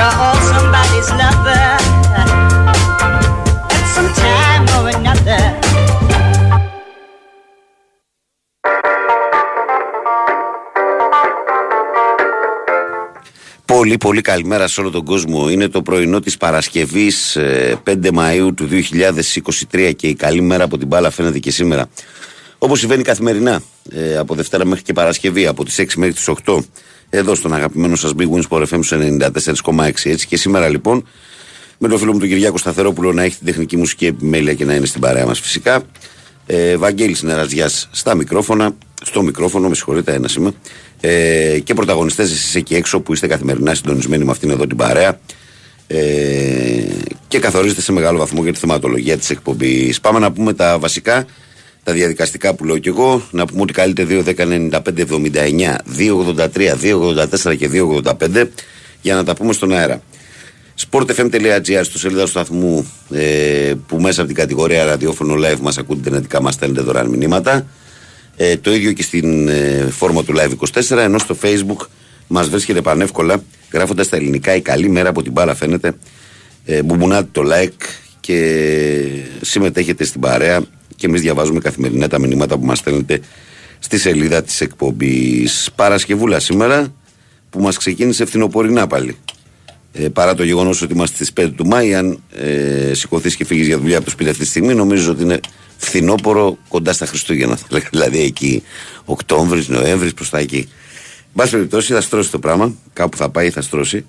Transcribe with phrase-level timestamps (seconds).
[0.00, 1.64] You're all somebody's lover
[3.76, 5.42] at some time or another.
[13.64, 15.50] Πολύ πολύ καλημέρα σε όλο τον κόσμο.
[15.50, 18.68] Είναι το πρωινό της Παρασκευής ε, 5 Μαΐου του
[19.72, 21.88] 2023 και η καλή μέρα από την μπάλα φαίνεται και σήμερα.
[22.58, 23.62] Όπως συμβαίνει καθημερινά
[23.92, 26.58] ε, από Δευτέρα μέχρι και Παρασκευή από τις 6 μέχρι τις 8
[27.10, 28.80] εδώ στον αγαπημένο σας Big Wins Sport FM
[29.64, 31.04] 94,6 έτσι και σήμερα λοιπόν
[31.78, 34.74] με τον φίλο μου τον Κυριάκο Σταθερόπουλο να έχει την τεχνική μουσική επιμέλεια και να
[34.74, 35.82] είναι στην παρέα μας φυσικά.
[36.46, 40.52] Ε, Βαγγέλης Νεραζιάς στα μικρόφωνα, στο μικρόφωνο, με συγχωρείτε, ένα είμαι.
[41.00, 45.20] Ε, και πρωταγωνιστές εσείς εκεί έξω που είστε καθημερινά συντονισμένοι με αυτήν εδώ την παρέα.
[45.86, 46.82] Ε,
[47.28, 50.00] και καθορίζετε σε μεγάλο βαθμό για τη θεματολογία της εκπομπής.
[50.00, 51.26] Πάμε να πούμε τα βασικά,
[51.82, 53.22] τα διαδικαστικά που λέω κι εγώ.
[53.30, 55.76] Να πούμε ότι καλείτε 2, 10, 95, 79,
[56.56, 56.74] 283,
[57.50, 57.70] 284 και
[58.30, 58.46] 285
[59.00, 60.02] για να τα πούμε στον αέρα.
[60.90, 66.00] Sportfm.gr στο σελίδα του σταθμού ε, που μέσα από την κατηγορία ραδιόφωνο live μας ακούτε
[66.00, 67.66] ιντερνετικά μας στέλνετε δωρεάν μηνύματα.
[68.36, 71.86] Ε, το ίδιο και στην ε, φόρμα του live 24 ενώ στο facebook
[72.26, 73.42] μας βρίσκεται πανεύκολα
[73.72, 75.92] γράφοντας τα ελληνικά η καλή μέρα από την μπάλα φαίνεται
[76.64, 77.84] ε, μπουμπουνάτε το like
[78.20, 78.66] και
[79.40, 80.62] συμμετέχετε στην παρέα
[81.00, 83.20] και εμείς διαβάζουμε καθημερινά τα μηνύματα που μας στέλνετε
[83.78, 86.94] στη σελίδα της εκπομπής Παρασκευούλα σήμερα
[87.50, 89.16] που μας ξεκίνησε φθινοπορεινά πάλι
[89.92, 93.66] ε, παρά το γεγονός ότι είμαστε στις 5 του Μάη, αν ε, σηκωθείς και φύγεις
[93.66, 95.40] για δουλειά από το σπίτι αυτή τη στιγμή, νομίζω ότι είναι
[95.76, 97.58] φθινόπωρο κοντά στα Χριστούγεννα.
[97.90, 98.62] δηλαδή εκεί
[99.04, 100.68] Οκτώβρης, Νοέμβρης, προς τα εκεί.
[101.18, 102.74] Εν πάση περιπτώσει, θα στρώσει το πράγμα.
[102.92, 104.04] Κάπου θα πάει, θα στρώσει.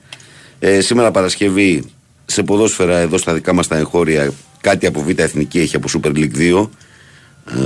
[0.59, 1.83] Ε, σήμερα Παρασκευή
[2.25, 6.15] σε ποδόσφαιρα εδώ στα δικά μας τα εγχώρια κάτι από Β' Εθνική έχει από Super
[6.15, 6.69] League 2.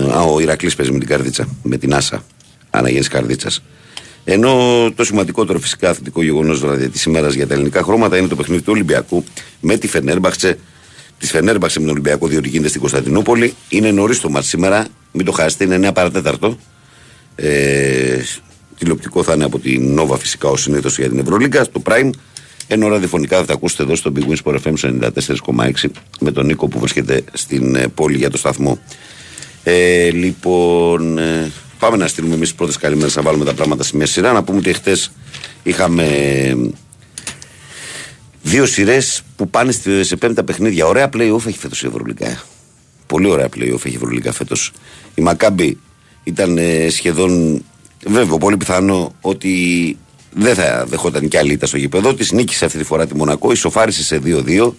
[0.08, 2.24] Ε, α, ο Ηρακλής παίζει με την Καρδίτσα, με την Άσα.
[2.70, 3.64] Αναγέννηση Καρδίτσας.
[4.24, 4.54] Ενώ
[4.96, 8.62] το σημαντικότερο φυσικά αθλητικό γεγονός δηλαδή της ημέρας για τα ελληνικά χρώματα είναι το παιχνίδι
[8.62, 9.24] του Ολυμπιακού
[9.60, 10.58] με τη Φενέρμπαχτσε.
[11.20, 13.54] Της Φενέρμπαχτσε με τον Ολυμπιακό, διότι γίνεται στην Κωνσταντινούπολη.
[13.70, 16.58] Είναι νωρίς το μάτι σήμερα, μην το χάσετε, είναι 9 παρατέταρτο.
[17.36, 18.20] Ε,
[18.78, 22.10] τηλεοπτικό θα είναι από την Νόβα φυσικά ως συνήθως για την Ευρωλίγκα, στο Prime.
[22.68, 24.74] Ενώ ραδιοφωνικά θα τα ακούσετε εδώ στο Big Wins Sport FM
[25.54, 25.72] 94,6
[26.20, 28.80] με τον Νίκο που βρίσκεται στην ε, πόλη για το σταθμό.
[29.64, 33.96] Ε, λοιπόν, ε, Πάμε να στείλουμε εμείς τις πρώτες καλημέρες να βάλουμε τα πράγματα σε
[33.96, 34.32] μια σειρά.
[34.32, 34.98] Να πούμε ότι χτε
[35.64, 36.08] είχαμε
[38.42, 39.72] δύο σειρές που πάνε
[40.02, 40.86] σε πέμπτα παιχνίδια.
[40.86, 42.44] Ωραία playoff έχει φέτος η Ευρωλικά.
[43.08, 44.72] Πολύ ωραία playoff έχει η Ευρωλικά φέτος.
[45.16, 45.78] Η Μακάμπη
[46.24, 47.64] ήταν ε, σχεδόν
[48.06, 49.98] βέβαιο, πολύ πιθανό ότι
[50.38, 52.36] δεν θα δεχόταν κι άλλη ήττα στο γήπεδο τη.
[52.36, 54.72] Νίκησε αυτή τη φορά τη Μονακό, ισοφάρισε σε 2-2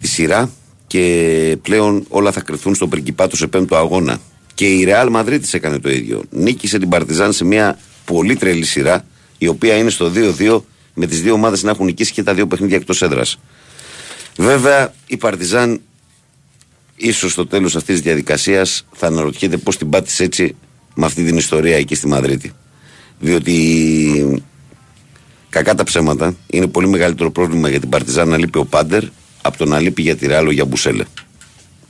[0.00, 0.50] τη σειρά
[0.86, 4.20] και πλέον όλα θα κρυθούν στον Περκυπάτο σε πέμπτο αγώνα.
[4.54, 6.22] Και η Ρεάλ Μαδρίτη έκανε το ίδιο.
[6.30, 9.04] Νίκησε την Παρτιζάν σε μια πολύ τρελή σειρά,
[9.38, 10.62] η οποία είναι στο 2-2,
[10.94, 13.38] με τις δύο ομάδες να έχουν νικήσει και τα δύο παιχνίδια εκτός έδρας.
[14.36, 15.80] Βέβαια, η Παρτιζάν,
[16.96, 20.56] ίσως στο τέλος αυτής της διαδικασίας, θα αναρωτιέται πώς την πάτησε έτσι
[20.94, 22.52] με αυτή την ιστορία εκεί στη Μαδρίτη.
[23.20, 24.44] Διότι
[25.48, 29.02] κακά τα ψέματα είναι πολύ μεγαλύτερο πρόβλημα για την Παρτιζάν να λείπει ο Πάντερ
[29.42, 31.04] από το να λείπει για τη Ρεάλ ο Γιαμπουσέλε.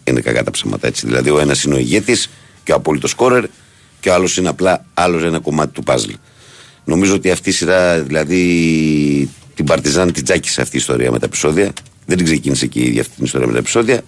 [0.05, 1.07] Είναι κακά τα ψέματα έτσι.
[1.07, 2.31] Δηλαδή, ο ένας είναι ο ηγέτης
[2.65, 3.45] και ο απόλυτος σκόρερ
[4.01, 6.11] και ο άλλος είναι απλά άλλος ένα κομμάτι του παζλ.
[6.85, 11.27] Νομίζω ότι αυτή η σειρά, δηλαδή την Παρτιζάν την τζάκισε αυτή η ιστορία με τα
[11.27, 11.73] επεισόδια.
[12.07, 14.03] Δεν την ξεκίνησε και η ίδια αυτή την ιστορία με τα επεισόδια.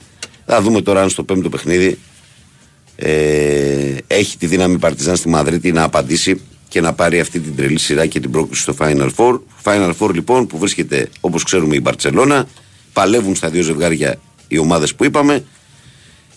[0.46, 1.98] Θα δούμε τώρα αν στο πέμπτο παιχνίδι
[2.96, 6.40] ε, έχει τη δύναμη η Παρτιζάν στη Μαδρίτη να απαντήσει
[6.72, 9.40] και να πάρει αυτή την τρελή σειρά και την πρόκληση στο Final Four.
[9.62, 12.48] Final Four λοιπόν που βρίσκεται όπως ξέρουμε η Μπαρσελόνα.
[12.92, 15.44] Παλεύουν στα δύο ζευγάρια οι ομάδες που είπαμε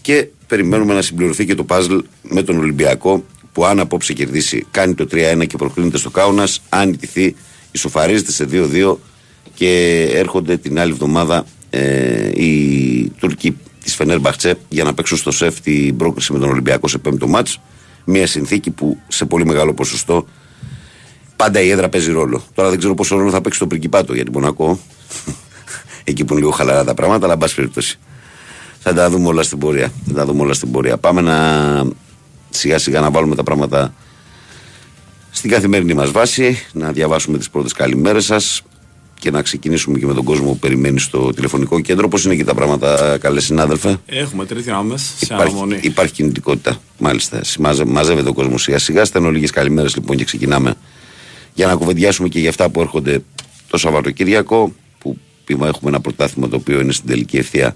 [0.01, 4.94] και περιμένουμε να συμπληρωθεί και το παζλ με τον Ολυμπιακό που αν απόψε κερδίσει κάνει
[4.94, 6.62] το 3-1 και προκρίνεται στο Κάουνας.
[6.69, 7.35] Αν ιτηθεί,
[7.72, 8.96] ισοφαρίζεται σε 2-2
[9.53, 15.31] και έρχονται την άλλη εβδομάδα ε, οι Τούρκοι της Φενέρ Μπαχτσέ για να παίξουν στο
[15.31, 17.59] σεφ την πρόκριση με τον Ολυμπιακό σε πέμπτο μάτς.
[18.05, 20.25] Μια συνθήκη που σε πολύ μεγάλο ποσοστό
[21.35, 22.43] πάντα η έδρα παίζει ρόλο.
[22.53, 24.79] Τώρα δεν ξέρω πόσο ρόλο θα παίξει το Πριγκιπάτο για την Μονακό.
[26.03, 27.99] Εκεί που είναι λίγο χαλαρά τα πράγματα, αλλά εν πάση περιπτώσει.
[28.79, 29.91] Θα τα δούμε όλα στην πορεία.
[30.07, 30.97] Θα τα δούμε όλα στην πορεία.
[30.97, 31.37] Πάμε να
[32.49, 33.93] σιγά σιγά να βάλουμε τα πράγματα
[35.31, 38.63] στην καθημερινή μας βάση, να διαβάσουμε τις πρώτες καλημέρες σας
[39.20, 42.08] και να ξεκινήσουμε και με τον κόσμο που περιμένει στο τηλεφωνικό κέντρο.
[42.08, 45.79] Πώς είναι εκεί τα πράγματα, καλέ συνάδελφε; Έχουμε τρίτη άμεση σε Υπάρχει, αναμονή.
[45.82, 47.41] υπάρχει κινητικότητα, μάλιστα.
[47.59, 49.06] Μαζε, μαζεύεται ο κόσμος σιγά σιγά.
[49.06, 50.73] Στέλνω λίγε καλημέρες λοιπόν και ξεκινάμε
[51.53, 53.23] για να κουβεντιάσουμε και για αυτά που έρχονται
[53.70, 54.73] το Σαββατοκύριακο.
[55.00, 55.18] Που
[55.66, 57.76] έχουμε ένα πρωτάθλημα το οποίο είναι στην τελική ευθεία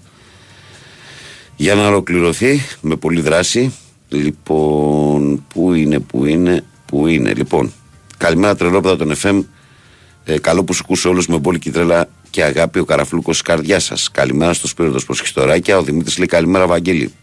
[1.55, 3.73] για να ολοκληρωθεί με πολλή δράση.
[4.09, 7.33] Λοιπόν, πού είναι, πού είναι, πού είναι.
[7.33, 7.73] Λοιπόν,
[8.17, 9.43] καλημέρα τρελόπεδα των FM.
[10.29, 13.79] Ε, καλό που σου ακούσω όλους με μπόλικη τρέλα και αγάπη ο καραφλούκος τη καρδιά
[13.79, 14.11] σας.
[14.11, 15.77] Καλημέρα στο Σπύρο το Προσχιστοράκια.
[15.77, 17.13] Ο Δημήτρης λέει καλημέρα, Βαγγέλη.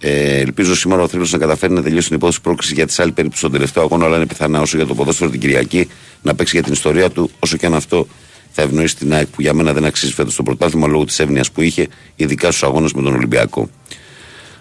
[0.00, 3.12] Ε, ελπίζω σήμερα ο θρύλος να καταφέρει να τελειώσει την υπόθεση πρόκλησης για τη άλλη
[3.12, 5.88] περίπτωση στον τελευταίο αγώνα, αλλά είναι πιθανά όσο για το ποδόσφαιρο την Κυριακή
[6.22, 8.06] να παίξει για την ιστορία του, όσο και αν αυτό
[8.50, 11.44] θα ευνοήσει την ΑΕΚ που για μένα δεν αξίζει φέτος το πρωτάθλημα λόγω της εύνοια
[11.52, 13.70] που είχε, ειδικά στους αγώνες με τον Ολυμπιακό.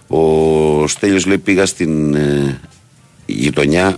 [0.07, 2.59] Ο Στέλιος λέει πήγα στην ε,
[3.25, 3.97] γειτονιά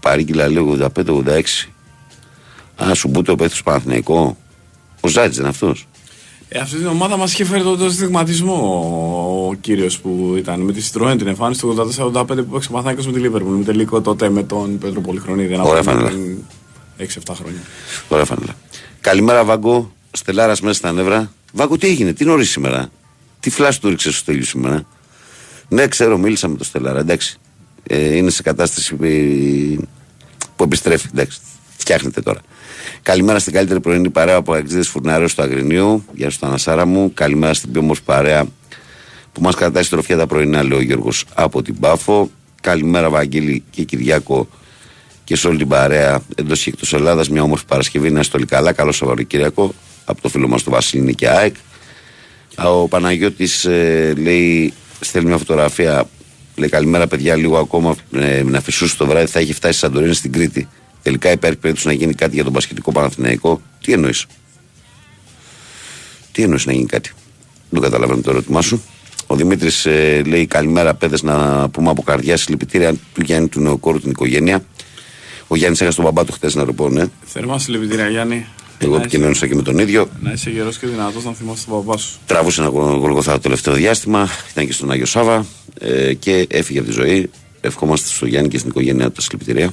[0.00, 1.69] παρήγγειλα λίγο 85-86
[2.84, 4.36] Α, σου μπούτε ο παίχτη Παναθηναϊκό.
[5.00, 5.86] Ο Ζάτζ είναι αυτός.
[6.48, 8.54] Ε, αυτή την ομάδα μας είχε φέρει το, στιγματισμό
[9.48, 13.06] ο κύριος που ήταν με τη Citroën την εμφάνιση του 84-85 που παίξε ο Παναθηναϊκός
[13.06, 13.54] με τη Λίβερπουλ.
[13.54, 15.58] Με τελικό τότε με τον Πέτρο Πολυχρονίδη.
[15.62, 16.10] Ωραία φανέλα.
[16.98, 17.04] 6-7
[17.34, 17.60] χρόνια.
[18.08, 18.56] Ωραία φανέλα.
[19.00, 19.92] Καλημέρα Βάγκο.
[20.12, 21.32] Στελάρας μέσα στα νεύρα.
[21.52, 22.88] Βάγκο, τι έγινε, τι νωρίς σήμερα;
[23.40, 24.82] Τι φλάσ του ρίξε στο τέλειο σήμερα;
[25.68, 26.98] Ναι, ξέρω, μίλησα με τον Στελάρα.
[26.98, 27.38] Εντάξει.
[27.82, 28.94] Ε, είναι σε κατάσταση
[30.56, 31.08] που επιστρέφει.
[31.12, 31.38] Εντάξει.
[31.76, 32.40] Φτιάχνεται τώρα.
[33.02, 36.04] Καλημέρα στην καλύτερη πρωινή παρέα από Αγγλίδε Φουρναρέου του Αγρινίου.
[36.14, 37.14] Γεια σου, Ανασάρα μου.
[37.14, 38.46] Καλημέρα στην πιο όμορφη παρέα
[39.32, 42.30] που μας κρατάει τροφιά τα πρωινά, λέει ο Γιώργος από την Πάφο.
[42.60, 44.48] Καλημέρα, Βαγγέλη και Κυριάκο
[45.24, 47.28] και σε όλη την παρέα εντός και εκτός Ελλάδας.
[47.28, 48.72] Μια όμορφη Παρασκευή να είστε όλοι καλά.
[48.72, 51.54] Καλό Σαββατοκύριακο από το φίλο μας του Βασίλη και ΑΕΚ.
[52.56, 56.08] Ο Παναγιώτης ε, λέει, στέλνει μια φωτογραφία.
[56.56, 57.36] Λέει καλημέρα, παιδιά.
[57.36, 60.68] Λίγο ακόμα ε, να φυσούσε το βράδυ θα έχει φτάσει Σαντορίνη στην Κρήτη.
[61.02, 63.60] Τελικά υπάρχει περίπτωση να γίνει κάτι για τον Πασχετικό Παναθηναϊκό.
[63.84, 64.26] Τι εννοείς;
[66.32, 67.12] Τι εννοείς να γίνει κάτι;
[67.70, 68.82] Δεν καταλαβαίνω το ερώτημά σου.
[69.26, 74.00] Ο Δημήτρης ε, λέει καλημέρα, παιδες να πούμε από καρδιά συλληπιτήρια του Γιάννη του νεοκόρου
[74.00, 74.64] την οικογένεια.
[75.46, 77.04] Ο Γιάννης έχασε τον μπαμπά του χθες να το πω, ναι.
[77.24, 78.46] Θερμά συλληπιτήρια, Γιάννη.
[78.78, 80.08] Εγώ επικοινωνούσα και με τον ίδιο.
[80.20, 82.18] Να είσαι γερός και δυνατός να θυμάσαι τον μπαμπά σου.
[82.26, 84.28] Τράβουσε ένα γολγοθά το τελευταίο διάστημα.
[84.50, 85.46] Ήταν και στον Άγιο Σάβα
[85.80, 87.30] ε, και έφυγε από τη ζωή.
[87.60, 89.72] Ευχόμαστε στο Γιάννη και στην οικογένειά του τα συλληπιτήρια.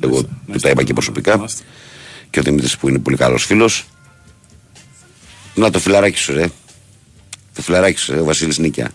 [0.00, 1.44] Εγώ του τα είπα και προσωπικά.
[2.30, 3.84] Και ο Δημήτρης που είναι πολύ καλός φίλος.
[5.54, 6.46] Να το φιλαράκι σου, ρε.
[7.54, 8.90] Το φιλαράκι σου, ρε, ο Βασίλης Νίκια.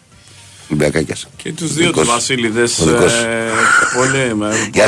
[0.71, 1.27] Ολυμπιακάκιας.
[1.35, 2.79] Και τους δύο τους Βασίλειδες.
[2.79, 3.51] Ε,
[3.95, 4.35] πολύ.
[4.73, 4.87] Γεια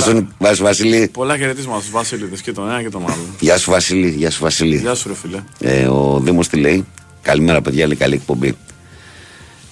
[0.55, 1.07] σου, Βασίλη.
[1.13, 3.25] Πολλά χαιρετίσματα στους Βασίλειδες και τον ένα και τον άλλο.
[3.39, 4.09] Γεια σου, Βασίλη.
[4.09, 4.77] Γεια σου, Βασίλη.
[4.77, 5.43] Γεια σου, ρε φίλε.
[5.59, 6.85] Ε, ο Δήμος τι λέει;
[7.21, 8.57] Καλημέρα, παιδιά, λέει καλή εκπομπή.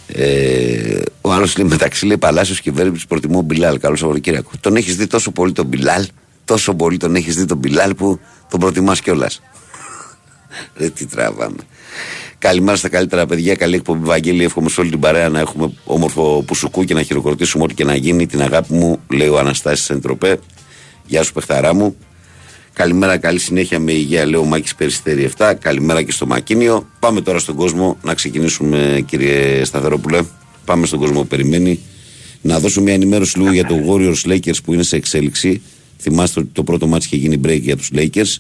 [0.08, 3.80] Ε, ο άλλος λέει μεταξύ λέει Παλάσιος και Βέρμπης προτιμώ Μπιλάλ.
[3.80, 4.52] Καλό Σαββατοκύριακο.
[4.60, 6.08] Τον έχεις δει τόσο πολύ τον Μπιλάλ;
[6.50, 8.20] Τόσο πολύ τον έχεις δει τον Μπιλάλ που
[8.50, 9.42] τον προτιμάς κιόλας.
[10.76, 11.58] Δεν τι τραβάμε.
[12.38, 13.56] Καλημέρα στα καλύτερα παιδιά.
[13.56, 14.44] Καλή εκπομπή, Βαγγέλη.
[14.44, 17.96] Εύχομαι σε όλη την παρέα να έχουμε όμορφο πουσουκού και να χειροκροτήσουμε ό,τι και να
[17.96, 18.28] γίνει.
[18.28, 20.40] Την αγάπη μου, λέει ο Αναστάσης Εντροπέ.
[21.06, 21.96] Γεια σου, παιχταρά μου.
[22.74, 25.54] Καλημέρα, καλή συνέχεια με υγεία, λέει ο Μάκης Περιστέρη 7.
[25.60, 26.88] Καλημέρα και στο Μακίνιο.
[27.00, 30.20] Πάμε τώρα στον κόσμο να ξεκινήσουμε, κύριε Σταθερόπουλε.
[30.66, 31.80] Πάμε στον κόσμο που περιμένει.
[32.42, 35.62] Να δώσω μια ενημέρωση λίγο για το Warriors Lakers που είναι σε εξέλιξη.
[36.02, 38.36] Θυμάστε ότι το πρώτο μάτι είχε γίνει break για τους Lakers.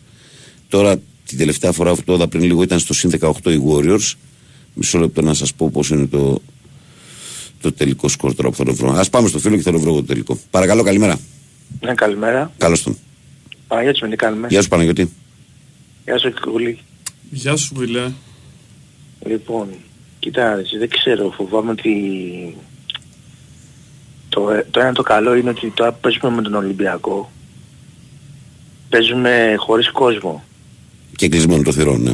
[0.69, 4.13] Τώρα την τελευταία φορά αυτό εδώ πριν λίγο ήταν στο συν 18 οι Warriors.
[4.73, 6.41] Μισό λεπτό να σας πω πώς είναι το,
[7.61, 8.91] το τελικό σκορ τώρα που θα το βρω.
[8.91, 10.39] Α πάμε στο φίλο και θα το βρω το τελικό.
[10.51, 11.19] Παρακαλώ, καλημέρα.
[11.81, 12.51] Ναι, καλημέρα.
[12.57, 12.97] Καλώς τον.
[13.67, 14.47] Παναγιώτης με καλημέρα.
[14.47, 15.11] Γεια σου Παναγιώτη.
[16.05, 16.79] Γεια σου Κικούλη.
[17.29, 18.11] Γεια σου Βιλέ.
[19.25, 19.67] Λοιπόν,
[20.19, 21.91] κοίτα, δεν ξέρω, φοβάμαι ότι
[24.29, 27.31] το, το ένα το καλό είναι ότι τώρα παίζουμε με τον Ολυμπιακό
[28.89, 30.43] παίζουμε χωρίς κόσμο.
[31.15, 32.11] Και κλεισμένο το θηρόν, ναι.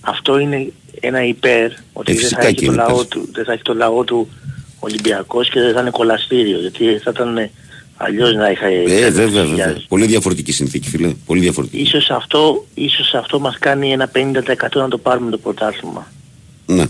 [0.00, 3.74] Αυτό είναι ένα υπέρ ότι δεν θα, έχει το λαό του, δεν θα έχει το
[3.74, 4.28] λαό του
[4.78, 7.50] Ολυμπιακός και δεν θα είναι κολαστήριο γιατί θα ήταν
[7.96, 8.66] αλλιώς να είχα...
[8.66, 9.82] Ε, βέβαια, βέβαια.
[9.88, 11.14] Πολύ διαφορετική συνθήκη φίλε.
[11.26, 11.82] Πολύ διαφορετική.
[11.82, 14.42] Ίσως αυτό, ίσως αυτό μας κάνει ένα 50%
[14.74, 16.12] να το πάρουμε το πρωτάθλημα.
[16.66, 16.84] Ναι.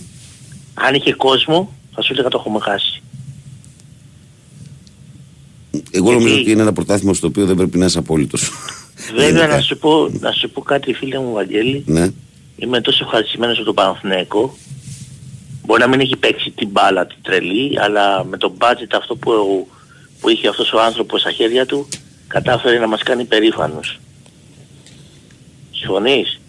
[0.75, 3.03] Αν είχε κόσμο θα σου έλεγα το έχουμε χάσει.
[5.91, 8.51] Εγώ νομίζω ότι είναι ένα πρωτάθλημα στο οποίο δεν πρέπει να είσαι απόλυτος.
[9.15, 11.83] Βέβαια να σου, πω, να σου πω κάτι φίλε μου Βαγγέλη.
[11.87, 12.09] Ναι.
[12.57, 14.57] Είμαι τόσο ευχαριστημένος από τον Παναθηναϊκό.
[15.65, 19.67] Μπορεί να μην έχει παίξει την μπάλα την τρελή, αλλά με το budget αυτό που,
[20.21, 21.89] που είχε αυτός ο άνθρωπος στα χέρια του,
[22.27, 24.01] κατάφερε να μας κάνει περήφανος.
[25.71, 26.41] Συμφωνείς;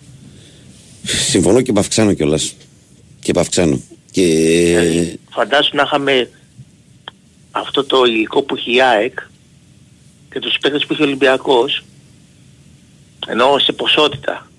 [1.03, 2.55] Συμφωνώ και παυξάνω κιόλας.
[3.19, 3.81] Και παυξάνω.
[4.11, 4.23] Και...
[4.65, 6.29] Δηλαδή, φαντάσου να είχαμε
[7.51, 9.19] αυτό το υλικό που έχει η ΑΕΚ
[10.31, 11.83] και τους παίκτες που έχει ο Ολυμπιακός
[13.27, 14.51] ενώ σε ποσότητα.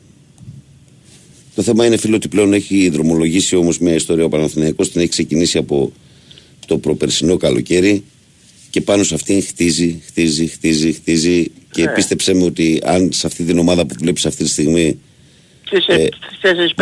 [1.54, 5.10] Το θέμα είναι φίλο ότι πλέον έχει δρομολογήσει όμως μια ιστορία ο Παναθηναϊκός την έχει
[5.10, 5.92] ξεκινήσει από
[6.66, 8.04] το προπερσινό καλοκαίρι
[8.70, 11.92] και πάνω σε αυτήν χτίζει, χτίζει, χτίζει, χτίζει και ναι.
[11.92, 15.00] πίστεψέ με ότι αν σε αυτή την ομάδα που βλέπεις αυτή τη στιγμή
[15.86, 16.08] ε,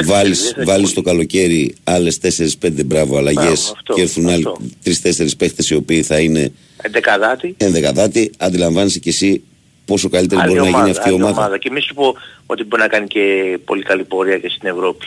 [0.05, 2.19] βάλεις, βάλεις το καλοκαίρι άλλες
[2.63, 4.47] 4-5 μπράβο αλλαγές και έρθουν άλλοι
[4.85, 4.91] 3-4
[5.39, 6.53] παίχτες οι οποίοι θα είναι
[6.83, 7.55] ενδεκαδάτη.
[7.57, 9.43] ενδεκαδάτη αντιλαμβάνεσαι και εσύ
[9.87, 11.59] πόσο καλύτερη Άλλη μπορεί να γίνει ομάδα, αυτή η άλλη ομάδα.
[11.59, 12.15] Και μη σου πω
[12.47, 13.23] ότι μπορεί να κάνει και
[13.65, 15.07] πολύ καλή πορεία και στην Ευρώπη.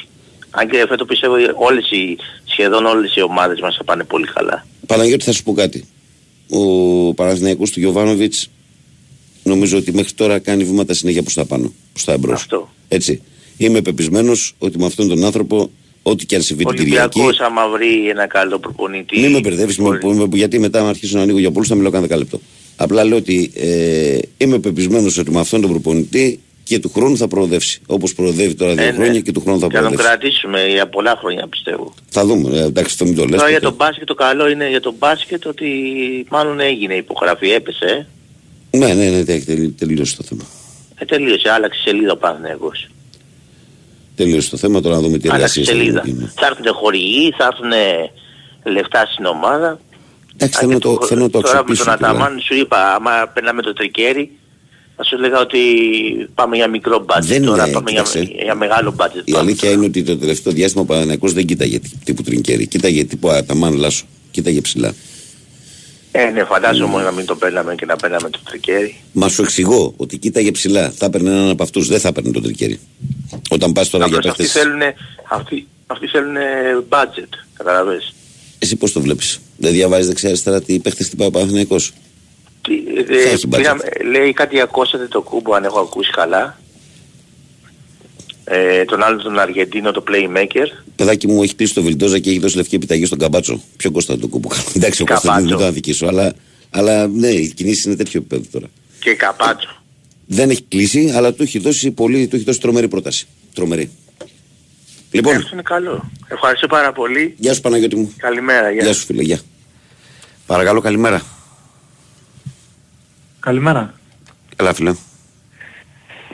[0.52, 4.66] Αν και φέτος πιστεύω όλες οι, σχεδόν όλες οι ομάδες μας θα πάνε πολύ καλά.
[4.88, 5.86] Παναγιώτη θα σου πω κάτι.
[6.50, 6.64] Ο
[7.14, 8.50] Παναθηναϊκός του Γιωβάνοβιτς
[9.44, 12.42] νομίζω ότι μέχρι τώρα κάνει βήματα συνέχεια προς τα πάνω, προς τα εμπρός.
[12.42, 12.70] Αυτό.
[12.88, 13.22] Έτσι.
[13.58, 15.70] Είμαι πεπισμένος ότι με αυτόν τον άνθρωπο,
[16.04, 19.20] ό,τι και αν συμβεί Ο την Κυριακή, Ολυμπιακός άμα βρει ένα καλό προπονητή...
[19.20, 21.76] μην με μπερδεύεις, μην- μπορεί- μην- γιατί μετά να αρχίσω να ανοίγω για πολλούς θα
[21.76, 22.40] μιλάω κανένα 10 λεπτό.
[22.82, 27.28] Απλά λέω ότι ε, είμαι πεπισμένος ότι με αυτόν τον προπονητή και του χρόνου θα
[27.28, 27.82] προοδεύσει.
[27.88, 28.96] Όπως προοδεύει τώρα δύο Ε, ναι.
[28.98, 30.20] χρόνια και του χρόνου θα Και να τον προοδεύσει.
[30.20, 31.94] κρατήσουμε για πολλά χρόνια πιστεύω.
[32.10, 32.58] Θα δούμε.
[32.60, 33.38] Ε, εντάξει, το μην το λες.
[33.38, 33.70] Τώρα για ποτέ.
[33.70, 35.68] τον μπάσκετ το καλό είναι για τον μπάσκετ ότι
[36.30, 38.08] μάλλον έγινε υπογραφή, έπεσε.
[38.72, 38.78] ε.
[38.78, 40.44] Ναι, ναι, ναι, έχει τελει- τελειώσει το θέμα.
[40.98, 42.88] Ε, τελείωσε, άλλαξε σελίδα ο Παναθηναϊκός.
[44.16, 46.02] Τελείωσε το θέμα, τώρα να δούμε τι Άλλαξε εργασίες θα σελίδα.
[46.06, 46.32] γίνουν.
[46.36, 47.72] Θα έρθουν χορηγοί, θα έρθουν
[48.74, 49.80] λεφτά στην ομάδα.
[50.42, 51.84] Εντάξει, Α, θέλω και να το, θέλω να το Τώρα με αξιοποιήσω.
[51.84, 52.10] τον πολλά.
[52.12, 54.32] Αταμάν σου είπα, άμα περνάμε το τρικέρι,
[54.96, 55.60] θα σου έλεγα ότι
[56.34, 57.22] πάμε για μικρό budget.
[57.22, 58.32] Δεν τώρα είναι, πάμε για, κοίταξε.
[58.44, 59.22] για μεγάλο budget.
[59.26, 59.44] Η πάμε.
[59.46, 62.68] αλήθεια είναι ότι το τελευταίο διάστημα ο Παναθηναϊκός δεν κοίταγε τύ- τύπου τρινκέρι.
[62.68, 64.06] Κοίταγε τύπου Αταμάν Λάσο.
[64.32, 64.94] Κοίταγε ψηλά.
[66.12, 68.96] Ε, ναι, φαντάζομαι να μην το παίρναμε και να παίρναμε το τρικέρι.
[69.12, 70.92] Μα σου εξηγώ ότι κοίταγε ψηλά.
[70.92, 71.88] Θα έπαιρνε έναν από αυτούς.
[71.88, 72.80] Δεν θα έπαιρνε το τρικέρι.
[73.50, 74.60] Όταν πας τώρα για Απλώς αυτοί παίχτε.
[74.60, 74.80] θέλουν,
[75.30, 76.36] αυτοί, αυτοί θέλουν
[76.90, 78.14] budget, καταλαβες.
[78.60, 81.94] Εσύ πώς το βλέπεις; Δεν διαβάζεις δεξιά-αριστερά τι παίχτε τι πάει ο Παναθηναϊκός;
[82.62, 82.74] Τι,
[83.08, 83.56] Θα ε, έχει budget.
[83.58, 86.60] πήγαμε- λέει κάτι για Κώστα το κούμπο αν έχω ακούσει καλά.
[88.44, 90.66] Ε, τον άλλο τον Αργεντίνο, το playmaker.
[90.96, 93.62] Παιδάκι μου έχει κλείσει το Βιλντόζα και έχει δώσει λευκή επιταγή στον Καμπάτσο.
[93.78, 94.50] Ποιο Κώστα το κούμπο.
[94.76, 95.58] Εντάξει, ο Κώστας δεν Καμπάτσο.
[95.58, 96.06] το αδικήσω.
[96.08, 96.34] Αλλά,
[96.70, 98.68] αλλά ναι, οι κινήσεις είναι τέτοιο επίπεδο τώρα.
[99.00, 99.82] και Καπάτσο.
[100.26, 103.28] Δεν έχει κλείσει, αλλά του έχει δώσει, πολύ, του έχει δώσει τρομερή πρόταση.
[103.54, 103.90] Τρομερή.
[105.12, 106.10] Λοιπόν, Αυτό είναι καλό.
[106.28, 107.34] Ευχαριστώ πάρα πολύ.
[107.38, 108.14] γεια σου Παναγιώτη μου.
[108.18, 108.72] Καλημέρα.
[108.72, 108.84] Γεια.
[108.84, 109.40] Γεια σου φίλε, γεια.
[110.46, 111.22] Παρακαλώ, καλημέρα.
[113.40, 113.94] Καλημέρα.
[114.56, 114.94] Καλά φίλε.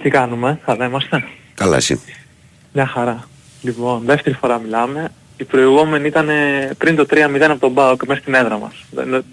[0.03, 2.01] Τι κάνουμε, καλά είμαστε; Καλά εσύ.
[2.73, 3.27] Μια χαρά.
[3.61, 5.11] Λοιπόν, δεύτερη φορά μιλάμε.
[5.37, 8.73] Η προηγούμενη ήταν ε, πριν το 3-0 από τον ΠΑΟΚ μέσα στην έδρα μας.
[8.91, 9.23] Δεν, δεν-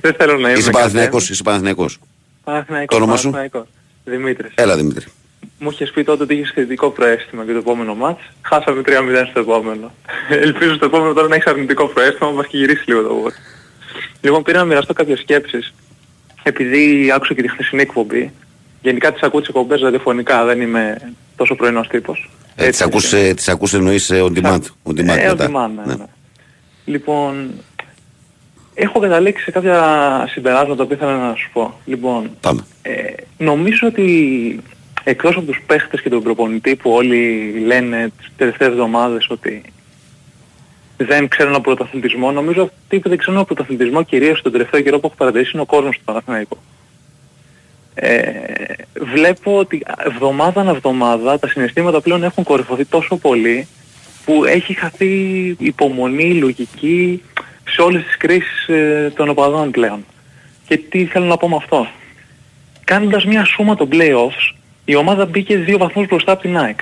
[0.00, 1.98] δεν θέλω να είμαι Είσαι Παναθηναϊκός, είσαι Παναθηναϊκός.
[2.44, 2.96] Παναθηναϊκός.
[2.98, 3.66] Το όνομα σου; Παναθηναϊκός.
[4.04, 4.50] Δημήτρης.
[4.54, 5.06] Έλα Δημήτρη.
[5.58, 8.20] Μου είχες πει τότε ότι είχες θετικό προαίσθημα για το επόμενο μάτς.
[8.42, 8.90] Χάσαμε 3-0
[9.30, 9.92] στο επόμενο.
[10.46, 13.32] Ελπίζω στο επόμενο τώρα να έχεις αρνητικό προαίσθημα, μας έχει γυρίσει λίγο το γόρ.
[14.20, 15.74] Λοιπόν, πήρα να μοιραστώ κάποιες σκέψεις.
[16.42, 18.32] Επειδή άκουσα και τη χθεσινή εκπομπή.
[18.82, 22.30] Γενικά τις ακούω τις εκπομπές ραδιοφωνικά, δεν είμαι τόσο πρωινός τύπος.
[22.56, 24.60] Ε, τις, ακούς, ε, τις ακούς εννοείς ε, on demand.
[24.84, 25.36] On demand ε, μετά.
[25.36, 26.04] on demand, ναι, ναι.
[26.84, 27.50] Λοιπόν,
[28.74, 31.80] έχω καταλήξει σε κάποια συμπεράσματα που ήθελα να σου πω.
[31.84, 32.64] Λοιπόν, Πάμε.
[32.82, 32.92] ε,
[33.38, 34.62] νομίζω ότι
[35.04, 39.62] εκτός από τους παίχτες και τον προπονητή που όλοι λένε τις τελευταίες εβδομάδες ότι
[40.96, 44.98] δεν ξέρουν από πρωταθλητισμό, νομίζω αυτοί που δεν ξέρουν από πρωταθλητισμό κυρίως τον τελευταίο καιρό
[44.98, 46.58] που έχω παρατηρήσει είναι ο κόσμος του Παναθηναϊκού.
[47.94, 48.30] Ε,
[49.00, 53.66] βλέπω ότι εβδομάδα ανά εβδομάδα τα συναισθήματα πλέον έχουν κορυφωθεί τόσο πολύ
[54.24, 57.22] που έχει χαθεί υπομονή, λογική
[57.68, 60.04] σε όλες τις κρίσεις ε, των οπαδών πλέον.
[60.66, 61.86] Και τι θέλω να πω με αυτό.
[62.84, 64.54] Κάνοντας μια σούμα των play-offs,
[64.84, 66.80] η ομάδα μπήκε δύο βαθμούς μπροστά από την ΑΕΚ.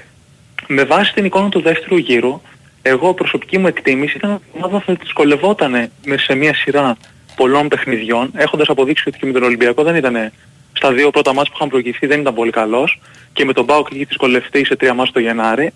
[0.67, 2.41] Με βάση την εικόνα του δεύτερου γύρου,
[2.83, 6.97] εγώ προσωπική μου εκτίμηση ήταν ότι η ομάδα θα δυσκολευόταν σε μια σειρά
[7.37, 10.33] πολλών παιχνιδιών, έχοντας αποδείξει ότι και με τον Ολυμπιακό δεν ήταν
[10.73, 13.01] στα δύο πρώτα μάτς που είχαν προηγηθεί δεν ήταν πολύ καλός
[13.33, 15.73] και με τον Πάοκ είχε δυσκολευτεί σε τρία μάτς το Γενάρη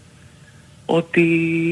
[0.87, 1.21] ότι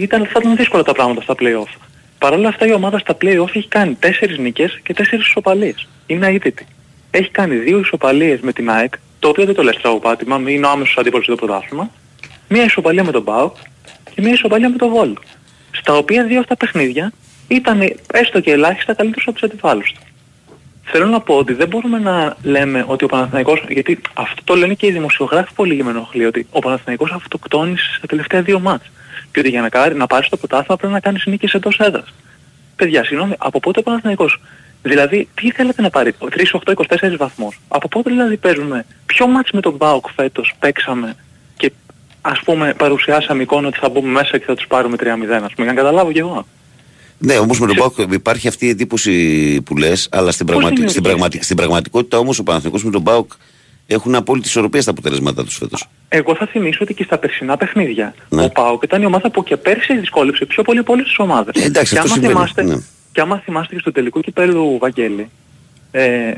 [0.00, 1.78] ήταν, θα ήταν δύσκολα τα πράγματα στα play-off.
[2.18, 5.88] Παρ' όλα αυτά η ομάδα στα play-off έχει κάνει τέσσερις νίκες και τέσσερις ισοπαλίες.
[6.06, 6.66] Είναι αίτητη.
[7.10, 10.70] Έχει κάνει δύο ισοπαλίες με την ΑΕΚ, το οποίο δεν το λες τραγωπάτημα, είναι ο
[10.70, 11.90] άμεσος αντίπολος στο πρωτάθλημα.
[12.48, 13.56] Μία ισοπαλία με τον ΠΑΟΚ
[14.14, 15.16] και μία ισοπαλία με τον Βόλο.
[15.70, 17.12] Στα οποία δύο αυτά παιχνίδια
[17.48, 20.00] ήταν έστω και ελάχιστα καλύτερος από τους αντιπάλους του.
[20.84, 24.74] Θέλω να πω ότι δεν μπορούμε να λέμε ότι ο Παναθηναϊκός, γιατί αυτό το λένε
[24.74, 28.90] και οι δημοσιογράφοι πολύ με ενοχλεί, ότι ο Παναθηναϊκός αυτοκτόνησε στα τελευταία δύο μάτς.
[29.32, 32.14] Και ότι για να, κάρει- να πάρει το πρωτάθλημα πρέπει να κάνεις νίκες εντός έδρας.
[32.76, 34.40] Παιδιά, συγγνώμη, από πότε ο Παναθηναϊκός,
[34.84, 36.14] δηλαδή τι θέλετε να πάρει,
[36.64, 36.74] 3-8-24
[37.18, 37.60] βαθμούς.
[37.68, 41.16] Από πότε δηλαδή παίζουμε, ποιο μάτς με τον ΠΑΟΚ φέτος παίξαμε
[41.56, 41.72] και
[42.20, 45.42] ας πούμε παρουσιάσαμε εικόνα ότι θα μπούμε μέσα και θα τους πάρουμε 3-0, ας πούμε,
[45.56, 46.46] για να καταλάβω κι εγώ.
[47.18, 49.12] Ναι, όμως με τον Πάοκ υπάρχει αυτή η εντύπωση
[49.62, 50.74] που λες, αλλά στην, πραγματι...
[50.74, 51.44] δημιουργήθηκε; στην, πραγματι...
[51.44, 53.32] στην πραγματικότητα όμως ο Παναθηναϊκός με τον Πάοκ
[53.86, 55.88] έχουν απόλυτη ισορροπία στα αποτελέσματά τους φέτος.
[56.08, 58.44] Εγώ θα θυμίσω ότι και στα περσινά παιχνίδια Ναι.
[58.44, 61.62] ο ΠΑΟΚ ήταν η ομάδα που και πέρσι δυσκόλεψε πιο πολύ από όλες τις ομάδες.
[61.62, 62.76] Ε, εντάξει, και, αυτό άμα συμβαίνει, θυμάστε, ναι.
[63.14, 65.28] Και άμα θυμάστε και στο τελικό κυπέλου Βαγγέλη,
[65.90, 66.32] ε,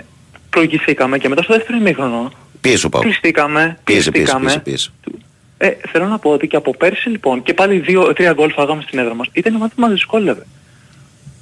[0.51, 2.31] προηγηθήκαμε και μετά στο δεύτερο ημίχρονο
[2.61, 3.05] Πίεσε ο Πάοκ.
[3.05, 4.45] κλειστήκαμε, Πίεσε, πίεσε, κλειστήκαμε.
[4.45, 4.91] πίεσε, πίεσε.
[5.59, 8.83] Ε, θέλω να πω ότι και από πέρσι λοιπόν και πάλι δύο, τρία γκολ φάγαμε
[8.87, 9.29] στην έδρα μας.
[9.33, 10.47] Ήταν η ομάδα που μας δυσκόλευε.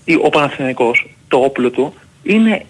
[0.05, 2.67] Η- Ο Παναθηναϊκός, το όπλο του, είναι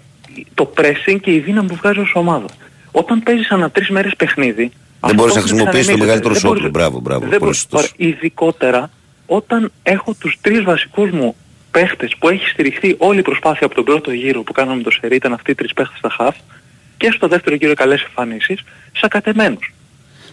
[0.54, 2.46] το pressing και η δύναμη που βγάζει ως ομάδα.
[2.92, 4.70] Όταν παίζεις ανά τρεις μέρες παιχνίδι...
[5.06, 6.04] Δεν μπορείς να αυτό χρησιμοποιήσεις το ξανανοίγεται.
[6.04, 6.72] μεγαλύτερο Δεν σου μπορείς- όπλο.
[6.78, 7.20] Μπράβο, μπράβο.
[7.20, 7.80] δεν Πολύ μπορείς- σωστός.
[7.82, 8.90] Ωραία, Ειδικότερα
[9.26, 11.36] όταν έχω τους τρεις βασικούς μου
[11.76, 15.16] παίχτες που έχει στηριχθεί όλη η προσπάθεια από τον πρώτο γύρο που κάναμε το σερί
[15.16, 16.36] ήταν αυτοί οι τρεις παίχτες στα χαφ
[16.96, 18.58] και στο δεύτερο γύρο καλές εμφανίσεις
[18.92, 19.72] σακατεμένους.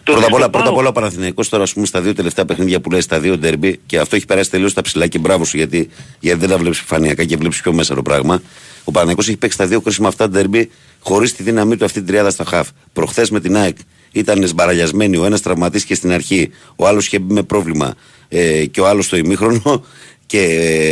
[0.03, 2.01] Το Πρώτα απ' όλα, στο πρώτα απ' ΠΑΟΚ- όλα ο Παναθηναϊκός τώρα ας πούμε στα
[2.01, 5.07] δύο τελευταία παιχνίδια που λέει στα δύο ντέρμπι και αυτό έχει περάσει τελείως στα ψηλά
[5.07, 8.41] και μπράβο σου γιατί, γιατί δεν τα βλέπεις επιφανειακά και βλέπεις πιο μέσα το πράγμα.
[8.83, 12.07] Ο Παναθηναϊκός έχει παίξει στα δύο κρίσιμα αυτά ντέρμπι χωρίς τη δύναμή του αυτή την
[12.07, 12.67] τριάδα στα χαφ.
[12.93, 13.77] Προχθές με την ΑΕΚ
[14.11, 17.93] ήταν σμπαραλιασμένοι, ο ένας τραυματίστηκε στην αρχή, ο άλλος είχε μπει με πρόβλημα
[18.29, 19.85] ε, και ο άλλος στο ημίχρονο
[20.31, 20.39] και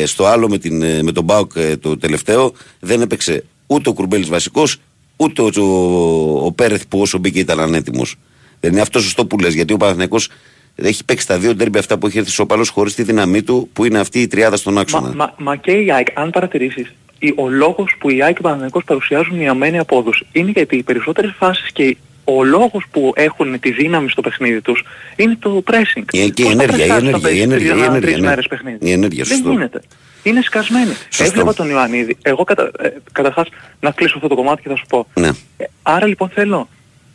[0.01, 3.89] ε, στο άλλο με, την, ε, με τον Μπάουκ ε, το τελευταίο δεν έπαιξε ούτε
[3.89, 4.77] ο Κουρμπέλης βασικός
[5.17, 8.15] ούτε ο, ο, ο Πέρεθ που όσο μπήκε ήταν ανέτοιμος.
[8.59, 10.29] Δεν είναι αυτό σωστό που λες γιατί ο Παναθηναϊκός
[10.75, 13.85] έχει παίξει τα δύο ντέρμπι αυτά που έχει έρθει σώπαλος χωρίς τη δύναμή του που
[13.85, 15.07] είναι αυτή η τριάδα στον άξονα.
[15.07, 18.39] Μα, μα, μα και η ΑΕΚ, αν παρατηρήσεις, η- ο λόγος που η ΑΕΚ και
[18.39, 21.97] ο Παναθηναϊκός παρουσιάζουν μειωμένη απόδοση είναι γιατί οι περισσότερες φάσεις και
[22.37, 24.83] ο λόγος που έχουν τη δύναμη στο παιχνίδι τους
[25.15, 26.03] είναι το pressing.
[26.13, 27.83] Ε, και η Πώς θα ενέργεια, η πρεσάρεις ενέργεια, όταν παίζεις η ενέργεια, τρεις- η
[27.83, 28.27] ανά ενέργεια, τρεις ναι.
[28.27, 29.51] μέρες παιχνίδι; Η ενέργεια, Δεν σωστό.
[29.51, 29.81] γίνεται.
[30.23, 30.91] Είναι σκασμένοι.
[31.09, 31.23] Σωστό.
[31.23, 32.17] Έβλεπα τον Ιωαννίδη.
[32.21, 33.47] Εγώ κατα, ε, καταρχάς
[33.79, 35.07] να κλείσω αυτό το κομμάτι και θα σου πω.
[35.13, 35.27] Ναι.
[35.57, 36.67] Ε, άρα λοιπόν θέλω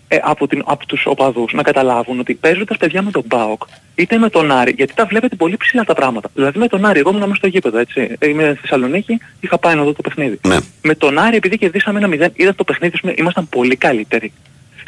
[0.09, 3.63] ε, από, την, από τους οπαδούς να καταλάβουν ότι παίζοντας παιδιά με τον ΠΑΟΚ
[3.95, 6.29] είτε με τον Άρη, γιατί τα βλέπετε πολύ ψηλά τα πράγματα.
[6.35, 8.17] Δηλαδή με τον Άρη, εγώ ήμουν μέσα στο γήπεδο, έτσι.
[8.19, 10.39] Ε, Είμαι στη Θεσσαλονίκη, είχα πάει να δω το παιχνίδι.
[10.47, 10.57] Ναι.
[10.83, 14.33] Με τον Άρη, επειδή κερδίσαμε ένα μηδέν, είδα το παιχνίδι, πούμε, ήμασταν πολύ καλύτεροι.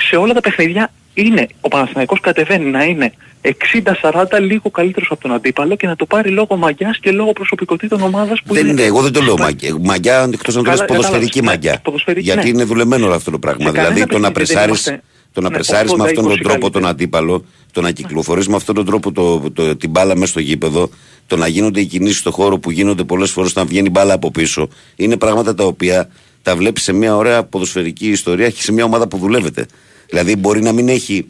[0.02, 3.12] Σε όλα τα παιχνίδια είναι, ο Παναθηναϊκός κατεβαίνει να είναι
[3.42, 8.02] 60-40 λίγο καλύτερος από τον αντίπαλο και να το πάρει λόγω μαγιάς και λόγω προσωπικότητων
[8.02, 8.72] ομάδας που Δεν είναι...
[8.72, 9.76] είναι, εγώ δεν το λέω μαγιά.
[9.82, 11.54] Μαγιά εκτός αν το Καλά, λες ποδοσφαιρική κατάλαβες.
[11.56, 11.72] μαγιά.
[11.72, 12.48] Ναι, ποδοσφαιρική, γιατί ναι.
[12.48, 13.64] είναι δουλεμένο όλο αυτό το πράγμα.
[13.64, 16.06] Σε δηλαδή κανένα το να παιχνίδι δεν πρεσάρεις, είμαστε- το να ναι, πρεσάρεις με 80-20
[16.06, 16.86] αυτόν τον τρόπο τον καλύτεροι.
[16.86, 20.88] αντίπαλο, το να κυκλοφορείς με αυτόν τον τρόπο το, το, την μπάλα μέσα στο γήπεδο,
[21.26, 24.30] το να γίνονται οι κινήσεις στο χώρο που γίνονται πολλές φορές όταν βγαίνει μπάλα από
[24.30, 26.08] πίσω, είναι πράγματα τα οποία
[26.46, 29.66] τα βλέπεις σε μια ωραία ποδοσφαιρική ιστορία και σε μια ομάδα που δουλεύεται.
[30.08, 31.26] Δηλαδή μπορεί να μην έχει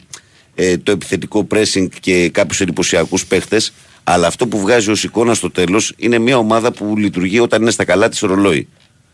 [0.55, 5.51] ε, το επιθετικό pressing και κάποιους εντυπωσιακούς παίχτες, αλλά αυτό που βγάζει ως εικόνα στο
[5.51, 8.67] τέλος είναι μια ομάδα που λειτουργεί όταν είναι στα καλά της ρολόι.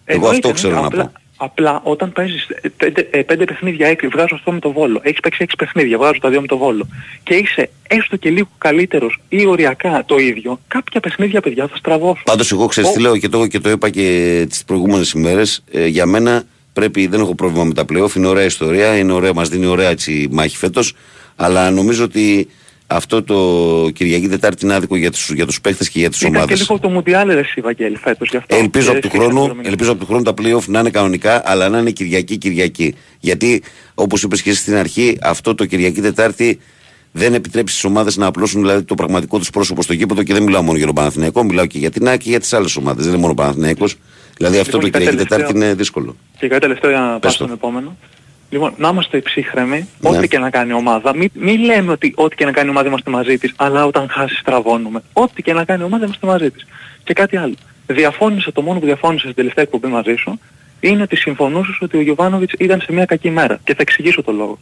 [0.05, 1.11] Εγώ Εννοείται, αυτό ξέρω να απλά, πω.
[1.43, 4.99] Απλά όταν παίζεις ε, πέντε, ε, πέντε παιχνίδια έξι, βγάζω αυτό με το Βόλο.
[5.03, 6.87] Έχεις παίξει έξι παιχνίδια, βγάζω τα δύο με το Βόλο.
[7.23, 12.23] Και είσαι έστω και λίγο καλύτερος ή οριακά το ίδιο, κάποια παιχνίδια παιδιά θα στραβώσουν.
[12.25, 15.63] Πάντως εγώ ξέρεις Ο- τι λέω και το, και το είπα και τις προηγούμενες ημέρες.
[15.71, 19.33] Ε, για μένα πρέπει, δεν έχω πρόβλημα με τα playoff, είναι ωραία ιστορία, είναι ωραία,
[19.33, 20.93] μας δίνει ωραία έτσι, μάχη φέτος.
[21.35, 22.47] Αλλά νομίζω ότι
[22.87, 26.31] αυτό το Κυριακή Τετάρτη είναι άδικο για τους, για τους παίχτες και για τις Ήταν
[26.31, 26.59] και ομάδες.
[26.59, 28.55] λίγο το Μουντιάλ ρε εσύ Βαγγέλη φέτος γι' αυτό.
[28.55, 29.67] Ελπίζω Και από, του εσύ χρόνου, Σαντρομήνη.
[29.67, 32.95] ελπίζω από του χρόνου τα playoff να είναι κανονικά, αλλά να είναι Κυριακή-Κυριακή.
[33.19, 36.59] Γιατί, όπως είπες και εσύ στην αρχή, αυτό το Κυριακή-Τετάρτη
[37.11, 40.43] δεν επιτρέπει στις ομάδες να απλώσουν δηλαδή, το πραγματικό τους πρόσωπο στο γήπεδο και δεν
[40.43, 43.03] μιλάω μόνο για τον Παναθηναϊκό, μιλάω και για την ΑΕΚ και για τις άλλες ομάδες.
[43.03, 43.95] Δεν είναι μόνο ο Παναθηναϊκός.
[44.37, 45.67] Δηλαδή αυτό Λοιπόν, το και κάτι Κυριακή-Τετάρτη τελευταίο.
[45.69, 46.15] είναι δύσκολο.
[46.39, 47.35] Και κάτι τελευταίο για να Πες πάω το.
[47.37, 47.97] στον επόμενο.
[48.53, 50.09] Λοιπόν, να είμαστε ψύχρεμοι, Ναι.
[50.09, 51.15] ό,τι και να κάνει η ομάδα.
[51.15, 54.09] Μην μη λέμε ότι ό,τι και να κάνει η ομάδα είμαστε μαζί της, αλλά όταν
[54.09, 55.01] χάσεις στραβώνουμε.
[55.13, 56.65] Ό,τι και να κάνει η ομάδα είμαστε μαζί της.
[57.03, 57.53] Και κάτι άλλο.
[57.87, 60.39] Διαφώνησα, το μόνο που διαφώνησα στην τελευταία εκπομπή μαζί σου,
[60.79, 63.59] είναι ότι συμφωνούσες ότι ο Γιωβάνοβιτς ήταν σε μια κακή μέρα.
[63.63, 64.57] Και θα εξηγήσω το λόγο.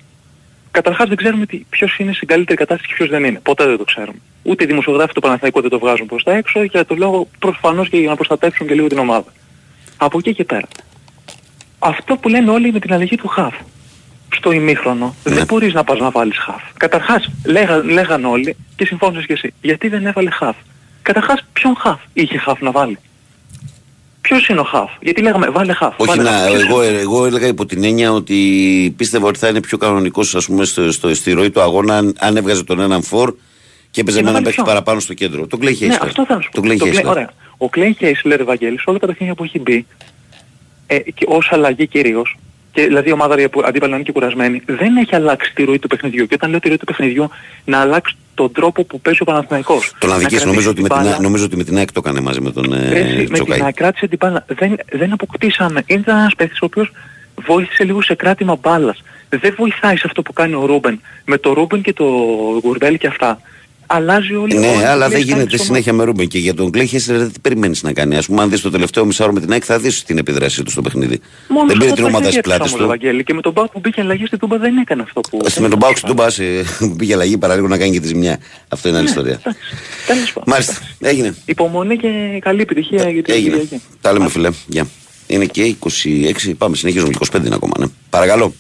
[0.72, 3.40] Καταρχάς δεν ξέρουμε τι, ποιος είναι στην καλύτερη κατάσταση και ποιος δεν είναι.
[3.44, 4.18] Ποτέ δεν το ξέρουμε.
[4.44, 7.90] Ούτε οι δημοσιογράφοι του Παναθηναϊκού δεν το βγάζουν προς τα έξω για το λόγο προφανώς
[7.90, 9.34] και για να προστατεύσουν και λίγο την ομάδα.
[9.98, 10.68] Από εκεί και πέρα.
[11.80, 13.54] Αυτό που λένε όλοι με την αλλαγή του χαφ.
[14.36, 15.34] Στο ημίχρονο Ναι.
[15.36, 16.62] δεν μπορείς να πας να βάλεις χαφ.
[16.78, 19.54] Καταρχάς λέγα, λέγαν όλοι και συμφώνησες και εσύ.
[19.62, 20.56] Γιατί δεν έβαλε χαφ.
[21.02, 22.98] Καταρχάς ποιον χαφ είχε χαφ να βάλει;
[24.22, 25.94] Ποιος είναι ο χαφ; Γιατί λέγαμε βάλε χαφ.
[25.98, 26.50] Όχι βάλε να, χαφ.
[26.52, 28.36] Ποιος εγώ, είναι; εγώ έλεγα υπό την έννοια ότι
[28.98, 32.16] πίστευα ότι θα είναι πιο κανονικός ας πούμε στο, στο, στη ροή του αγώνα αν,
[32.20, 33.34] αν έβγαζε τον έναν φορ
[33.92, 35.48] και έπαιζε Και με να έναν βάλει παίχτη ποιον; παραπάνω στο κέντρο.
[35.48, 36.02] Τον Κλέι Ναι, Χέισλερ.
[36.04, 36.54] αυτό θα σου πω.
[36.54, 37.12] Τον Κλέι Το Clay- Χέισλερ.
[37.12, 37.30] Ωραία.
[37.58, 39.86] Ο Κλέι Χέισλερ, Ευαγγέλη, σε όλα τα παιχνίδια που έχει μπει,
[40.88, 42.38] ε, και ως αλλαγή κυρίως,
[42.72, 45.88] και δηλαδή η ομάδα που αντίπαλα είναι και κουρασμένη, δεν έχει αλλάξει τη ροή του
[45.88, 46.26] παιχνιδιού.
[46.26, 47.30] Και όταν λέω τη ροή του παιχνιδιού,
[47.66, 49.94] να αλλάξει τον τρόπο που παίζει ο Παναθηναϊκός.
[50.00, 51.16] Τον Να αδικείς, κρατήσει νομίζω ότι, με την, μπάλα.
[51.16, 53.24] Α- νομίζω ότι με την ΑΕΚ το έκανε μαζί με τον Ρε, εσύ, ε, με
[53.24, 53.60] την Τσοκάη.
[53.60, 54.46] να κράτησε την μπάλα.
[54.48, 55.84] Δεν, δεν αποκτήσαμε.
[55.86, 56.92] Ήταν ένας παίχτης ο οποίος
[57.48, 59.04] βοήθησε λίγο σε κράτημα μπάλας.
[59.30, 61.02] Δεν βοηθάει σε αυτό που κάνει ο Ρούμπεν.
[61.26, 62.06] Με το Ρούμπεν και το
[62.62, 63.42] Γκουρμπέλ και αυτά.
[63.94, 66.28] Αλλάζει όλη όλη Ναι, η αλλά δεν πλέον γίνεται στο συνέχεια με Ρούμπεν.
[66.28, 68.18] Και για τον Κλέι Χέισλερ τι περιμένεις να κάνει.
[68.18, 70.72] Α πούμε, αν δεις το τελευταίο μισάωρο με την ΑΕΚ, θα δεις την επίδρασή του
[70.72, 71.20] στο παιχνίδι.
[71.48, 72.94] Μόνος δεν σε πήρε αυτό την το ομάδα στι παιχνίδι πλάτε έπαιξε όμως, του.
[72.94, 73.24] Ευαγγέλη.
[73.24, 75.40] Και με τον Πάο που μπήκε αλλαγή στην Τούμπα δεν έκανε αυτό που...
[75.60, 78.40] Με τον Μπάουξ του Μπάσε που πήγε αλλαγή παραλίγο να κάνει και τη ζημιά.
[78.68, 79.40] Αυτό είναι άλλη ιστορία.
[79.44, 79.60] Εντάξει,
[80.08, 80.44] τέλος πάντων.
[80.54, 81.36] Μάλιστα, έγινε.
[81.46, 83.56] Υπομονή και καλή επιτυχία για την Έγινε.
[83.56, 83.82] Κυριακή.
[84.02, 84.50] Τα λέμε, φίλε.
[84.68, 84.88] Γεια.
[85.28, 87.14] Είναι και 26, πάμε, συνεχίζουμε.
[87.32, 87.86] 25 είναι ακόμα, ναι.
[88.10, 88.54] Παρακαλώ.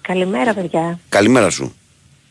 [0.00, 0.98] Καλημέρα, παιδιά.
[1.08, 1.74] Καλημέρα σου.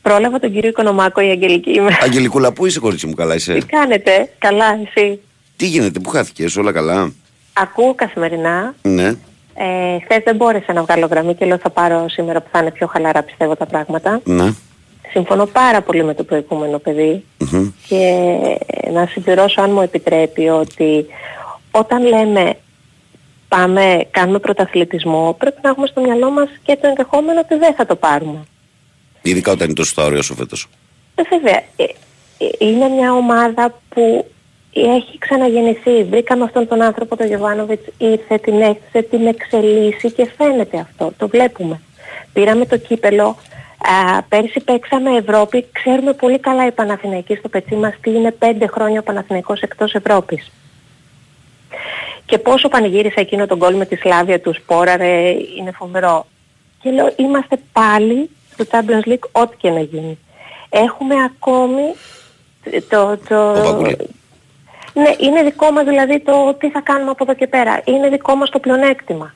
[0.02, 1.98] Πρόλαβα τον κύριο Οικονομάκο, η Αγγελική είμαι.
[2.02, 5.20] Αγγελικούλα, πού είσαι, κορίτσι μου, καλά είσαι; Τι κάνετε, καλά, εσύ;
[5.56, 7.14] Τι γίνεται, πού χάθηκες, όλα καλά;
[7.54, 8.76] Ακούω καθημερινά.
[8.82, 9.08] Ναι.
[9.54, 12.72] Ε, Χθες δεν μπόρεσα να βγάλω γραμμή και λέω θα πάρω σήμερα που θα είναι
[12.72, 14.22] πιο χαλαρά πιστεύω τα πράγματα.
[14.24, 14.54] Ναι.
[15.12, 17.72] Συμφωνώ πάρα πολύ με το προηγούμενο παιδί Μμμ.
[17.88, 18.14] και
[18.94, 21.06] να συμπληρώσω αν μου επιτρέπει ότι
[21.72, 22.54] όταν λέμε
[23.48, 27.86] πάμε, κάνουμε πρωταθλητισμό πρέπει να έχουμε στο μυαλό μας και το ενδεχόμενο ότι δεν θα
[27.86, 28.40] το πάρουμε.
[29.22, 30.68] Ειδικά όταν είναι τόσο στα όρια σου φέτος.
[31.16, 31.84] Ε, βέβαια, ε,
[32.38, 34.26] ε, είναι μια ομάδα που
[34.74, 36.04] έχει ξαναγεννηθεί.
[36.04, 41.14] Βρήκαμε αυτόν τον άνθρωπο, τον Γιωβάνοβιτς, ήρθε, την έκτισε, την εξελίσσει και φαίνεται αυτό.
[41.18, 41.82] Το βλέπουμε.
[42.34, 43.38] Πήραμε το κύπελο,
[43.78, 48.68] α, πέρσι παίξαμε Ευρώπη, ξέρουμε πολύ καλά οι Παναθηναϊκοί στο πετσί μας τι είναι πέντε
[48.68, 50.52] χρόνια ο Παναθηναϊκός εκτός Ευρώπης.
[52.26, 56.26] Και πόσο πανηγύρισα εκείνο τον γκολ με τη Σλάβια τους Σπόραρε, είναι φοβερό.
[56.82, 58.30] Και λέω, είμαστε πάλι
[58.63, 60.19] στο Champions League ό,τι και να γίνει.
[60.69, 61.93] Έχουμε ακόμη
[62.89, 63.17] το...
[63.28, 63.50] το...
[63.50, 63.98] Ο Παπούλη.
[64.93, 67.82] Ναι, είναι δικό μας δηλαδή το τι θα κάνουμε από εδώ και πέρα.
[67.86, 69.34] Είναι δικό μας το πλεονέκτημα.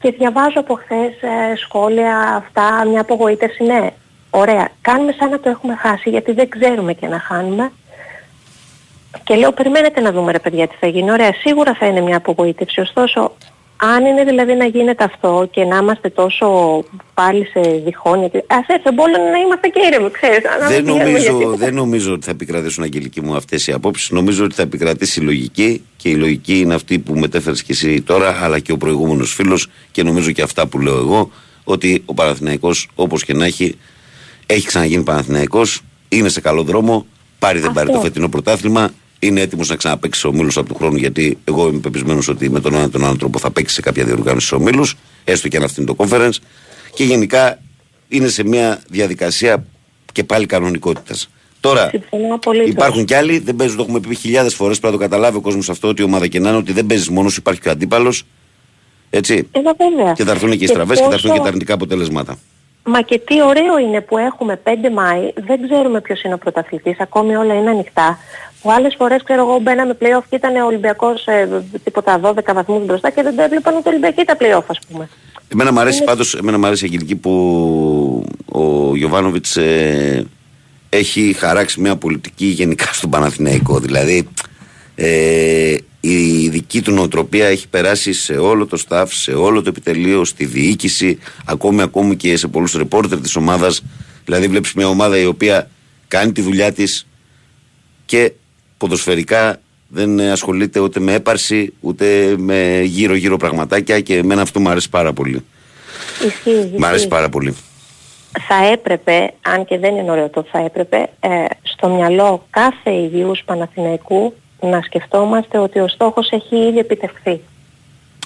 [0.00, 3.90] Και διαβάζω από χθες ε, σχόλια αυτά, μια απογοήτευση, ναι.
[4.30, 4.68] Ωραία.
[4.80, 7.72] Κάνουμε σαν να το έχουμε χάσει γιατί δεν ξέρουμε και να χάνουμε.
[9.24, 11.10] Και λέω περιμένετε να δούμε ρε παιδιά τι θα γίνει.
[11.10, 12.80] Ωραία, σίγουρα θα είναι μια απογοήτευση.
[12.80, 13.32] Ωστόσο,
[13.84, 16.46] αν είναι δηλαδή να γίνεται αυτό και να είμαστε τόσο
[17.14, 20.38] πάλι σε διχόνια, και- ας έρθει ο Μπόλον να είμαστε και ήρεμοι, ξέρεις.
[20.60, 23.72] να Δεν μην πηγαίνουμε νομίζω, γιατί- δεν νομίζω ότι θα επικρατήσουν αγγελική μου αυτές οι
[23.72, 24.10] απόψεις.
[24.10, 28.00] Νομίζω ότι θα επικρατήσει η λογική και η λογική είναι αυτή που μετέφερες και εσύ
[28.02, 31.30] τώρα, αλλά και ο προηγούμενος φίλος και νομίζω και αυτά που λέω εγώ,
[31.64, 33.78] ότι ο Παναθηναϊκός όπως και να έχει,
[34.46, 37.06] έχει ξαναγίνει Παναθηναϊκός, είναι σε καλό δρόμο,
[37.38, 38.04] πάρει δεν πάρει το Αυτό.
[38.06, 38.90] φετινό πρωτάθλημα,
[39.22, 42.60] είναι έτοιμος να ξαναπέξει ο Μήλο από του χρόνου, γιατί εγώ είμαι πεπισμένος ότι με
[42.60, 44.86] τον ένα ή τον άλλο τρόπο θα παίξει σε κάποια διοργάνωση ο Μήλο,
[45.24, 46.36] έστω και αν αυτή είναι το conference.
[46.94, 47.58] Και γενικά
[48.08, 49.64] είναι σε μια διαδικασία
[50.12, 51.28] και πάλι κανονικότητας.
[51.60, 52.68] Τώρα Συμφωνώ απολύτως.
[52.68, 54.78] υπάρχουν κι άλλοι, δεν παίζουν, το έχουμε πει χιλιάδες φορές.
[54.78, 56.86] Πρέπει να το καταλάβει ο κόσμος αυτό ότι η ομάδα και να είναι ότι δεν
[56.86, 58.22] παίζεις μόνος σου, υπάρχει και ο αντίπαλος.
[59.10, 59.48] Έτσι.
[59.52, 60.12] Ε, μα βέβαια.
[60.12, 62.38] Και θα έρθουν και οι στραβές και θα έρθουν πόσο- και τα αρνητικά αποτελέσματα.
[62.84, 67.00] Μα και τι ωραίο είναι που έχουμε 5 Μάη, δεν ξέρουμε ποιος είναι ο πρωταθλητής,
[67.00, 68.18] ακόμη όλα είναι ανοιχτά.
[68.62, 72.84] Που άλλες φορές, ξέρω εγώ, μπαίναμε play-off και ήταν ο Ολυμπιακός ε, τίποτα 12 βαθμούς
[72.84, 75.08] μπροστά και δεν το έβλεπαν ούτε Ολυμπιακοί τα play-off, ας πούμε.
[75.48, 80.26] Εμένα μου αρέσει πάντως, εμένα μου αρέσει η αγγελική που ο Γιωβάνοβιτς ε,
[80.88, 83.78] έχει χαράξει μια πολιτική γενικά στον Παναθηναϊκό.
[83.78, 84.28] Δηλαδή
[84.94, 90.24] ε, η δική του νοοτροπία έχει περάσει σε όλο το staff, σε όλο το επιτελείο,
[90.24, 93.82] στη διοίκηση, ακόμη, ακόμη και σε πολλούς ρεπόρτερ της ομάδας.
[94.24, 95.70] Δηλαδή βλέπεις μια ομάδα η οποία
[96.08, 97.06] κάνει τη δουλειά της
[98.06, 98.32] και
[98.78, 104.68] ποδοσφαιρικά δεν ε, ασχολείται ούτε με έπαρση ούτε με γύρω-γύρω πραγματάκια και εμένα αυτό μου
[104.68, 105.44] αρέσει πάρα πολύ.
[106.26, 107.08] Ισχύει, Μ' αρέσει ισχύει.
[107.08, 107.56] πάρα πολύ.
[108.48, 111.28] Θα έπρεπε, αν και δεν είναι ωραίο το θα έπρεπε, ε,
[111.62, 114.34] στο μυαλό κάθε υγιούς Παναθηναϊκού
[114.66, 117.40] να σκεφτόμαστε ότι ο στόχος έχει ήδη επιτευχθεί.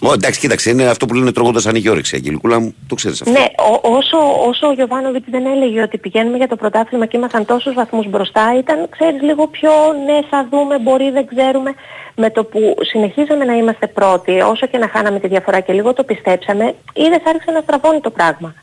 [0.03, 2.17] Ω, εντάξει, κοίταξε, είναι αυτό που λένε τρώγοντας ανοίγει όρεξη.
[2.17, 3.33] Αγγελικούλα μου, το ξέρεις αυτό.
[3.39, 4.19] Ναι, ο- όσο,
[4.49, 8.59] όσο ο Γιωβάνοβιτς δεν έλεγε ότι πηγαίνουμε για το πρωτάθλημα και ήμασταν τόσους βαθμούς μπροστά,
[8.59, 9.71] ήταν, ξέρεις, λίγο πιο
[10.07, 11.75] ναι, θα δούμε, μπορεί, δεν ξέρουμε.
[12.17, 15.93] Με το που συνεχίζαμε να είμαστε πρώτοι, όσο και να χάναμε τη διαφορά και λίγο
[15.93, 18.55] το πιστέψαμε, είδες άρχισε να στραβώνει το πράγμα.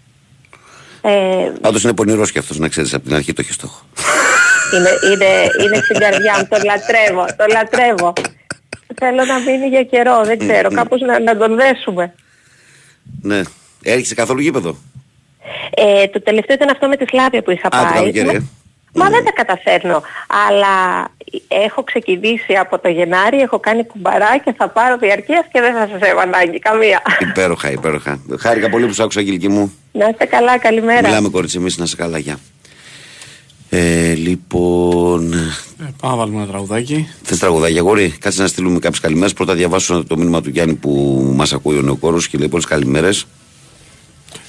[1.02, 3.82] Ε, Πάντως είναι πονηρός και αυτός να ξέρεις από την αρχή το έχει στόχο.
[4.76, 5.30] Είναι, είναι,
[5.64, 8.14] είναι στην καρδιά μου, τον λατρεύω, τον λατρεύω.
[9.00, 12.14] Θέλω να μείνει για καιρό, δεν ξέρω, κάπως να, να τον δέσουμε.
[13.22, 13.42] ναι.
[13.84, 14.78] Έρχεσαι καθόλου γήπεδο;
[15.76, 17.94] Ε, το τελευταίο ήταν αυτό με τη Σλάβια που είχα Α, το πάει.
[17.94, 18.44] καλοκαίρι, Μα- ε.
[18.96, 19.16] Μα Ναι.
[19.16, 20.02] δεν τα καταφέρνω.
[20.50, 21.08] Αλλά
[21.48, 25.88] έχω ξεκινήσει από το Γενάρη, έχω κάνει κουμπαρά και θα πάρω διαρκείας και δεν θα
[25.92, 27.02] σας έχω ανάγκη καμία.
[27.20, 28.20] υπέροχα, υπέροχα.
[28.40, 29.74] Χάρηκα πολύ που σ' άκουσα, Αγγελική μου.
[29.92, 31.08] να είστε καλά, καλημέρα.
[31.08, 32.40] Μιλάμε κορίτσι, εμείς να σε καλά, γεια.
[33.76, 35.34] Ε, λοιπόν.
[35.34, 35.38] Ε,
[36.02, 37.08] πάμε να βάλουμε ένα τραγουδάκι.
[37.24, 39.34] Θες τραγουδάκια, αγόρι; Κάτσε να στείλουμε κάποιες καλημέρες.
[39.34, 43.26] Πρώτα διαβάσω το μήνυμα του Γιάννη που μας ακούει ο νεοκόρος και λέει πολλές καλημέρες.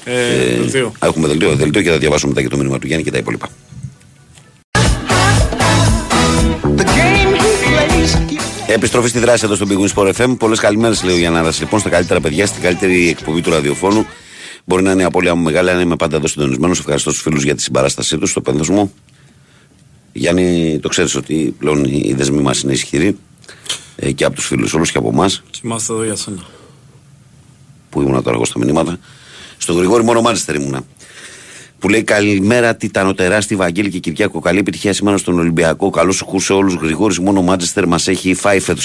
[0.04, 0.92] Ε, δελτίο.
[1.02, 3.48] Έχουμε δελτίο, δελτίο και θα διαβάσω μετά και το μήνυμα του Γιάννη και τα υπόλοιπα.
[8.66, 10.37] Επιστροφή στη δράση εδώ στο Big Win Sport FM.
[10.38, 11.60] Πολλές καλημέρες, λέει ο Γιάνναρας.
[11.60, 14.06] Λοιπόν, στα καλύτερα παιδιά, στην καλύτερη εκπομπή του ραδιοφώνου.
[14.64, 16.78] Μπορεί να είναι η απώλεια μου μεγάλη, αλλά είμαι πάντα εδώ συντονισμένος.
[16.78, 18.92] Ευχαριστώ στου φίλους για τη συμπαράστασή τους, στο πένθος μου.
[20.16, 23.16] Γιάννη, το ξέρει ότι πλέον οι δεσμοί μα είναι ισχυροί
[23.96, 26.42] ε, και από του φίλου όλου και από εμά Και είμαστε εδώ για σένα.
[27.90, 28.98] που ήμουν τώρα εγώ στα μηνύματα.
[29.59, 30.81] Στο Γρηγόρη μόνο Μάντσεστερ ήμουνα.
[31.79, 34.40] Που λέει καλημέρα Τιτανο τεράστια Βαγγέλη και Κυριάκο.
[34.40, 35.90] Καλή επιτυχία σήμερα στον Ολυμπιακό.
[35.90, 36.79] Καλό σου χού σε όλου.
[36.83, 38.81] Γρηγόρη μόνο Μάντσεστερ μα έχει φάει φέτο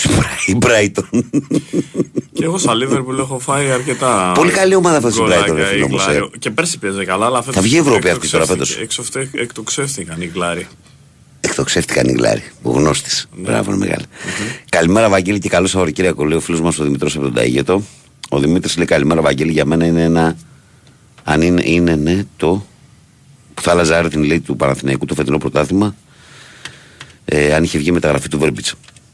[0.46, 1.22] η Brighton.
[2.34, 4.32] Και εγώ στα Liverpool έχω φάει αρκετά.
[4.36, 6.18] Πολύ καλή ομάδα φέτος η γκολάκια, Brighton, ρε φίλε η όμως, Γκλάρη.
[6.34, 6.38] ε.
[6.40, 8.84] Και πέρσι παίζε καλά, αλλά φέτος Θα βγει η Ευρώπη αυτή τώρα εκτοξεύτηκε- φέτος.
[8.84, 10.68] εξοφτε- Εκτοξεύτηκαν οι Γκλάροι.
[11.42, 12.44] Εκτοξεύτηκαν οι Γλάροι.
[12.62, 13.28] Ο γνώστης.
[13.38, 14.06] Μπράβο, είναι μεγάλη.
[14.70, 16.26] Καλημέρα, Βαγγέλη, και καλό Σαββατοκύριακο.
[16.26, 17.84] Λέει ο φίλος μας ο Δημητρό από τον Ταίγετο.
[18.30, 19.52] Ο Δημήτρης λέει καλημέρα, Βαγγέλη.
[19.52, 20.38] Για μένα είναι ένα.
[21.24, 22.66] Αν είναι, είναι ναι, το.
[23.54, 25.96] που θα άλλαζε άρετη την λέει του Παναθηναϊκού το φετινό πρωτάθλημα.
[27.26, 28.74] Ε, αν είχε βγει μεταγραφή του Βέρμπιτσα.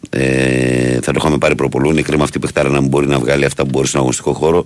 [0.09, 1.89] Ε, θα το είχαμε πάρει προπολού.
[1.89, 4.33] Είναι κρίμα αυτή η παιχτάρα να μην μπορεί να βγάλει αυτά που μπορεί στον αγωνιστικό
[4.33, 4.65] χώρο.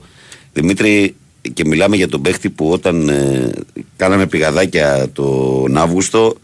[0.53, 1.15] Δημήτρη,
[1.53, 3.49] και μιλάμε για τον παίχτη που όταν ε,
[3.95, 6.35] κάναμε πηγαδάκια τον Αύγουστο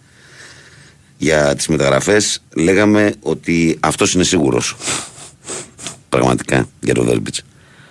[1.17, 4.75] για τις μεταγραφές λέγαμε ότι αυτός είναι σίγουρος
[6.09, 7.41] πραγματικά για τον Βέρμπιτς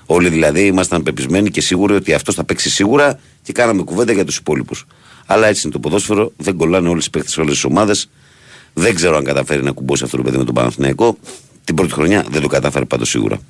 [0.06, 4.24] όλοι δηλαδή ήμασταν πεπισμένοι και σίγουροι ότι αυτός θα παίξει σίγουρα και κάναμε κουβέντα για
[4.24, 4.87] τους υπόλοιπους
[5.26, 8.10] αλλά έτσι είναι το ποδόσφαιρο δεν κολλάνε όλες οι παίχτες σε όλες τις ομάδες
[8.72, 11.18] δεν ξέρω αν καταφέρει να κουμπώσει αυτό το παιδί με τον Παναθηναϊκό
[11.64, 13.40] την πρώτη χρονιά δεν το κατάφερε πάντως σίγουρα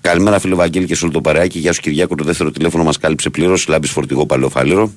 [0.00, 1.58] Καλημέρα, φίλο Βαγγέλη και σε όλο το παρεάκι.
[1.58, 2.14] Γεια σου, Κυριάκο.
[2.14, 3.66] Το δεύτερο τηλέφωνο μας κάλυψε πλήρως.
[3.68, 4.92] Λάμπης φορτηγό παλαιοφάλιρο.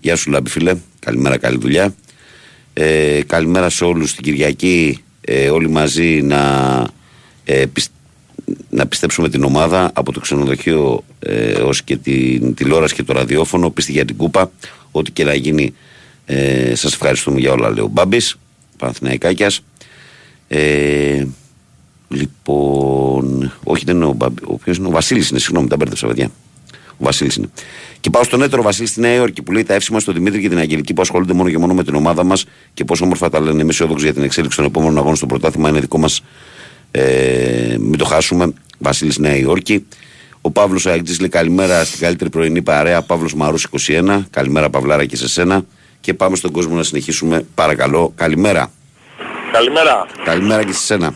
[0.00, 0.76] Γεια σου, Λάμπη, φίλε.
[0.98, 1.94] Καλημέρα, καλή δουλειά.
[2.76, 4.98] Ε, καλημέρα σε όλους την Κυριακή.
[5.20, 6.40] Ε, όλοι μαζί να,
[7.44, 7.88] ε, πισ...
[8.70, 13.70] να πιστέψουμε την ομάδα από το ξενοδοχείο ε, ως και την τηλεόραση και το ραδιόφωνο.
[13.70, 14.50] Πίστη για την κούπα.
[14.90, 15.74] Ό,τι και να γίνει.
[16.26, 18.36] Ε, Σας ευχαριστούμε για όλα, λέει ο Μπάμπης.
[18.78, 19.60] Παναθηναϊκάκιας.
[20.48, 21.24] Ε,
[22.08, 23.52] Λοιπόν.
[23.64, 24.36] Όχι, δεν είναι ο Μπαμπ.
[24.46, 26.30] Ο, ποιος είναι, ο Βασίλης είναι, συγγνώμη, τα μπέρδεψα, παιδιά.
[27.04, 27.48] Ο Βασίλης είναι.
[28.00, 30.48] Και πάω στον έτερο Βασίλη στη Νέα Υόρκη που λέει τα εύσημα στον Δημήτρη και
[30.48, 33.40] την Αγγελική που ασχολούνται μόνο και μόνο με την ομάδα μας και πόσο όμορφα τα
[33.40, 33.60] λένε.
[33.60, 35.68] Είμαι αισιόδοξο για την εξέλιξη των επόμενων αγώνων στο πρωτάθλημα.
[35.68, 36.22] Είναι δικό μας.
[36.90, 38.52] Ε, μην το χάσουμε.
[38.78, 39.86] Βασίλης Νέα Υόρκη.
[40.40, 43.02] Ο Παύλος Αγγλή λέει καλημέρα στην καλύτερη πρωινή παρέα.
[43.02, 44.22] Παύλος Μαρούς 21.
[44.30, 45.64] Καλημέρα Παυλάρα και σε σένα.
[46.00, 47.46] Και πάμε στον κόσμο να συνεχίσουμε.
[47.54, 48.12] Παρακαλώ.
[48.16, 48.70] Καλημέρα.
[49.52, 50.06] Καλημέρα.
[50.24, 51.14] Καλημέρα και σε σένα.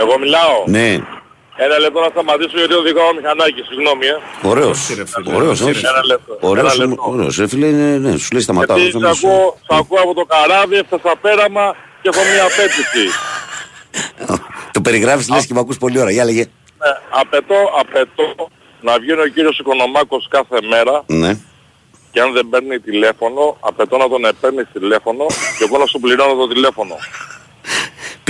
[0.00, 0.64] Εγώ μιλάω.
[0.66, 1.15] Ναι.
[1.56, 4.06] Ένα λεπτό να σταματήσω γιατί οδηγάω μηχανάκι, συγγνώμη.
[4.06, 4.16] Ε.
[4.48, 4.78] Ωραίος.
[4.80, 5.34] Όχι, ρε φίλε.
[5.36, 5.86] Ωραίος, Όχι, όχι.
[5.86, 6.38] Ένα λεπτό.
[6.40, 7.10] Ωραίος, Ένα είναι- λεπτό.
[7.12, 7.36] ωραίος.
[7.38, 8.76] Ρε φίλε, είναι, ναι, σου λέει σταματάω.
[8.76, 9.26] Γιατί θα σ' μιλήσω.
[9.28, 13.04] ακούω, σ' ακούω από το καράβι, έφτασα πέραμα και έχω μια απέτηση.
[14.72, 16.10] Το περιγράφεις λες και με ακούς πολύ ώρα.
[16.10, 16.40] Για λέγε.
[16.82, 18.48] Ναι, απαιτώ, απαιτώ
[18.80, 21.38] να βγαίνει ο κύριος Οικονομάκος κάθε μέρα Ναι.
[22.10, 25.26] και αν δεν παίρνει τηλέφωνο, απαιτώ να τον παίρνει τηλέφωνο
[25.58, 26.96] και εγώ να σου πληρώνω το τηλέφωνο.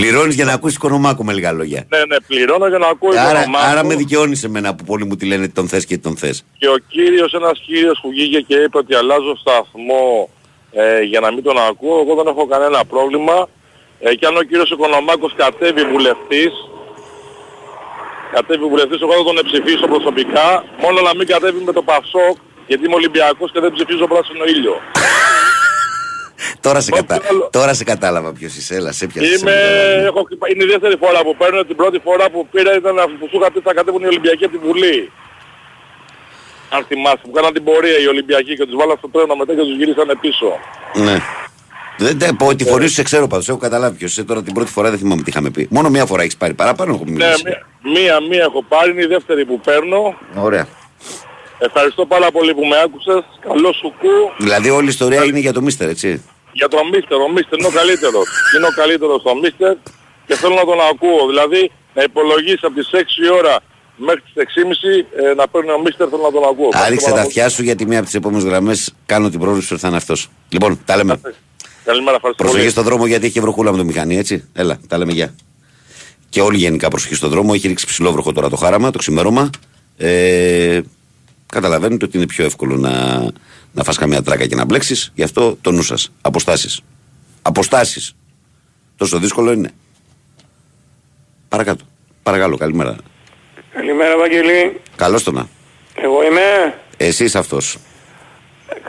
[0.00, 1.87] Πληρώνεις για να ακούσεις οικονομάκο με λίγα λόγια.
[1.88, 5.16] Ναι, ναι, πληρώνω για να ακούω Άρα, Οικονομάκο άρα με δικαιώνεις εμένα που πολλοί μου
[5.16, 6.44] τη λένε τι τον θες και τι τον θες.
[6.59, 10.30] και ο κύριος, ένας κύριος που βγήκε και είπε ότι αλλάζω σταθμό
[10.72, 13.48] ε, για να μην τον ακούω, εγώ δεν έχω κανένα πρόβλημα.
[14.00, 16.52] Ε, και αν ο κύριος Οικονομάκος κατέβει βουλευτής,
[18.32, 22.85] κατέβει βουλευτής, εγώ θα τον ψηφίσω προσωπικά, μόνο να μην κατέβει με το Πασόκ, γιατί
[22.85, 24.74] είμαι Ολυμπιακός και δεν ψηφίζω πράσινο ήλιο.
[26.61, 27.26] Τώρα σε, Όχι, κατα...
[27.30, 27.48] άλλο.
[27.52, 28.74] Τώρα σε κατάλαβα ποιος είσαι.
[28.74, 29.40] Έλα, σε πιάσες.
[29.40, 29.52] Είμαι,
[30.06, 33.38] έχω, είναι η δεύτερη φορά που παίρνω, την πρώτη φορά που πήρα ήταν αφού σου
[33.40, 35.11] είχα πει θα κατέβουν οι Ολυμπιακοί από τη Βουλή.
[36.70, 39.61] Αν θυμάσαι, που κάναν την πορεία οι Ολυμπιακοί και τους βάλαν στο τρένο μετά και
[39.61, 40.48] τους γυρίσανε πίσω.
[40.94, 41.16] Ναι.
[41.98, 43.48] Δεν τε, πω, τη φορή σου σε ξέρω πάντως.
[43.48, 44.24] Έχω καταλάβει ποιος είσαι.
[44.24, 45.66] Τώρα την πρώτη φορά δεν θυμάμαι τι είχαμε πει.
[45.70, 46.54] Μόνο μία φορά έχεις πάρει.
[46.54, 47.42] Παραπάνω έχω Ναι, μιλήσει.
[47.44, 47.66] μία-
[48.00, 50.14] μία, μία έχω πάρει, είναι η δεύτερη που παίρνω.
[50.35, 50.66] Ωραία.
[51.59, 53.22] Ευχαριστώ πάρα πολύ που με άκουσες.
[53.48, 54.09] Καλό σου κου.
[54.44, 56.22] Δηλαδή όλη η ιστορία είναι για το Μίστερ, έτσι.
[56.59, 58.27] Για τον Μίστερ, ο Μίστερ είναι ο καλύτερος.
[58.55, 59.75] Είναι ο καλύτερος ο Μίστερ
[60.27, 61.23] και θέλω να τον ακούω.
[61.31, 61.62] Δηλαδή
[61.97, 63.55] να υπολογίσει από τις 6 η ώρα
[64.07, 64.35] μέχρι τις
[65.23, 66.69] 6.30 ε, να παίρνει ο Μίστερ, θέλω να τον ακούω.
[66.73, 69.73] Άριξε Ευχαριστώ τα πάρα αυτιά σου γιατί μία από τις επόμενες γραμμές κάνω την πρόβλεψη
[69.73, 70.21] ότι θα είναι αυτός.
[70.49, 71.16] Λοιπόν, τα λέμε.
[71.16, 71.35] πολύ.
[71.85, 72.71] Καλημέρα, ευχαριστώ Προσοχή πολύ.
[72.75, 74.49] στον δρόμο γιατί έχει βροχούλα με το μηχανή, έτσι.
[74.53, 75.35] Έλα, τα λέμε γεια.
[76.29, 77.51] Και όλοι γενικά προσοχή στον δρόμο.
[77.55, 79.51] Έχει ρίξει ψηλό βροχό τώρα το χάραμα, το ξημέρωμα.
[79.97, 80.81] Ε,
[81.47, 83.25] καταλαβαίνετε ότι είναι πιο εύκολο να,
[83.77, 85.12] να φας καμιά τράκα και να μπλέξεις.
[85.15, 86.12] Γι' αυτό το νου σας.
[86.21, 86.81] Αποστάσεις.
[87.43, 88.15] Αποστάσεις.
[88.97, 89.71] Τόσο δύσκολο είναι.
[91.49, 91.85] Παρακάτω.
[92.23, 92.97] Παρακαλώ, καλημέρα.
[93.73, 94.81] Καλημέρα Βαγγελή.
[94.97, 95.49] Καλώς το να.
[95.95, 96.75] Εγώ είμαι.
[96.97, 97.77] Εσύ είσαι αυτός.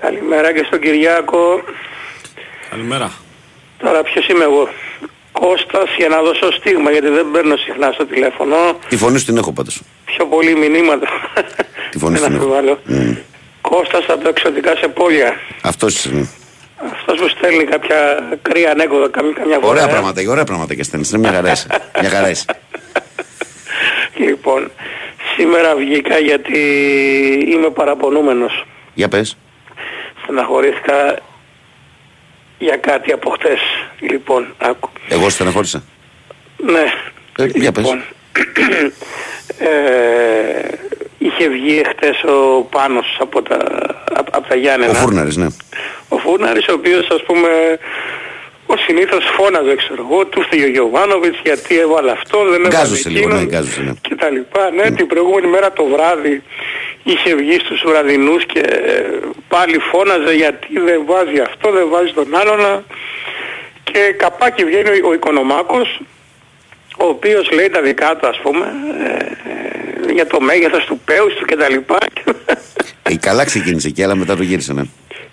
[0.02, 1.40] Καλημέρα και στον Κυριάκο.
[2.70, 3.12] Καλημέρα.
[3.78, 4.70] Τώρα ποιος είμαι εγώ;
[5.32, 8.56] Κώστας για να δώσω στίγμα γιατί δεν παίρνω συχνά στο τηλέφωνο.
[8.90, 9.82] Τη φωνή σου την έχω πάντως.
[10.06, 11.08] Πιο πολύ μηνύματα.
[11.92, 12.56] Τη φωνή δεν σου την έχω.
[12.56, 12.80] αμφιβάλλω.
[13.70, 13.76] Μμ.
[13.76, 15.40] Κώστας από τα εξωτικά σε πόλια.
[15.62, 16.10] Αυτός είσαι.
[16.14, 16.26] μ.
[16.92, 19.68] Αυτός που στέλνει κάποια κρύα ανέκδοτα καμιά, καμιά φορά.
[19.68, 19.88] Ωραία ε.
[19.88, 21.10] πράγματα, ωραία πράγματα και στέλνεις.
[21.10, 21.68] Είναι μια χαρά είσαι.
[22.02, 22.46] Μια χαρά είσαι.
[24.18, 24.72] Λοιπόν,
[25.36, 26.60] σήμερα βγήκα γιατί
[27.52, 28.66] είμαι παραπονούμενος.
[28.94, 29.38] Για πες.
[30.24, 31.20] Στεναχωρήθηκα
[32.60, 33.60] για κάτι από χτες.
[34.00, 34.90] Λοιπόν, άκου.
[35.10, 35.84] Εγώ στεναχώρησα.
[36.58, 36.84] Ναι.
[37.38, 37.98] Ε, για πες.
[39.58, 40.68] Ε,
[41.18, 43.58] είχε βγει χτες ο Πάνος από τα,
[44.14, 44.92] απ' απ' τα Γιάννενα.
[44.92, 45.48] Ο Φούρναρης, ναι.
[46.10, 47.50] Ο Φούρναρης ο οποίος ας πούμε
[48.66, 53.10] ο συνήθως φώναζε ξέρω εγώ, του φταίει ο Γιωβάνοβιτς γιατί έβαλε αυτό, δεν έβαλε Γκάζωσε
[53.10, 53.92] λίγο, εκείνον ναι, γκάζωσε, ναι.
[54.02, 54.72] και τα λοιπά.
[54.72, 56.44] Ναι, την προηγούμενη μέρα το βράδυ
[57.04, 62.36] είχε βγει στους βραδινούς και ε, πάλι φώναζε γιατί δεν βάζει αυτό, δεν βάζει τον
[62.36, 62.86] άλλον
[63.84, 66.00] και καπάκι βγαίνει ο, ο Οικονομάκος
[66.98, 68.66] ο οποίος λέει τα δικά του ας πούμε
[69.04, 69.14] ε,
[70.10, 71.94] ε, για το μέγεθος του πέους του κτλ.
[73.04, 74.82] Ε, καλά ξεκίνησε εκεί, αλλά μετά το γύρισε, ναι.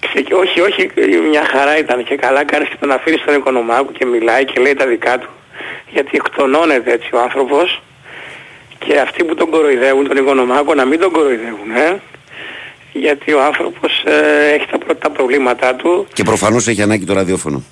[0.01, 0.91] Ξε- όχι, όχι,
[1.29, 4.75] μια χαρά ήταν και καλά κάνεις και τον αφήνεις στον οικονομάκο και μιλάει και λέει
[4.75, 5.29] τα δικά του.
[5.93, 7.83] Γιατί εκτονώνεται έτσι ο άνθρωπος
[8.79, 12.01] και αυτοί που τον κοροϊδεύουν τον οικονομάκο να μην τον κοροϊδεύουν, ε.
[12.93, 17.63] Γιατί ο άνθρωπος ε, έχει τα πρώτα προβλήματά του Και προφανώς έχει ανάγκη το ραδιόφωνο.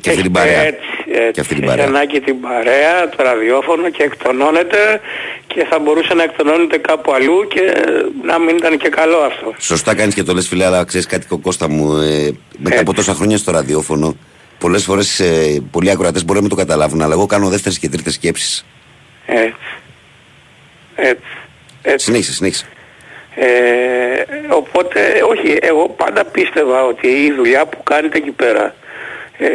[0.00, 0.60] Και αυτή την παρέα.
[0.62, 1.30] έτσι, έτσι.
[1.32, 1.86] Και αυτή την Έχει παρέα.
[1.86, 5.00] ανάγκη την παρέα, το ραδιόφωνο και εκτονώνεται
[5.46, 7.60] και θα μπορούσε να εκτονώνεται κάπου αλλού και
[8.22, 9.54] να μην ήταν και καλό αυτό.
[9.58, 11.96] Σωστά κάνεις και το λες, φίλε, αλλά ξέρεις κάτι, Κώστα μου.
[11.96, 14.16] Ε, μετά από τόσα χρόνια στο ραδιόφωνο,
[14.58, 17.88] πολλές φορές ε, πολλοί ακροατές μπορεί να μην το καταλάβουν, αλλά εγώ κάνω δεύτερες και
[17.88, 18.64] τρίτες σκέψεις.
[19.26, 19.52] Έτσι.
[20.94, 21.22] Έτσι.
[21.82, 22.04] Έτσι.
[22.04, 22.66] Συνέχισε, συνέχισε.
[23.34, 23.46] Ε,
[24.48, 28.74] οπότε, όχι, εγώ πάντα πίστευα ότι η δουλειά που κάνετε εκεί πέρα
[29.38, 29.48] ε,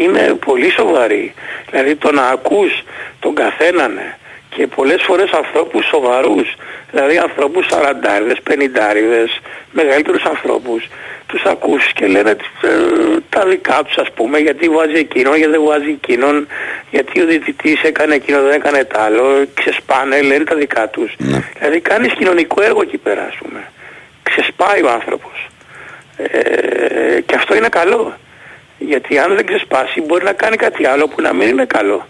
[0.00, 1.34] είναι πολύ σοβαρή.
[1.70, 2.82] Δηλαδή το να ακούς
[3.20, 4.16] τον καθέναν ε,
[4.56, 6.54] και πολλές φορές ανθρώπους σοβαρούς,
[6.90, 10.88] δηλαδή ανθρώπους σαραντάριδες, πενηντάριδες, μεγαλύτερους ανθρώπους,
[11.26, 12.36] τους ακούς και λένε ε,
[13.28, 16.46] τα δικά τους ας πούμε, γιατί βάζει εκείνον, γιατί δεν βάζει εκείνον,
[16.90, 21.14] γιατί ο διαιτητής έκανε εκείνο, δεν έκανε τ' άλλο, ξεσπάνε, λένε τα δικά τους.
[21.18, 21.42] Ναι.
[21.58, 23.70] Δηλαδή κάνεις κοινωνικό έργο εκεί πέρα ας πούμε.
[24.22, 25.46] Ξεσπάει ο άνθρωπος.
[26.16, 28.16] Ε, και αυτό είναι καλό.
[28.86, 32.06] Γιατί αν δεν ξεσπάσει μπορεί να κάνει κάτι άλλο που να μην είναι καλό.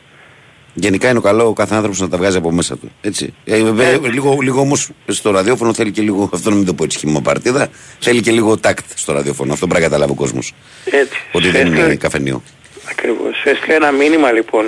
[0.75, 2.93] Γενικά είναι καλό ο κάθε άνθρωπος να τα βγάζει από μέσα του.
[3.01, 3.35] Έτσι.
[3.45, 6.31] Ε, βέβαια, λίγο λίγο όμως στο ραδιόφωνο θέλει και λίγο.
[6.33, 7.69] Αυτό να μην το πω έτσι χύμα παρτίδα.
[8.01, 9.53] Θέλει και λίγο τάκτ στο ραδιόφωνο.
[9.53, 10.55] Αυτό πρέπει να καταλάβει ο κόσμος.
[10.85, 11.19] Έτσι.
[11.33, 12.43] Ότι Σου δεν έστειλε- είναι καφενείο.
[12.91, 13.37] Ακριβώς.
[13.43, 14.65] Σου έστειλε ένα μήνυμα λοιπόν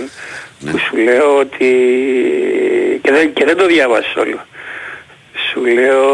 [0.61, 1.67] που σου λέω ότι
[3.03, 4.47] και δεν, και δεν το διάβασες όλο.
[5.51, 6.11] Σου λέω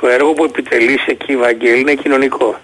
[0.00, 2.60] το έργο που επιτελείς εκεί Βαγγέλη είναι κοινωνικό.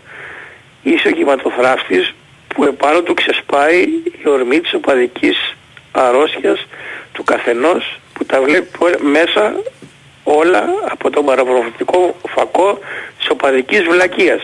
[0.83, 2.15] Είσαι ο κυματοφράφτης
[2.49, 3.81] που επάνω του ξεσπάει
[4.25, 5.57] η ορμή της οπαδικής
[5.93, 6.67] αρρώστιας
[7.13, 8.69] του καθενός που τα βλέπει
[9.03, 9.55] μέσα
[10.25, 12.79] όλα από τον παραπροφητικό φακό
[13.19, 14.43] της οπαδικής βλακείας.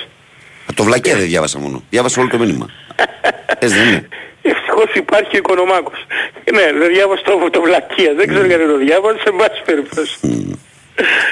[0.70, 1.82] Α, Το βλακιά δεν διάβασα μόνο.
[1.90, 2.70] Διάβασα όλο το μήνυμα.
[3.58, 4.08] Έτσι δεν είναι.
[4.42, 6.06] Ευτυχώς υπάρχει ο Οικονομάκος.
[6.52, 8.14] Ναι, δεν διάβασα το, το βλακεία.
[8.14, 10.18] Δεν ξέρω γιατί το διάβασα, σε πάση περιπτώσει.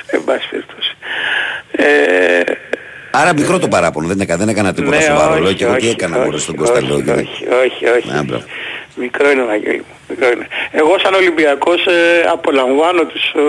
[0.07, 0.97] Εν πάση περιπτώσει.
[1.73, 2.41] Ε,
[3.14, 4.07] Άρα μικρό το παράπονο.
[4.09, 5.33] Δεν έκανα, δεν έκανα τίποτα ναι, σοβαρό.
[5.33, 6.75] όχι, Λέω και εγώ τι όχι, έκανα όχι, μόνο στον Κώστα.
[6.79, 8.11] όχι, λέω και δεν- όχι, όχι, όχι.
[8.18, 8.44] Α, μπράβο.
[8.96, 9.94] Μικρό είναι Βαγγέλη μου.
[10.09, 10.46] Μικρό είναι.
[10.70, 13.40] Εγώ σαν Ολυμπιακός ε, απολαμβάνω τους, ε,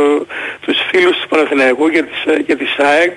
[0.62, 3.12] τους φίλους του Παναθηναϊκού και της, ε, και της ΑΕΚ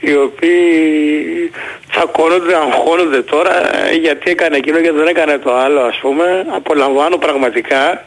[0.00, 1.50] οι οποίοι
[1.90, 3.54] τσακώνονται, αγχώνονται τώρα
[3.88, 6.46] ε, γιατί έκανε εκείνο και δεν έκανε το άλλο ας πούμε.
[6.54, 8.02] Απολαμβάνω πραγματικά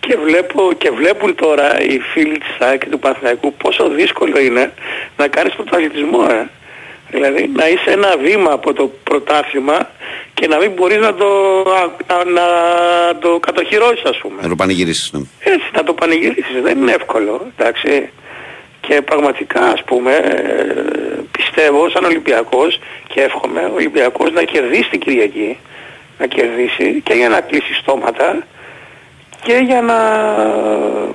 [0.00, 4.72] και, βλέπω, και βλέπουν τώρα οι φίλοι της ΑΕΚ και του Παναθηναϊκού πόσο δύσκολο είναι
[5.16, 6.26] να κάνεις πρωταθλητισμό.
[6.30, 6.46] Ε.
[7.10, 9.90] Δηλαδή να είσαι ένα βήμα από το πρωτάθλημα
[10.34, 11.26] και να μην μπορείς να το,
[12.06, 12.46] να, να
[13.18, 14.42] το κατοχυρώσεις ας πούμε.
[14.42, 15.12] Να το πανηγυρίσεις.
[15.12, 15.20] Ναι.
[15.38, 16.62] Έτσι να το πανηγυρίσεις.
[16.62, 17.46] Δεν είναι εύκολο.
[17.56, 18.10] Εντάξει.
[18.80, 25.00] Και πραγματικά ας πούμε ε, πιστεύω σαν Ολυμπιακός και εύχομαι ο Ολυμπιακός να κερδίσει την
[25.00, 25.58] Κυριακή.
[26.18, 28.46] Να κερδίσει και για να κλείσει στόματα
[29.42, 29.98] και για να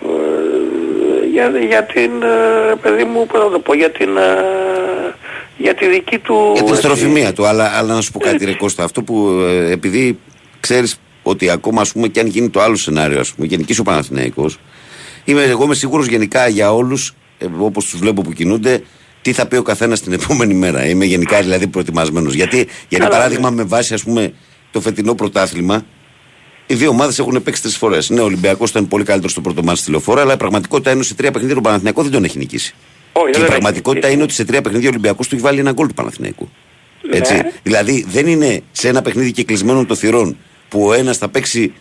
[0.04, 5.14] ε, για, για την ε, παιδί μου πώς να το πω για την ε,
[5.58, 7.46] για τη δική του Για την έτσι, στροφημία του.
[7.46, 10.20] Αλλά, αλλά να σου πω κάτι, ρε Κώστα, αυτό που ε, επειδή
[10.60, 13.84] ξέρεις ότι ακόμα ας πούμε και αν γίνει το άλλο σενάριο, ας πούμε, γενικής ο
[13.84, 14.60] Παναθηναϊκός,
[15.26, 18.84] είμαι, εγώ είμαι σίγουρος γενικά για όλους, ε, όπως τους βλέπω που κινούνται,
[19.22, 20.86] τι θα πει ο καθένας την επόμενη μέρα.
[20.86, 22.34] Είμαι γενικά δηλαδή προετοιμασμένος.
[22.34, 24.34] Γιατί, γιατί Καλά, παράδειγμα, με βάση ας πούμε,
[24.72, 25.86] το φετινό πρωτάθλημα,
[26.68, 28.10] οι δύο ομάδες έχουν παίξει τρεις φορές.
[28.10, 31.00] Ναι, ο Ολυμπιακός ήταν πολύ καλύτερος στο πρώτο μάτι στη λεωφόρα, αλλά η πραγματικότητα είναι
[31.00, 32.76] ότι σε τρία παιχνίδια τον Παναθηναϊκός δεν τον έχει νικήσει.
[33.14, 34.14] Όχι, και η δεν έχει πραγματικότητα νικήσει.
[34.14, 36.50] είναι ότι σε τρία παιχνίδια ο Ολυμπιακός του έχει βάλει ένα γκολ του Παναθηναϊκού.
[37.02, 37.18] Ναι.
[37.18, 37.42] Έτσι.
[37.64, 40.38] Δηλαδή δεν είναι σε ένα παιχνίδι και κλεισμένων των θυρών
[40.70, 41.74] που ο ένας θα παίξει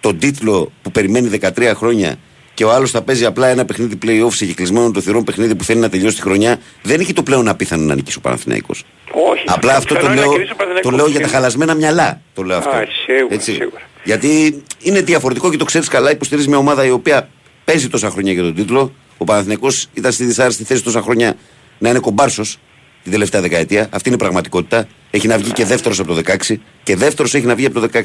[0.00, 2.16] τον τίτλο που περιμένει 13 χρόνια
[2.54, 5.64] και ο άλλος θα παίζει απλά ένα παιχνίδι playoff σε κυκλισμένο των θυρών παιχνίδι που
[5.64, 6.60] θέλει να τελειώσει τη χρονιά.
[6.82, 8.84] Δεν έχει το πλέον απίθανο να νικήσει ο Παναθηναϊκός.
[9.12, 9.44] Όχι.
[9.46, 10.90] Απλά αυτό το πιθανό είναι να λέω, κερδίσει ο Παναθηναϊκός.
[10.90, 12.20] το λέω για τα χαλασμένα μυαλά.
[12.34, 12.70] Το λέω αυτό.
[12.70, 13.80] Α, σίγουρα, σίγουρα.
[14.04, 16.10] Γιατί είναι διαφορετικό και το ξέρεις καλά.
[16.10, 17.28] Υποστηρίζεις μια ομάδα η οποία
[17.64, 18.92] παίζει τόσα χρόνια για τον τίτλο.
[19.22, 21.36] Ο Παναθηναϊκός ήταν στη δυσάρεστη θέση τόσα χρόνια
[21.78, 22.58] να είναι κομπάρσος
[23.02, 23.88] την τελευταία δεκαετία.
[23.92, 24.86] Αυτή είναι η πραγματικότητα.
[25.10, 27.88] Έχει να βγει και δεύτερος από το 16 και δεύτερος έχει να βγει από το
[27.92, 28.00] 16.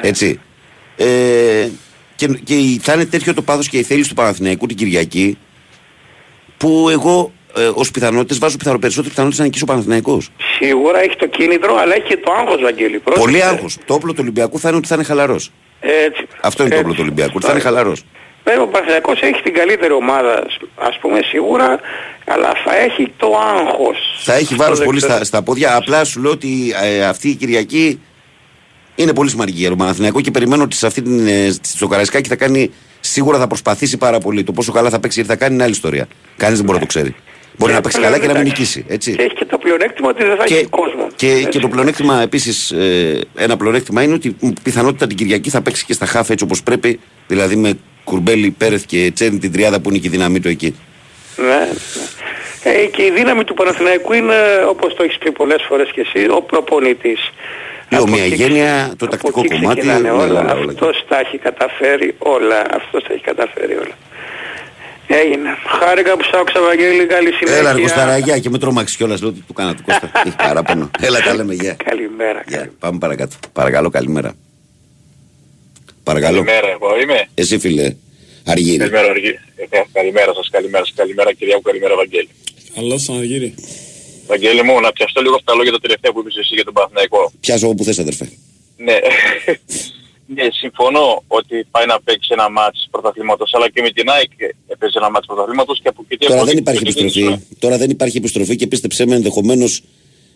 [0.00, 0.40] Έτσι.
[0.96, 1.68] Ε,
[2.16, 5.38] και, και θα είναι τέτοιο το πάθος και η θέληση του Παναθηναϊκού την Κυριακή
[6.56, 10.30] που εγώ ε, ως πιθανότητες βάζω πιθανό, περισσότερε πιθανότητε να νικήσει ο Παναθηναϊκός.
[10.58, 12.98] Σίγουρα έχει το κίνητρο, αλλά έχει και το άγχος, Βαγγέλη.
[12.98, 13.24] Πρόσεξε.
[13.30, 13.78] Πολύ άγχος.
[13.86, 15.50] Το όπλο του Ολυμπιακού θα είναι ότι θα είναι χαλαρός.
[15.80, 16.26] Έτσι.
[16.40, 16.90] Αυτό είναι το Έτσι.
[16.90, 17.36] όπλο του Ολυμπιακού.
[17.36, 18.04] ότι Θα Αυτό είναι χαλαρός.
[18.44, 21.80] Βέβαια ο Παναθηναϊκός έχει την καλύτερη ομάδα, ας πούμε σίγουρα,
[22.26, 23.26] αλλά θα έχει το
[23.56, 23.98] άγχος.
[24.24, 25.14] Θα έχει Αυτό βάρος δεν πολύ ξέρω.
[25.14, 25.76] στα, στα πόδια.
[25.76, 28.00] Απλά σου λέω ότι ε, αυτή η Κυριακή
[28.94, 31.86] είναι πολύ σημαντική για τον Παναθηναϊκό και περιμένω ότι σε αυτή την ε, στη- στο
[31.86, 32.70] Καραϊσκάκι θα κάνει
[33.06, 34.44] Σίγουρα θα προσπαθήσει πάρα πολύ.
[34.44, 36.08] Το πόσο καλά θα παίξει ή θα κάνει είναι άλλη ιστορία.
[36.36, 37.14] Κανείς δεν μπορεί να το ξέρει.
[37.58, 38.60] Μπορεί Και να παίξει πλέον, καλά και να μην εντάξει.
[38.62, 38.84] νικήσει.
[38.88, 39.14] Έτσι.
[39.16, 41.06] Και έχει και το πλεονέκτημα ότι δεν θα έχει Και, κόσμο.
[41.16, 41.46] και, Έτσι.
[41.48, 42.72] και το πλεονέκτημα επίσης,
[43.34, 46.62] ένα πλεονέκτημα είναι ότι μ, πιθανότητα την Κυριακή θα παίξει και στα χάφ έτσι όπως
[46.62, 47.00] πρέπει.
[47.26, 50.76] Δηλαδή με Κουρμπέλη, Πέρεθ και Τσέρνη την τριάδα που είναι και η δύναμή του εκεί.
[51.36, 51.72] Ναι, ναι.
[52.72, 54.34] Ε, και η δύναμη του Παναθηναϊκού είναι,
[54.68, 57.20] όπως το έχεις πει πολλές φορές και εσύ, ο προπονητής.
[57.88, 60.40] Η Από ομοιαγένεια, εκεί- το από τακτικό εκεί κομμάτι, ξεκινάνε όλα, όλα.
[60.40, 60.70] όλα, όλα.
[60.72, 62.58] Αυτός τα έχει καταφέρει όλα.
[62.70, 63.96] Αυτός τα έχει καταφέρει όλα.
[65.06, 65.48] Έγινε.
[65.80, 67.06] Χάρηκα που σ' άκουσα Βαγγέλη.
[67.06, 67.58] Καλή συνέχεια.
[67.58, 69.20] Έλα, ρε Κωνσταραγιά και με τρόμαξες κιόλας.
[69.20, 70.10] Λέω ότι του κάνα του Κώστα.
[70.26, 70.90] Έχει παράπονο.
[71.00, 71.76] Έλα, τα λέμε, γεια.
[71.84, 72.42] Καλημέρα.
[72.46, 72.70] Γεια.
[72.78, 73.36] Πάμε παρακάτω.
[73.52, 74.32] Παρακαλώ, καλημέρα.
[76.04, 76.42] Παρακαλώ.
[76.42, 77.28] Καλημέρα, εγώ είμαι.
[77.34, 77.96] Εσύ, φίλε,
[78.44, 78.76] Αργύρι.
[78.76, 79.34] Καλημέρα, Αργή.
[79.70, 82.28] Ε, καλημέρα σας, καλημέρα σας, καλημέρα κυρία μου, καλημέρα Βαγγέλη.
[82.74, 83.54] Καλό σαν Αργύρι.
[84.26, 86.72] Βαγγέλη μου, να πιαστώ λίγο αυτά τα λόγια τα τελευταία που είπες εσύ για τον
[86.72, 87.32] Παναθηναϊκό.
[87.40, 88.26] Πιάσω όπου θες, αδερφέ.
[88.76, 88.96] Ναι.
[90.34, 94.30] ναι, συμφωνώ ότι πάει να παίξει ένα μάτς πρωταθλήματος, αλλά και με την ΑΕΚ
[94.66, 97.26] έπαιζε ένα μάτς πρωταθλήματος και από εκεί Τώρα από δεν εκεί υπάρχει ξεκινήσουμε.
[97.26, 97.58] επιστροφή.
[97.58, 99.82] Τώρα δεν υπάρχει επιστροφή και πίστεψέ με ενδεχομένως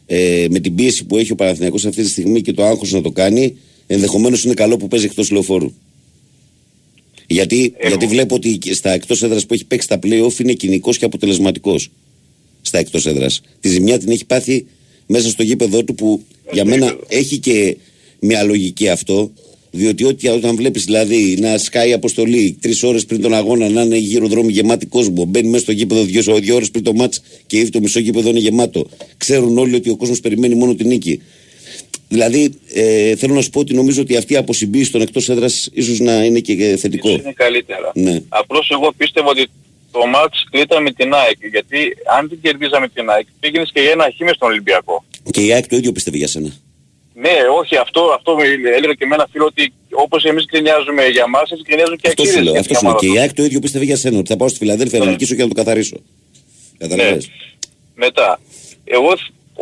[0.06, 3.00] ε, με την πίεση που έχει ο Παναθηναϊκός αυτή τη στιγμή και το άγχος να
[3.00, 3.58] το κάνει,
[3.91, 5.72] ενδεχομένως είναι καλό που παίζει εκτός λεωφόρου.
[7.26, 10.53] Γιατί, Ε, γιατί βλέπω ότι και στα εκτός έδρας που έχει παίξει τα playoff είναι
[10.53, 11.91] κοινικός και αποτελεσματικός.
[12.61, 13.41] Στα εκτός έδρας.
[13.61, 14.66] Τη ζημιά την έχει πάθει
[15.07, 16.22] μέσα στο γήπεδο του που
[16.53, 17.76] για μένα έχει και
[18.20, 19.32] μια λογική αυτό.
[19.70, 23.97] Διότι ό,τι όταν βλέπεις δηλαδή να σκάει αποστολή τρεις ώρες πριν τον αγώνα, να είναι
[23.97, 27.59] γύρω δρόμοι γεμάτοι κόσμο, μπαίνει μέσα στο γήπεδο δύο, δύο ώρες πριν το μάτς και
[27.59, 28.86] ήδη το μισό γήπεδο είναι γεμάτο.
[29.16, 31.20] Ξέρουν όλοι ότι ο κόσμος περιμένει μόνο την νίκη.
[32.09, 35.68] Δηλαδή, ε, θέλω να σου πω ότι νομίζω ότι αυτή η αποσυμπίεση των εκτός έδρας
[35.72, 37.09] ίσως να είναι και θετικό.
[37.09, 37.90] Είναι καλύτερα.
[37.94, 38.22] Ναι.
[38.28, 39.46] Απλώς εγώ πίστευα ότι
[39.92, 41.78] το μάτς κλείταν με την ΑΕΚ, γιατί
[42.18, 45.04] αν την κερδίζαμε την ΑΕΚ, πήγαινες και για ένα χ μες στον Ολυμπιακό.
[45.30, 46.52] Και η ΑΕΚ το ίδιο πίστευε για σένα.
[47.14, 48.44] Ναι, όχι, αυτό, αυτό με-
[48.76, 52.22] έλεγα και με ένα φίλο ότι όπως εμείς γκρινιάζουμε για μας, έτσι γκρινιάζουν και Αυτό
[52.22, 52.52] εκείνες σου λέω.
[52.52, 52.92] για Αυτό την σου λέω.
[52.94, 53.20] ομάδα Και η τους.
[53.22, 54.18] ΑΕΚ το ίδιο πίστευε για σένα.
[54.18, 55.11] Ότι θα πάω στη Φιλαδέλφια να Ναι.
[55.11, 55.96] νικήσω και να το καθαρίσω.
[56.78, 57.30] Καταλαβες.
[57.94, 58.40] Μετά,
[58.84, 59.12] εγώ,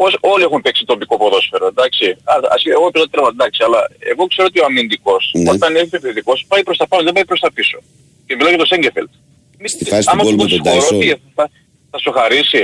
[0.05, 2.07] ως, όλοι έχουν παίξει τοπικό ποδόσφαιρο, εντάξει.
[2.31, 3.81] Α, ας, εγώ παίζα τρέμα, εντάξει, αλλά
[4.13, 5.51] εγώ ξέρω ότι ο αμυντικός, Ναι.
[5.57, 7.79] όταν έρθει επιθετικός, πάει προς τα πάνω, δεν πάει προς τα πίσω.
[8.27, 9.11] Και μιλάω για το Σέγκεφελτ.
[9.65, 11.01] Στη φάση του Άμα γκολ του με δώσεις τον χώρο, Τάισον.
[11.01, 11.45] τι, Θα,
[11.91, 12.63] θα σου χαρίσει.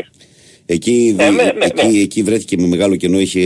[0.66, 1.98] Εκεί, Ε, ναι, ναι, εκεί, ναι.
[1.98, 3.18] εκεί βρέθηκε με μεγάλο κενό.
[3.20, 3.42] Είχε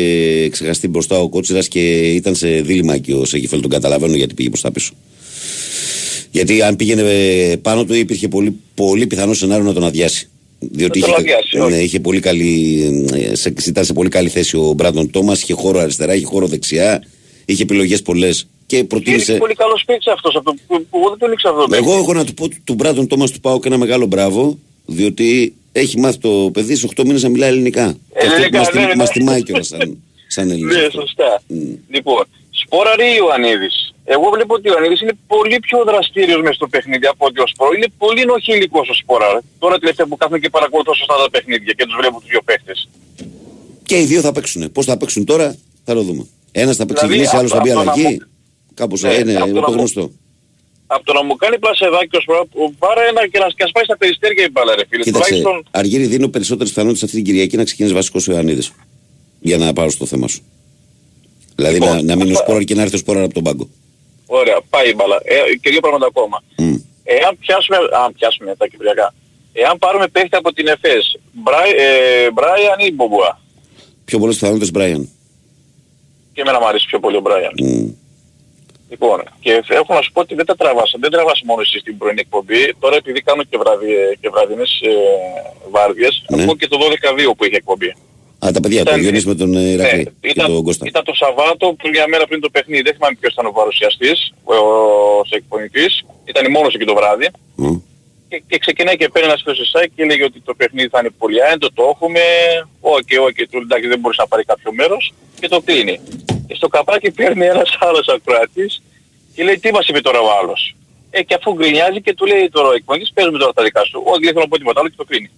[0.49, 3.61] ξεχαστεί μπροστά ο Κότσιρας και ήταν σε δίλημα εκεί ο Σέγγεφελ.
[3.61, 4.93] Τον καταλαβαίνω γιατί πήγε προς τα πίσω.
[6.31, 7.03] Γιατί αν πήγαινε
[7.63, 10.29] πάνω του υπήρχε πολύ, πολύ πιθανό σενάριο να τον αδειάσει.
[10.59, 11.71] Διότι Να είχε, τον αδειάσει, όχι.
[11.73, 12.83] ναι, είχε πολύ καλή,
[13.15, 15.43] ε, σε, ήταν σε πολύ καλή θέση ο Μπράντον Τόμας.
[15.43, 17.03] Είχε χώρο αριστερά, είχε χώρο δεξιά.
[17.45, 18.47] Είχε επιλογές πολλές.
[18.67, 19.35] Και Είναι προτίμησε.
[19.37, 21.67] πολύ καλός παίκτης αυτός, αυτό, που, που εγώ δεν τον ήξερα αυτό.
[21.67, 21.91] το παίκτη.
[21.91, 24.59] Εγώ έχω να του πω του Μπράντον Τόμας του πάω και ένα μεγάλο μπράβο.
[24.87, 27.97] Διότι έχει μάθει το παιδί σε 8 μήνες να μιλάει ελληνικά.
[28.21, 28.95] Και αυτό Ελληνικά, μας, τιμ- ναι, ναι.
[28.95, 31.01] μας τιμάει κιόλας σαν, σαν Έλληνες Ναι, αυτό.
[31.01, 31.43] σωστά.
[31.47, 31.59] Μμ.
[31.91, 36.67] Λοιπόν, σπόρα ρε Ιωαννίδης; Εγώ βλέπω ότι ο Ιωαννίδης είναι πολύ πιο δραστήριος μες στο
[36.69, 37.77] παιχνίδι από ότι ο Σπόρα.
[37.77, 39.27] Είναι πολύ ενοχηλικός ο Σπόρα.
[39.33, 39.39] ρε.
[39.59, 42.89] Τώρα τελευταία που κάθομαι και παρακολουθώ σωστά τα παιχνίδια και τους βλέπω τους δύο παίχτες.
[43.89, 44.73] Και οι δύο θα παίξουν.
[44.73, 46.27] Πώς θα παίξουν τώρα θα το δούμε.
[46.53, 48.15] Ένας θα παίξει Δηλαδή, δηλαδή, άλλος θα αυτό- μπει αυτό να αλλαγή.
[48.15, 48.27] μου-
[48.75, 50.11] Κάπως Ναι, είναι αυτό να το μου- γνωστό.
[50.87, 52.43] Από το να μου κάνει πλασεδάκι ο Σπόρα,
[52.79, 55.03] πάρε ένα και να και ας πάει στα περιστέρια η μπάλα ρε φίλε.
[55.03, 58.73] Κοίταξε, Τουλάχιστον Αργύρι δίνω περισσότερες πιθανότητες αυτή την Κυριακή να ξεκινήσεις βασικός ο Ιωαννίδης.
[59.41, 60.41] Για να πάρω στο θέμα σου.
[61.55, 63.43] Δηλαδή Λοιπόν, να, να μείνει ο αυτό- Σπόρα και να έρθει ο Σπόρα από τον
[63.43, 63.69] πάγκο.
[64.27, 65.21] Ωραία, πάει η μπάλα.
[65.25, 66.43] Ε, και δύο πράγματα ακόμα.
[66.59, 66.75] Μμ.
[67.05, 69.15] Εάν πιάσουμε, αν πιάσουμε τα κυπριακά,
[69.53, 71.19] εάν πάρουμε παίχτη από την ΕΦΕΣ,
[72.33, 73.41] Μπράιαν ή Μπομπουά.
[74.05, 75.09] Πιο πολλές πιθανότητες Μπράιαν.
[76.33, 77.53] Και εμένα μου αρέσει πιο πολύ ο Μπράιαν.
[77.63, 77.89] Μμ.
[78.91, 80.97] Λοιπόν, και έχω να σου πω ότι δεν τα τραβάσα.
[81.01, 82.75] Δεν τραβάς μόνο εσύ στην πρωινή εκπομπή.
[82.79, 83.87] Τώρα επειδή κάνω και, βραδι,
[84.21, 84.91] και βραδινές ε,
[85.71, 86.43] βάρδιες, Ναι.
[86.43, 87.95] ακούω και το 12-2 που είχε εκπομπή.
[88.39, 90.85] Α, τα παιδιά, το Ήταν- Γιονίς με τον ε, Ηρακλή Ναι, και τον Κώστα.
[90.89, 92.83] ήταν το Σαββάτο που μια μέρα πριν το παιχνίδι.
[92.83, 96.05] Δεν θυμάμαι ποιος ήταν ο παρουσιαστής, ο, ο εκπονητής.
[96.25, 97.29] Ήταν μόνος εκεί το βράδυ.
[97.57, 97.77] Μμ.
[98.29, 100.99] Και, και ξεκινάει και παίρνει ένας φίλος της ΑΕΚ και έλεγε ότι το παιχνίδι θα
[101.01, 102.21] είναι πολύ έντο, το έχουμε,
[102.81, 106.01] ΟΚ, ΟΚ, του εντάξει δεν μπορείς να πάρει κάποιο μέρος και το κλείνει.
[106.47, 108.83] Και στο καπάκι παίρνει ένας άλλος ακροατής
[109.35, 110.75] και λέει τι μας είπε τώρα ο άλλος;
[111.11, 114.03] Ε, και αφού γκρινιάζει και του λέει τώρα ο εκφωνητής παίζουμε τώρα τα δικά σου.
[114.05, 115.31] Όχι δεν θέλω να πω τίποτα άλλο και το κλείνει.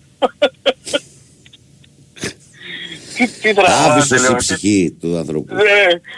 [3.19, 5.55] Τι, τι τραβάτε, Άβυσσος λέω, η τι- ψυχή του ανθρώπου.
[5.55, 5.63] Ναι,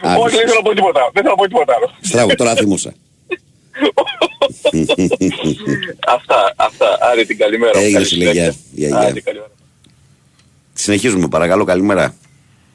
[0.03, 0.25] Άβυσσος.
[0.27, 1.11] όχι δεν θέλω να πω τίποτα άλλο.
[1.13, 1.91] Δεν θέλω να πω τίποτα άλλο.
[2.01, 2.93] Στράβο, τώρα θύμωσα.
[6.17, 6.99] αυτά, αυτά.
[7.01, 7.79] Άρη την καλημέρα.
[7.79, 8.33] Έγινε, Καλή φίλε, γεια.
[8.33, 8.55] συνέχεια.
[8.73, 8.99] Γεια, γεια.
[8.99, 9.51] Άντε, καλημέρα.
[10.73, 12.15] Συνεχίζουμε, παρακαλώ, καλημέρα.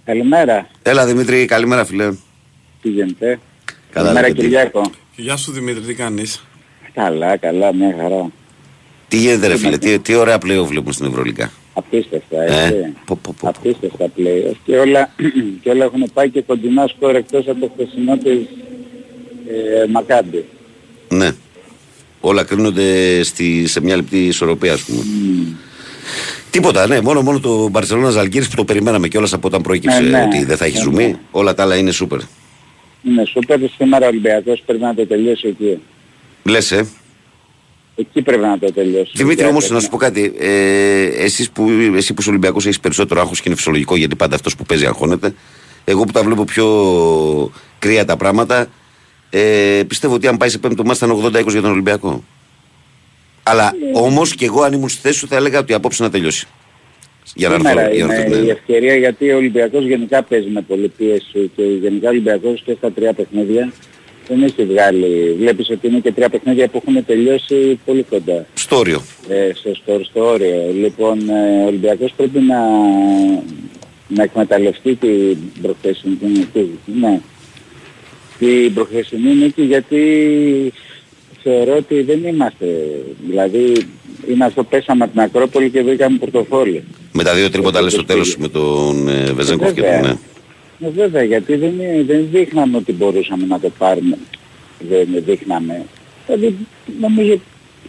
[0.06, 0.68] Καλημέρα.
[0.82, 2.12] Έλα Δημήτρη, καλημέρα φίλε.
[2.82, 3.40] Τι γίνεται;
[3.92, 4.42] Καλά, Καλημέρα ρε, παιδί.
[4.48, 4.92] Κυριάκο.
[5.16, 6.44] Γεια σου Δημήτρη, τι κάνεις;
[6.94, 8.32] Καλά, καλά, μια χαρά.
[9.08, 11.52] Τι γίνεται ρε φίλε, τι, τι ωραία πλέον βλέπουμε στην Ευρωλικά.
[11.78, 12.94] Απίστευτα, Ε, έτσι.
[13.06, 13.48] πω, πω, πω.
[13.48, 14.58] Απίστευτα πλέον.
[14.66, 15.10] Και όλα,
[15.62, 18.34] και όλα έχουν πάει και κοντινά σκορ εκτός από το χθεσινό της
[19.84, 20.46] ε, Μακάμπη.
[21.10, 21.32] Ναι.
[22.22, 25.02] Όλα κρίνονται στη, σε μια λεπτή ισορροπία, ας πούμε.
[26.52, 27.02] Τίποτα, ναι.
[27.02, 30.24] Μόνο, μόνο το Μπαρσελόνα Ζαλγκύρη που το περιμέναμε κιόλας από όταν προέκυψε Ναι, ναι.
[30.24, 31.04] ότι δεν θα έχει Ναι, ζουμί.
[31.06, 31.16] ναι.
[31.32, 32.20] Όλα τα άλλα είναι σούπερ.
[33.04, 33.60] Είναι σούπερ.
[33.78, 35.80] Σήμερα ο Ολυμπιακός πρέπει να το τελειώσει εκεί.
[36.44, 36.88] Λες, ε.
[37.96, 39.12] Εκεί πρέπει να το τελειώσει.
[39.16, 40.34] Δημήτρη, όμως, Γιατί να σου πω κάτι.
[40.38, 44.36] Ε, εσείς που, εσύ που είσαι Ολυμπιακός έχεις περισσότερο άγχος και είναι φυσιολογικό γιατί πάντα
[44.36, 45.34] αυτός που παίζει αγχώνεται.
[45.86, 46.66] Εγώ που τα βλέπω πιο
[47.80, 48.68] κρύα τα πράγματα,
[49.30, 52.24] ε, πιστεύω ότι αν πάει σε πέμπτο μάτι θα είναι 80-20 για τον Ολυμπιακό.
[53.44, 56.48] Αλλά όμως και εγώ, αν ήμουν στη θέση σου, θα έλεγα ότι απόψε να τελειώσει.
[57.36, 57.96] Για να Σήμερα έρθω.
[57.96, 58.46] Για να είναι έρθω, ναι.
[58.46, 62.76] η ευκαιρία γιατί ο Ολυμπιακός γενικά παίζει με πολλή πίεση και γενικά ο Ολυμπιακός και
[62.78, 63.72] στα τρία παιχνίδια
[64.28, 65.36] δεν έχει βγάλει.
[65.40, 68.46] Βλέπεις ότι είναι και τρία παιχνίδια που έχουν τελειώσει πολύ κοντά.
[68.54, 69.02] Στο όριο.
[69.28, 70.72] Ε, στο, στο, στο όριο.
[70.74, 72.60] Λοιπόν, ε, ο Ολυμπιακός πρέπει να,
[74.08, 76.80] να εκμεταλλευτεί την προχθεσινή νίκη.
[77.00, 77.20] Ναι.
[78.40, 80.04] Την προχθεσινή νίκη γιατί
[81.44, 82.66] θεωρώ ότι δεν είμαστε.
[83.28, 83.74] Δηλαδή,
[84.30, 86.84] είναι αυτό πέσαμε από την Ακρόπολη και βρήκαμε πορτοφόλι.
[87.12, 90.00] Με τα δύο τρίποτα λες στο τέλος με τον ε, Βεζέγκοφ και Βέβαια.
[90.00, 90.10] τον.
[90.10, 90.18] Ναι.
[90.80, 94.18] Ε, βέβαια, γιατί δεν, είναι- δεν δείχναμε ότι μπορούσαμε να το πάρουμε.
[94.90, 95.86] Δεν δείχναμε.
[96.26, 96.58] Δηλαδή,
[97.00, 97.42] νομίζω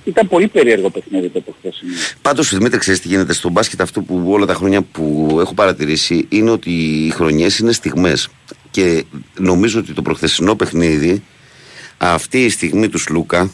[0.04, 1.92] ήταν πολύ περίεργο παιχνίδι το προχθεσινό.
[2.22, 3.80] Πάντως, Δημήτρης, ξέρεις τι γίνεται στο μπάσκετ.
[3.80, 8.28] Αυτό που όλα τα χρόνια που έχω παρατηρήσει είναι ότι οι χρονιές είναι στιγμές.
[8.70, 9.04] Και
[9.38, 11.22] νομίζω ότι το προχθεσινό παιχνίδι,
[11.98, 13.50] αυτή η στιγμή τους Σλούκα,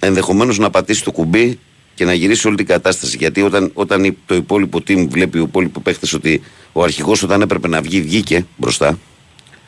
[0.00, 1.58] ενδεχομένως να πατήσει το κουμπί
[1.94, 3.16] και να γυρίσει όλη την κατάσταση.
[3.16, 7.40] Γιατί όταν, όταν η- το υπόλοιπο team βλέπει ο υπόλοιπο παίχτες ότι ο αρχηγός όταν
[7.40, 8.98] έπρεπε να βγει, βγήκε μπροστά.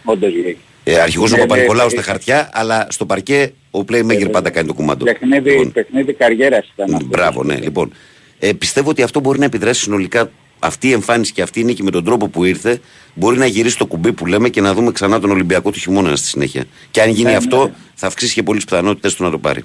[0.05, 0.59] Όντως λέει.
[0.85, 1.91] Ε, αρχηγός Ναι, ο ναι, Παπα-Νικολάου ναι.
[1.93, 5.05] στα χαρτιά, αλλά στο παρκέ ο playmaker πάντα κάνει το κουμάντο.
[5.05, 7.07] Παιχνίδι, Λοιπόν, παιχνίδι καριέρας ήταν αυτό.
[7.07, 7.57] Μπράβο, ναι.
[7.57, 7.93] Λοιπόν,
[8.39, 11.83] ε, πιστεύω ότι αυτό μπορεί να επιδράσει συνολικά αυτή η εμφάνιση και αυτή η νίκη
[11.83, 12.81] με τον τρόπο που ήρθε.
[13.14, 16.16] Μπορεί να γυρίσει το κουμπί που λέμε και να δούμε ξανά τον Ολυμπιακό του χειμώνα
[16.16, 16.64] στη συνέχεια.
[16.91, 17.72] Και αν γίνει Ναι, αυτό, ναι.
[17.95, 19.62] θα αυξήσει και πολλές πιθανότητες του να το πάρει.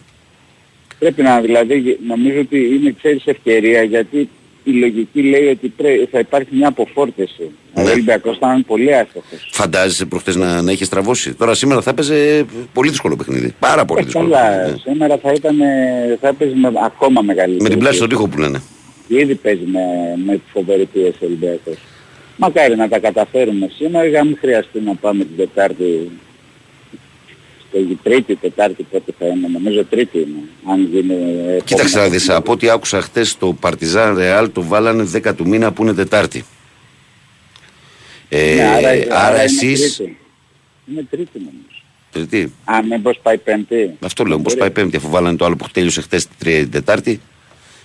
[0.99, 4.29] Πρέπει να, δηλαδή, νομίζω ότι είναι, ξέρεις, ευκαιρία γιατί
[4.63, 7.51] η λογική λέει ότι πρέ, θα υπάρχει μια αποφόρτεση.
[7.75, 7.83] Ναι.
[7.83, 9.49] Ο Ολυμπιακός θα είναι πολύ άστοχος.
[9.51, 11.33] Φαντάζεσαι προχθές να, να είχε στραβώσει.
[11.33, 13.55] Τώρα σήμερα θα έπαιζε πολύ δύσκολο παιχνίδι.
[13.59, 14.29] Πάρα πολύ Ε, δύσκολο.
[14.29, 14.91] καλά, παιχνίδι, ναι.
[14.91, 17.63] σήμερα θα ήταν, ε, θα έπαιζε με ακόμα μεγαλύτερη.
[17.63, 18.23] Με την πλάση στον πίεση.
[18.23, 18.61] τοίχο που λένε.
[19.07, 19.79] Ήδη παίζει με,
[20.25, 21.75] με φοβερή πίεση ο Ολυμπιακός.
[22.37, 26.28] Μακάρι να τα καταφέρουμε σήμερα για να μην χρειαστεί να πάμε την Τετάρτη στο
[28.03, 31.13] Τρίτη, Τετάρτη πότε θα είναι, νομίζω Τρίτη είναι, αν γίνει...
[31.47, 35.35] ε, Κοίταξε να επόμενα δεις, από ό,τι άκουσα χτες το Παρτιζάν Ρεάλ το βάλανε 10
[35.35, 36.43] του μήνα που είναι Τετάρτη.
[38.29, 39.95] Ε, Ναι, άρα, άρα, είναι εσείς...
[39.95, 40.17] Τρίτη.
[40.91, 41.81] Είναι Τρίτη νομίζω.
[42.11, 42.53] Τρίτη.
[42.65, 43.95] Α, μήπως πάει Πέμπτη.
[43.99, 44.59] Αυτό λέω, πως Μπορεί.
[44.59, 47.21] πάει Πέμπτη, αφού βάλανε το άλλο που τέλειωσε χτες τη Τρία- Τετάρτη.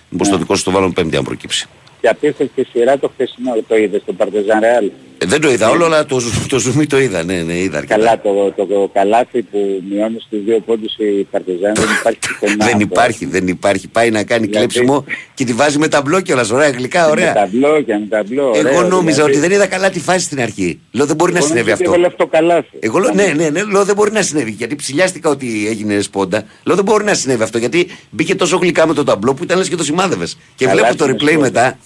[0.09, 0.33] Μήπως Ναι.
[0.33, 1.67] το δικό σου το βάλουν Πέμπτη αν προκύψει.
[2.01, 4.91] Και απίστευτη σειρά το χθεσινό, το είδες, το Παρτεζάν Ρεάλ.
[5.17, 7.23] Ε, δεν το είδα όλο, αλλά το, ζου- το ζουμί το είδα.
[7.23, 7.95] Ναι, ναι, είδα αρκετά.
[7.99, 12.55] Καλά, το, το, το καλάθι που μειώνεις στους δύο πόντους η Παρτεζάν δεν υπάρχει πουθενά.
[12.65, 12.79] δεν αυτό.
[12.79, 13.87] υπάρχει, δεν υπάρχει.
[13.87, 16.49] Πάει να κάνει Γιατί- κλέψιμο και τη βάζει με ταμπλό κιόλας.
[16.51, 17.33] Ωραία, γλυκά, Με ωραία.
[17.33, 18.51] ταμπλό και με ταμπλό.
[18.55, 19.31] Εγώ ωραίο, νόμιζα δηλαδή.
[19.31, 20.79] ότι δεν είδα καλά τη φάση στην αρχή.
[20.91, 21.93] Λέω δεν μπορεί να Εγώ συνέβη νόμιζα ότι αυτό.
[21.95, 22.77] έβαλε αυτό καλάθι.
[22.79, 24.51] Εγώ λέω, ναι, ναι, ναι, λέω δεν μπορεί να συνέβη.
[24.51, 26.43] Γιατί ψηλιάστηκα ότι έγινε σπόντα.
[26.63, 27.57] Λέω δεν μπορεί να συνέβη αυτό.
[27.57, 30.37] Γιατί μπήκε τόσο γλυκά με το ταμπλό που ήταν λες και το σημάδευες.
[30.55, 31.39] Και Καλά, βλέπω το είναι replay σπόντα.
[31.41, 31.77] μετά.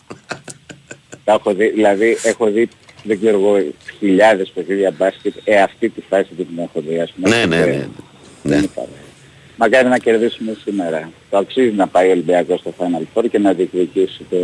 [1.24, 2.70] Τα έχω δει, δηλαδή έχω δει,
[3.04, 5.34] δεν ξέρω εγώ, χιλιάδες παιχνίδια μπάσκετ.
[5.44, 7.30] Ε, αυτή τη φάση δεν την έχω δει, ας πούμε.
[7.30, 7.88] ναι, ναι, Ε, ναι.
[8.44, 8.64] δεν ναι.
[8.64, 8.92] υπάρχει.
[9.58, 11.12] Μακάρι να κερδίσουμε σήμερα.
[11.30, 14.38] Το αξίζει να πάει ο Ολυμπιακός στο Final Four και να διεκδικήσει το...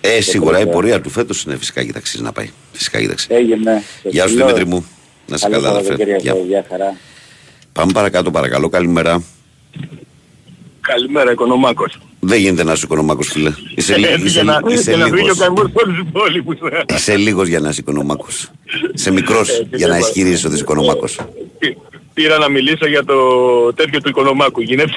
[0.00, 0.72] Ε, σίγουρα η τελευταίο.
[0.72, 2.50] πορεία του φέτος είναι φυσικά και ταξίζει να πάει.
[2.72, 3.34] Φυσικά και ταξίζει.
[3.34, 3.82] Έγινε.
[4.02, 4.86] Γεια σου Δημήτρη μου.
[5.26, 5.88] Να σε Καλό καλά, αδερφέ.
[5.88, 6.38] Σαββατοκύριακο.
[6.38, 6.46] Γεια.
[6.46, 6.96] Γεια χαρά.
[7.72, 8.68] Πάμε παρακάτω, παρακαλώ.
[8.68, 9.22] Καλημέρα.
[10.80, 11.98] Καλημέρα, Οικονομάκος.
[12.24, 13.52] Δεν γίνεται να είσαι οικονομάκο, φίλε.
[13.74, 15.38] Είσαι, λι- Έτσι είσαι, για να, είσαι για να φύγει ο λίγος.
[15.38, 16.56] καημός όλους τους υπόλοιπους.
[16.94, 18.50] Είσαι λίγος για να είσαι οικονομάκος.
[18.94, 21.18] Είσαι μικρός Έτσι, για να δεν ισχυρίζεσαι ότι είσαι οικονομάκος.
[21.58, 21.76] Πή-
[22.14, 23.14] Πήρα να μιλήσω για το
[23.74, 24.60] τέτοιο του Οικονομάκου.
[24.60, 24.92] Γίνεται.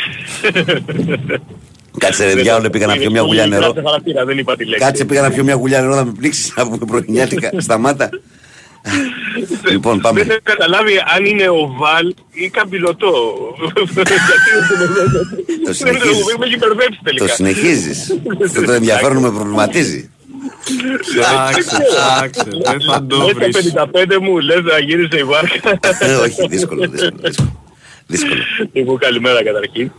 [1.98, 3.66] Κάτσε ρε διάολε, πήγα να πιω μια γουλιά νερό.
[3.66, 4.86] Κάτσε χαρακτήρα, δεν είπα τη λέξη.
[4.86, 7.52] Κάτσε πήγα να πιω μια γουλιά νερό να με πλήξεις να πούμε πρωινιάτικα.
[7.66, 8.10] Σταμάτα.
[9.72, 10.20] λοιπόν, πάμε.
[10.20, 13.14] Δεν έχω καταλάβει αν είναι ο Βαλ ή καμπυλωτό.
[15.66, 16.24] Το συνεχίζεις.
[16.40, 17.26] Με έχει μπερδέψει τελικά.
[17.26, 18.20] Το συνεχίζεις.
[18.46, 20.10] Αυτό το ενδιαφέρον με προβληματίζει.
[21.18, 23.56] Εντάξει, εντάξει, δεν θα το βρεις.
[23.56, 25.80] Έτσι 55 μου λες να γύρισε η βάρκα.
[26.00, 27.12] Ε, Όχι, δύσκολο, δύσκολο.
[27.22, 27.64] δύσκολο.
[28.08, 28.42] Δύσκολο.
[28.74, 29.92] Λοιπόν, καλημέρα καταρχήν.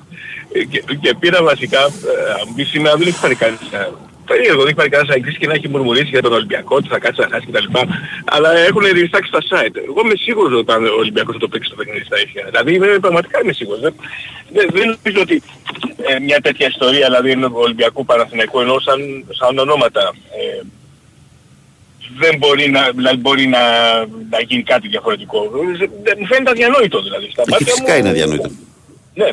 [0.53, 3.89] Ε, Και, και πήρα βασικά, ε, αν πει σήμερα δεν έχει πάρει κανείς, ε,
[4.31, 6.99] περίεργο, δεν έχει πάρει κανένας αγγλής και να έχει μουρμουρίσει για τον Ολυμπιακό, ότι θα
[6.99, 7.67] κάτσει να χάσει κτλ.
[8.25, 9.77] Αλλά έχουν ριστάξει στα site.
[9.89, 12.43] Εγώ είμαι σίγουρος ότι αν ο Ολυμπιακός θα το παίξει το παιχνίδι στα ίσια.
[12.51, 13.81] Δηλαδή είμαι, πραγματικά είμαι σίγουρος.
[13.81, 13.95] Δεν,
[14.57, 15.43] δεν, δεν νομίζω ότι
[16.09, 19.01] ε, μια τέτοια ιστορία, δηλαδή είναι ο Ολυμπιακού Παναθηναϊκού ενώ σαν,
[19.39, 20.03] σαν ονόματα,
[20.41, 20.63] ε,
[22.19, 23.61] δεν μπορεί να, δηλαδή μπορεί να,
[24.31, 25.51] να γίνει κάτι διαφορετικό.
[26.03, 27.29] Δεν- Μου φαίνεται αδιανόητο δηλαδή.
[27.31, 28.51] Στα Όχι, μάτια φυσικά μου- είναι αδιανόητο.
[29.15, 29.29] ναι.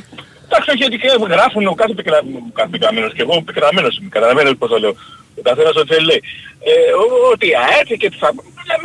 [0.46, 4.56] Εντάξει, όχι ότι και γράφουν ο κάθε πικρα- κάθε πικραμένος και εγώ πικραμένος είμαι, καταλαβαίνετε
[4.56, 4.94] πώς το λέω.
[5.40, 6.22] Ο καθένας ό,τι θέλει λέει.
[6.60, 6.72] Ε,
[7.02, 8.30] ο- ότι αέρθει και θα...
[8.70, 8.80] δεν,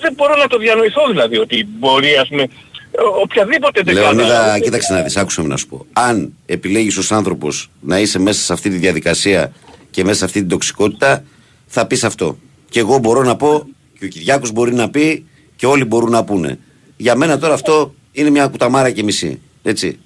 [0.00, 4.92] δεν μπορώ να το διανοηθώ δηλαδή ότι μπορεί ας πούμε ο- οποιαδήποτε δεκάδα- Λεωνίδα, κοίταξε
[4.92, 5.86] να δεις, άκουσα με να σου πω.
[5.92, 9.52] Αν επιλέγεις ως άνθρωπος να είσαι μέσα σε αυτή τη διαδικασία
[9.90, 11.24] και μέσα σε αυτή την τοξικότητα,
[11.66, 12.38] θα πεις αυτό.
[12.68, 13.66] Και εγώ μπορώ να πω,
[13.98, 15.26] και ο Κυριάκος μπορεί να πει,
[15.56, 16.58] και όλοι μπορούν να πούνε.
[16.96, 19.40] Για μένα τώρα αυτό είναι μια κουταμάρα και μισή.
[19.62, 19.98] Έτσι.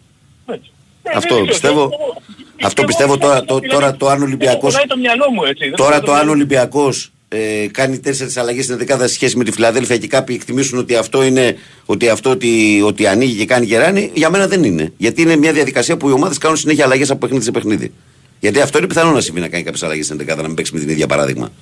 [1.15, 1.89] Αυτό δεν πιστεύω.
[1.89, 2.23] ξέρω,
[2.63, 5.65] Αυτό πιστεύω τώρα, το, τώρα το αν ο Ολυμπιακός Πονάει το μυαλό μου έτσι.
[5.65, 6.37] δεν Τώρα πονάει το αν ο μυαλό μου.
[6.37, 10.79] Ολυμπιακός ε, κάνει τέσσερις αλλαγές στην δεκάδα σε σχέση με τη Φιλαδέλφια και κάποιοι εκτιμήσουν
[10.79, 14.93] ότι αυτό είναι ότι αυτό ότι, ότι ανοίγει και κάνει γεράνι, για μένα δεν είναι.
[14.97, 17.93] Γιατί είναι μια διαδικασία που οι ομάδες κάνουν συνέχεια αλλαγές από παιχνίδι σε παιχνίδι.
[18.41, 20.75] Γιατί αυτό είναι πιθανό να συμβεί να κάνει κάποιες αλλαγές στην δεκάδα, να μην παίξει
[20.75, 21.53] με την ίδια παράδειγμα.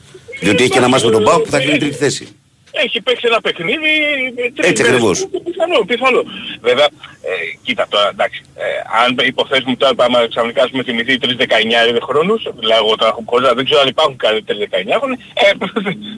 [0.41, 2.29] Διότι έχει και ένα μάτι με τον Πάο που θα κρίνει τρίτη θέση.
[2.73, 3.93] Έχει παίξει ένα παιχνίδι.
[4.37, 4.97] ε, τρεις Έτσι μέρες.
[4.97, 5.17] ακριβώς.
[5.45, 6.23] Πιθανό, πιθανό.
[6.61, 6.89] Βέβαια,
[7.29, 7.33] ε,
[7.65, 8.65] κοίτα τώρα, εντάξει, ε,
[9.03, 13.49] αν υποθέσουμε τώρα πάμε ξαφνικά έχουμε θυμηθεί τρεις 19 χρόνους, δηλαδή εγώ τώρα έχω χωρίς,
[13.59, 15.49] δεν ξέρω αν υπάρχουν κάτι τρεις 19 χρόνους, ε,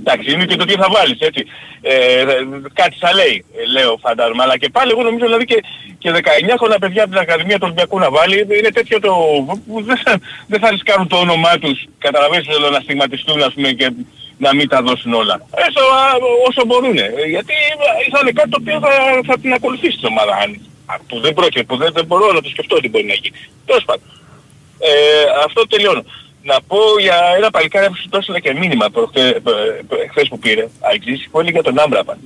[0.01, 1.43] εντάξει, είναι και το τι θα βάλεις, έτσι.
[1.83, 1.93] Ε,
[2.73, 5.59] κάτι θα λέει, ε, λέω φαντάζομαι, αλλά και πάλι εγώ νομίζω δηλαδή και,
[5.99, 9.13] και 19 χρόνια παιδιά από την Ακαδημία του Ολυμπιακού να βάλει, είναι τέτοιο το,
[9.67, 13.71] που δεν θα, δεν θα ρισκάρουν το όνομά τους, καταλαβαίνεις, θέλω να στιγματιστούν ας πούμε
[13.73, 13.91] και
[14.39, 15.47] να μην τα δώσουν όλα.
[15.55, 16.05] Έστω α,
[16.49, 16.95] όσο μπορούν.
[17.29, 17.55] Γιατί
[18.13, 18.91] θα είναι κάτι το οποίο θα,
[19.27, 20.33] θα την ακολουθήσει την ομάδα.
[20.43, 23.15] Αν, α, που δεν πρόκειται, που δεν, δεν μπορώ να το σκεφτώ τι μπορεί να
[23.15, 23.37] γίνει.
[23.67, 24.07] Τέλος πάντων.
[24.79, 24.91] Ε,
[25.45, 26.03] αυτό τελειώνω.
[26.43, 30.29] Να πω για ένα παλικάρι που σου το έστειλα και μήνυμα προχτέ- π- π- χθες
[30.29, 32.17] που πήρε, Αγγλής, που έλεγε για τον Άμπραμπατ.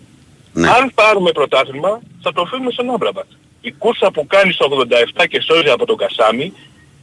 [0.52, 0.68] Ναι.
[0.68, 3.26] Αν πάρουμε πρωτάθλημα, θα το οφείλουμε στον Άμπραμπατ.
[3.60, 4.68] Η κούρσα που κάνει στο
[5.20, 6.52] 87 και σώζει από τον Κασάμι,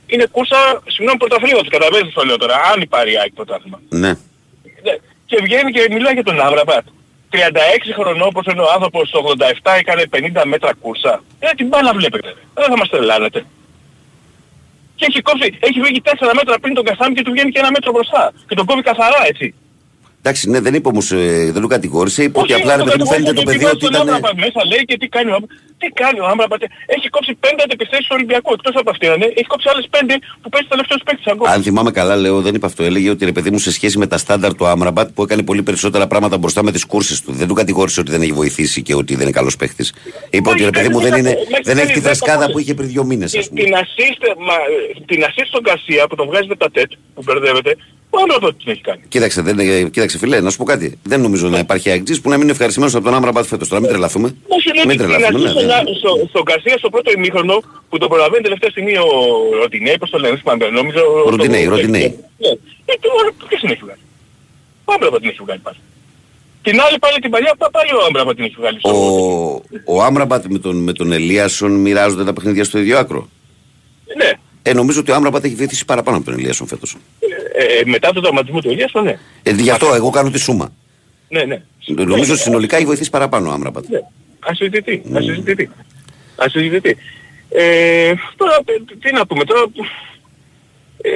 [0.08, 1.70] είναι κούρσα, συγγνώμη, πρωταθλήματος.
[1.70, 3.82] Καταλαβαίνεις τι το λέω τώρα, αν υπάρχει η ΑΕΚ πρωτάθλημα.
[3.90, 4.18] Ναι.
[4.86, 4.96] Ναι.
[5.26, 6.86] Και βγαίνει και μιλάει για τον Άβραμπατ.
[7.32, 7.38] 36
[8.00, 9.20] χρονών όπως είναι ο άνθρωπος το
[9.64, 11.24] 87 έκανε 50 μέτρα κούρσα.
[11.40, 12.30] Ε, την μπάλα βλέπετε.
[12.54, 13.46] Δεν θα μας τρελάνετε.
[14.96, 17.72] Και έχει κόψει, έχει βγει 4 μέτρα πριν τον Κασάμι και του βγαίνει και ένα
[17.72, 18.34] μέτρο μπροστά.
[18.48, 19.54] Και τον κόβει καθαρά έτσι.
[20.26, 22.24] Εντάξει, ναι, δεν είπε όμω, ε, δεν το κατηγόρησε.
[22.24, 23.98] Είπε ότι Όχι, απλά ρε το παιδί μου φαίνεται το κατηγορεί, παιδί γιατί ότι βάζει
[23.98, 24.16] τον ήταν.
[24.16, 25.50] Άμραμπατ μέσα λέει και τι κάνει ο Άμραμπατ.
[25.82, 26.62] Τι κάνει ο Άμραμπατ.
[26.96, 28.52] Έχει κόψει 5 αντεπιθέσεις του Ολυμπιακού.
[28.58, 29.28] Εκτός από αυτήν, ναι.
[29.40, 29.98] έχει κόψει άλλες 5
[30.42, 31.50] που παίζει τελευταίος παίκτης ακόμα.
[31.54, 32.82] Αν θυμάμαι καλά, λέω, δεν είπε αυτό.
[32.90, 35.64] Έλεγε ότι ρε παιδί μου σε σχέση με τα στάνταρ του Άμραμπατ που έκανε πολύ
[35.68, 37.32] περισσότερα πράγματα μπροστά με τι κούρσε του.
[37.40, 39.84] Δεν του κατηγόρησε ότι δεν έχει βοηθήσει και ότι δεν είναι καλό παίχτη.
[40.36, 41.34] Είπε ότι ρε παιδί μου δεν, είναι,
[41.70, 43.62] δεν έχει τη φρεσκάδα που είχε πριν δύο μήνε, α Την- πούμε.
[43.62, 44.56] Την assist, μα,
[45.06, 47.76] την assist στον Γκαρσία που τον βγάζει με τα τέτ που μπερδεύεται,
[48.18, 49.02] ο Άμραμπατ την έχει κάνει.
[49.08, 50.98] Κοίταξε, δεν, ε, κοίταξε, φιλέ, να σου πω κάτι.
[51.04, 53.68] Δεν νομίζω να υπάρχει αγκτζή που να μην είναι ευχαριστημένος από τον Άμραμπατ φέτο.
[53.68, 54.36] Τώρα μην τρελαθούμε.
[54.48, 57.56] Όχι, λέει Μην την τρελαθούμε, ναι, assist στον, δεν- στο, στον Γκαρσία στο πρώτο ημίχρονο
[57.90, 59.08] που τον προλαβαίνει τελευταία στιγμή ο
[59.62, 61.02] Ροντινέη, πώς το λένε, θυμάμαι, νομίζω...
[61.26, 62.08] Ο Ροντινέη, Ροντινέη.
[62.38, 62.48] Ναι.
[62.92, 64.00] Ε, τι ώρα, ποιος την έχει βγάλει;
[64.86, 65.78] Ο Άμραμπατ την έχει βγάλει πάλι.
[66.62, 68.80] Την άλλη πάλι την παλιά, πα- πάλι ο Άμραμπατ την έχει βγάλει.
[68.82, 68.96] Ο,
[69.96, 73.30] ο Άμραμπατ με τον, με τον Ελίασον μοιράζονται τα παιχνίδια στο ίδιο άκρο.
[74.18, 74.32] Ναι.
[74.68, 76.96] Ε, νομίζω ότι ο Άμραμπατ έχει βοηθήσει παραπάνω από τον Ελίασον φέτος.
[77.58, 79.18] Ε, ε, μετά το τραυματισμό του Ελίας, ναι.
[79.44, 80.72] Ε, γι' αυτό εγώ κάνω τη σούμα.
[81.30, 81.62] Ναι, ναι.
[81.88, 83.86] Νομίζω συνολικά έχει βοηθήσει παραπάνω ο Άμραμπατ.
[83.90, 84.00] Ναι.
[84.40, 85.70] Ας συζητηθεί, ας συζητηθεί.
[86.36, 86.98] Ας συζητηθεί.
[87.50, 89.62] Ε, τώρα, τι- τι να πούμε, τώρα...
[91.02, 91.10] Ε,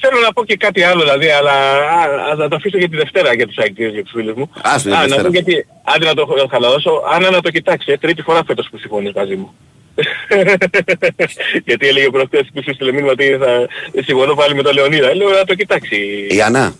[0.00, 2.96] θέλω να πω και κάτι άλλο δηλαδή, αλλά α, α, θα το αφήσω για τη
[2.96, 4.50] Δευτέρα για τους αεκτήρες, για τους φίλους μου.
[4.62, 5.22] Άστο για Α, τη να Δευτέρα.
[5.22, 8.78] πω γιατί, άντε να το χαλαρώσω, Άννα να το κοιτάξεις, ε, τρίτη φορά φέτος που
[8.78, 9.54] συμφωνείς μαζί μου.
[11.66, 13.66] γιατί έλεγε προχτές που σου στείλε μήνυμα ότι θα
[14.04, 15.14] συμφωνώ πάλι με τον Λεωνίδα.
[15.14, 16.26] Λέω να το κοιτάξει.
[16.30, 16.74] Η Ανά.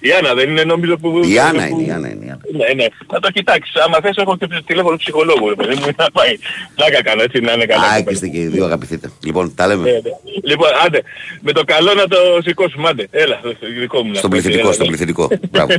[0.00, 1.20] Η Άννα δεν είναι νομίζω που...
[1.24, 2.24] Η Άννα που- είναι, η Άννα είναι.
[2.24, 2.40] η Άννα.
[2.66, 2.86] ναι, ναι.
[3.12, 3.74] Θα το κοιτάξεις.
[3.76, 5.48] Άμα θες έχω και το τηλέφωνο του ψυχολόγου.
[5.48, 6.38] Ρε, παιδί μου, να πάει.
[6.74, 7.82] Πλάκα κάνω έτσι να είναι καλά.
[7.88, 9.10] Α, και είστε και οι δύο αγαπηθείτε.
[9.24, 9.90] Λοιπόν, τα Ναι, λέμε.
[9.90, 9.98] ναι.
[10.44, 11.02] Λοιπόν, άντε.
[11.40, 12.88] Με το καλό να το σηκώσουμε.
[12.88, 13.06] Άντε.
[13.10, 14.10] Έλα, στο δικό μου.
[14.10, 14.96] να Στον πω, πληθυντικό, έλα, στον έλα.
[14.96, 15.28] πληθυντικό.
[15.50, 15.72] Μπράβο.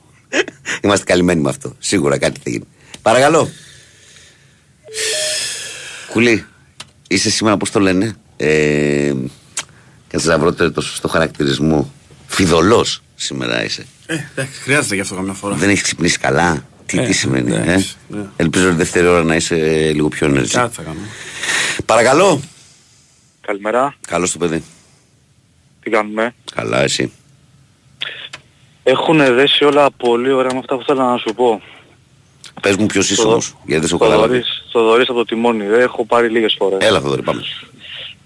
[0.82, 1.74] Είμαστε καλυμμένοι με αυτό.
[1.78, 2.64] Σίγουρα κάτι θα γίνει.
[3.02, 3.48] Παρακαλώ.
[6.16, 6.44] Κουλή,
[7.08, 8.16] είσαι σήμερα πώς το λένε.
[8.36, 9.14] Ε,
[10.08, 11.92] κάτσε να βρω το το σωστό χαρακτηρισμό.
[12.26, 13.86] Φιδωλός σήμερα είσαι.
[14.06, 15.54] Ε, εντάξει, χρειάζεται γι' αυτό καμιά φορά.
[15.54, 18.24] Δεν έχεις ξυπνήσει καλά; Τι, Ε, τι σημαίνει, ε; εντάξει, ναι.
[18.36, 19.56] Ελπίζω τη δεύτερη ώρα να είσαι
[19.94, 20.52] λίγο πιο ενεργή.
[20.52, 21.00] Κάτι θα κάνω.
[21.86, 22.40] Παρακαλώ.
[23.40, 23.94] Καλημέρα.
[24.08, 24.62] Καλώς το παιδί.
[25.82, 27.12] Τι κάνουμε; Καλά, εσύ.
[28.82, 31.62] Έχουν δέσει όλα πολύ ωραία με αυτά που θέλω να σου πω.
[32.62, 34.26] Πες μου ποιος είσαι Το- όμως, γιατί δεν σε έχω καταλάβει.
[34.28, 35.64] Θοδωρής, Θοδωρής από το τιμόνι.
[35.66, 36.78] Δεν έχω πάρει λίγες φορές.
[36.80, 37.42] Έλα, Θοδωρή, πάμε.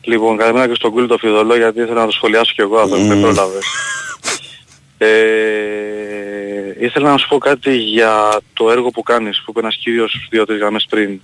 [0.03, 2.97] Λοιπόν, καλημέρα και στον Κούλη το Φιδωλό γιατί ήθελα να το σχολιάσω κι εγώ, αλλά
[2.97, 3.21] δεν Μμμ.
[3.21, 3.65] πρόλαβες.
[4.99, 10.27] Ε, ήθελα να σου πω κάτι για το έργο που κάνεις, που είπε ένας κύριος
[10.31, 11.21] δύο-τρεις γραμμές πριν.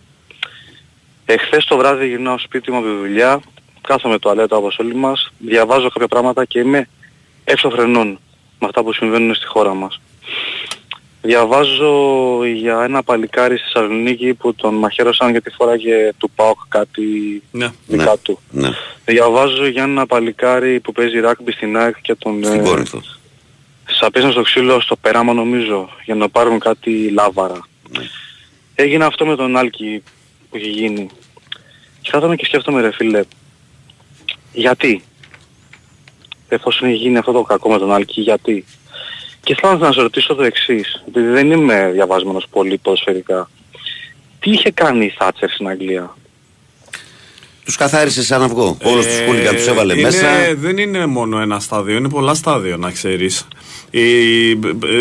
[1.24, 3.40] Εχθές το βράδυ γυρνάω σπίτι μου από τη δουλειά,
[3.80, 6.88] κάθομαι τουαλέτα όπως όλοι μας, διαβάζω κάποια πράγματα και είμαι
[7.44, 8.18] έξω φρενών
[8.58, 10.00] με αυτά που συμβαίνουν στη χώρα μας.
[11.26, 17.02] Διαβάζω για ένα παλικάρι στη Θεσσαλονίκη που τον μαχαίρωσαν γιατί φοράγε του ΠΑΟΚ κάτι
[17.50, 17.72] Ναι.
[17.86, 18.38] δικά του.
[18.50, 18.68] Ναι.
[19.04, 23.00] Διαβάζω για ένα παλικάρι που παίζει ράκμπι στην ΑΕΚ και τον Στην ε, Κόρινθο.
[23.90, 27.66] σαπίσαν στο ξύλο στο περάμα νομίζω για να πάρουν κάτι λάβαρα.
[27.98, 28.04] Ναι.
[28.74, 30.02] Έγινε αυτό με τον Άλκη
[30.50, 31.08] που έχει γίνει.
[32.00, 33.22] Και κάθομαι και σκέφτομαι ρε φίλε,
[34.52, 35.02] γιατί;
[36.48, 38.64] Εφόσον έχει γίνει αυτό το κακό με τον Άλκη, γιατί;
[39.46, 43.50] Και θέλω να σε ρωτήσω το εξής, επειδή δεν είμαι διαβάσμενος πολύ ποδοσφαιρικά.
[44.40, 46.16] Τι είχε κάνει η Θάτσερ στην Αγγλία;
[47.64, 48.76] Τους καθάρισε σαν αυγό.
[48.82, 50.26] Όλου τους χούλιγκαν τους έβαλε Ε, είναι- μέσα.
[50.56, 53.46] Δεν είναι μόνο ένα στάδιο, είναι πολλά στάδιο να ξέρεις.
[53.90, 54.00] Η,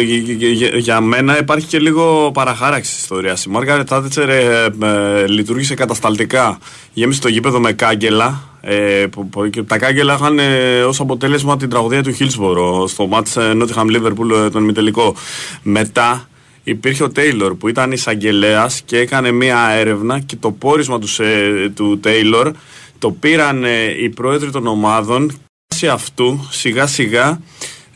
[0.01, 3.45] για- για- για μένα υπάρχει και λίγο παραχάραξη της ιστορίας.
[3.45, 6.59] Η Μάργαρετ Τάτσερ ε, ε, λειτουργήσε κατασταλτικά.
[6.93, 8.41] Γέμισε το γήπεδο με κάγκελα.
[8.67, 13.07] Ε, που, που- και τα κάγκελα είχαν ε, ως αποτέλεσμα την τραγωδία του Χίλσπορο στο
[13.07, 15.15] μάτς ε, Nottingham Liverpool ε, τον ημιτελικό.
[15.61, 16.29] Μετά
[16.63, 21.69] υπήρχε ο Τέιλορ που ήταν εισαγγελέας και έκανε μία έρευνα και το πόρισμα τους, σε-
[21.75, 22.51] του Τέιλορ
[22.99, 25.31] το πήραν ε, οι πρόεδροι των ομάδων
[25.67, 27.41] σε αυτού σιγά σιγά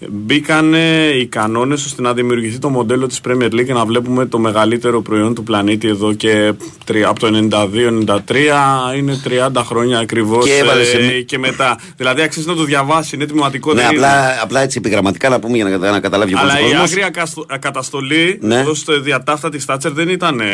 [0.07, 0.73] μπήκαν
[1.19, 5.01] οι κανόνες ώστε να δημιουργηθεί το μοντέλο της Premier League και να βλέπουμε το μεγαλύτερο
[5.01, 6.53] προϊόν του πλανήτη εδώ και
[6.85, 9.21] τρι- από το 92-93 είναι
[9.55, 11.79] 30 χρόνια ακριβώς Και έβαλε σε- ε, και μετά.
[11.97, 13.73] Δηλαδή αξίζει να το διαβάσει, είναι τιμηματικό.
[13.73, 14.05] Ναι, δεν είναι.
[14.05, 16.81] απλά, απλά έτσι επιγραμματικά να πούμε για να, κατα- να καταλάβει ο Αλλά η κόσμος.
[16.81, 18.63] άγρια καστο- καταστολή Ναι.
[18.67, 20.45] ως το διατάφτα της Τάτσερ δεν ήταν ε,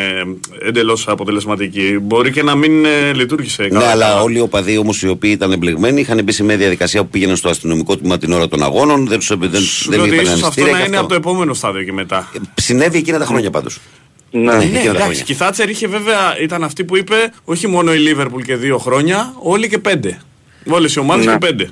[0.66, 1.98] εντελώς αποτελεσματική.
[2.02, 3.86] Μπορεί και να μην ε, λειτουργήσε Ναι, καλά.
[3.90, 7.08] αλλά όλοι οι οπαδοί όμως οι οποίοι ήταν εμπλεγμένοι είχαν μπει σε μια διαδικασία που
[7.08, 9.06] πήγαιναν στο αστυνομικό τμήμα την ώρα των αγώνων.
[9.06, 11.08] Δεν τους δεν, δεν Σου λέω ότι είπαν ίσως αυτό ανιστήρια να και είναι από
[11.08, 12.30] το επόμενο στάδιο και μετά.
[12.54, 13.78] Συνέβη εκείνα τα χρόνια πάντως.
[14.30, 15.00] Ναι, Ναι, Ναι, εκείνα τα εντάξει.
[15.02, 15.20] χρόνια.
[15.22, 18.78] Και η Θάτσερ είχε βέβαια, ήταν αυτή που είπε όχι μόνο η Λίβερπουλ και δύο
[18.78, 20.20] χρόνια, όλοι και πέντε.
[20.68, 21.32] Όλες οι ομάδες Ναι.
[21.32, 21.70] και πέντε.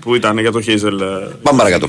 [0.00, 0.98] Που ήταν για το Χέιζελ.
[1.42, 1.88] Πάμε παρακάτω.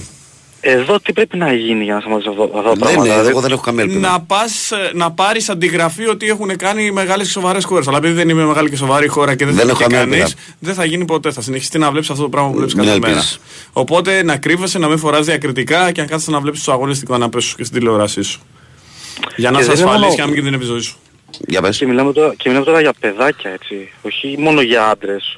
[0.62, 3.02] Εδώ τι πρέπει να γίνει για να σταματήσει αυτό, αυτά τα Δεν, πράγματα.
[3.04, 4.10] ναι, δηλαδή, εγώ δεν έχω καμία ελπίδα.
[4.12, 7.88] Να, πας, ε, να πάρεις αντιγραφή ότι έχουν κάνει οι μεγάλες και σοβαρές χώρες.
[7.88, 10.06] Αλλά επειδή δεν είμαι μεγάλη και σοβαρή χώρα και δεν, Δεν θα έχω έχει καμία
[10.06, 10.40] κανείς, ελπίδα.
[10.60, 11.32] δεν θα γίνει ποτέ.
[11.32, 13.12] Θα συνεχίσει να βλέπεις αυτό το πράγμα που βλέπεις Μην κάθε μέρα.
[13.14, 13.40] ελπίζεις.
[13.74, 17.08] Οπότε να κρύβεσαι, να μην φοράς διακριτικά και να κάθεσαι να βλέπεις του αγώνε στην
[17.08, 18.42] καναπέ σου και στην τηλεόρασή σου.
[19.36, 20.98] Για να Και σε δεν είναι ασφαλίσει μόνο- και να μην κινδυνεύεις η ζωή σου.
[21.48, 21.78] Για πες.
[21.78, 23.92] Και μιλάμε, τώρα, και μιλάμε τώρα για παιδάκια έτσι.
[24.02, 25.38] Όχι μόνο για άντρες.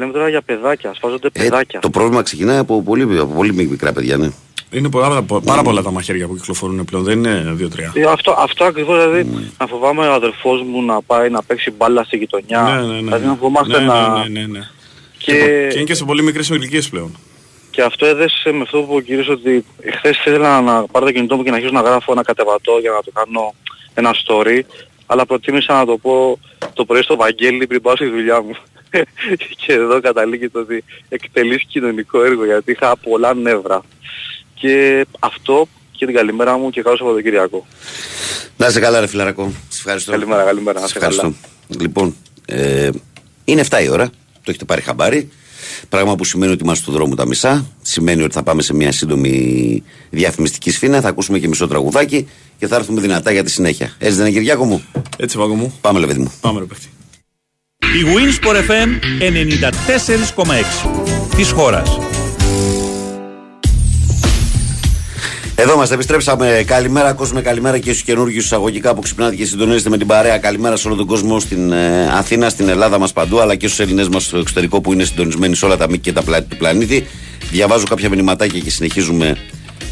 [0.00, 0.12] Ο- άντρες.
[0.12, 0.90] Μιλάμε τώρα για παιδάκια.
[0.90, 1.80] Ασφάζονται Ε, παιδάκια.
[1.80, 4.28] το πρόβλημα ξεκινάει από πολύ, από πολύ μικρά παιδιά, ναι.
[4.72, 7.92] Είναι πολλά, πάρα πολλά τα μαχαίρια που κυκλοφορούν πλέον, δεν είναι δύο-τρία.
[7.94, 12.04] Ε, αυτό, αυτό ακριβώς δηλαδή να φοβάμαι ο αδερφός μου να πάει να παίξει μπάλα
[12.04, 12.62] στη γειτονιά.
[12.62, 13.00] Ναι, ναι, ναι.
[13.00, 14.18] Δηλαδή να φοβόμαστε ναι, να...
[14.18, 14.60] ναι, ναι, ναι, ναι.
[15.18, 17.16] Και, Και είναι και σε πολύ μικρές ηλικίες πλέον.
[17.70, 19.64] και αυτό έδεσε με αυτό που είπε ο κύριος ότι
[19.96, 22.90] χθες ήθελα να πάρω το κινητό μου και να αρχίσω να γράφω ένα κατεβατό για
[22.90, 23.54] να το κάνω
[23.94, 24.60] ένα story.
[25.06, 26.38] Αλλά προτίμησα να το πω
[26.72, 28.54] το πρωί στο Βαγγέλη πριν πάω στη δουλειά μου.
[29.66, 33.82] και εδώ καταλήγει το ότι εκτελείς κοινωνικό έργο γιατί είχα πολλά νεύρα.
[34.54, 37.66] Και αυτό και την καλημέρα μου και καλό Σαββατοκυριακό.
[38.56, 39.52] Να είσαι καλά, ρε φιλαρακό.
[39.68, 40.10] Σε ευχαριστώ.
[40.10, 40.80] Καλημέρα, καλημέρα.
[40.80, 41.14] Να Σε είστε καλά.
[41.14, 41.82] ευχαριστώ.
[41.84, 42.16] Λοιπόν,
[42.46, 42.90] ε,
[43.44, 44.06] είναι 7 η ώρα.
[44.32, 45.28] Το έχετε πάρει χαμπάρι.
[45.88, 47.66] Πράγμα που σημαίνει ότι είμαστε στο δρόμο τα μισά.
[47.82, 51.00] Σημαίνει ότι θα πάμε σε μια σύντομη διαφημιστική σφήνα.
[51.00, 52.28] Θα ακούσουμε και μισό τραγουδάκι
[52.58, 53.94] και θα έρθουμε δυνατά για τη συνέχεια.
[53.98, 54.84] Έτσι δεν είναι, Κυριάκο μου;
[55.16, 55.78] Έτσι, βάγκο μου.
[55.80, 56.32] Πάμε, λεβίδι μου.
[56.40, 56.86] Πάμε, ρε παίχτη.
[57.86, 58.88] Η Winsport FM
[59.20, 60.90] 94,6
[61.36, 61.98] της χώρας.
[65.54, 66.62] Εδώ είμαστε, επιστρέψαμε.
[66.66, 70.38] Καλημέρα, κόσμο, καλημέρα και στους καινούργιους εισαγωγικά που ξυπνάτε και συντονίζετε με την παρέα.
[70.38, 73.80] Καλημέρα σε όλο τον κόσμο στην ε, Αθήνα, στην Ελλάδα μας παντού, αλλά και στους
[73.80, 76.56] Έλληνες μας στο εξωτερικό που είναι συντονισμένοι σε όλα τα μήκη και τα πλάτη του
[76.56, 77.06] πλανήτη.
[77.50, 79.36] Διαβάζω κάποια μηνυματάκια και συνεχίζουμε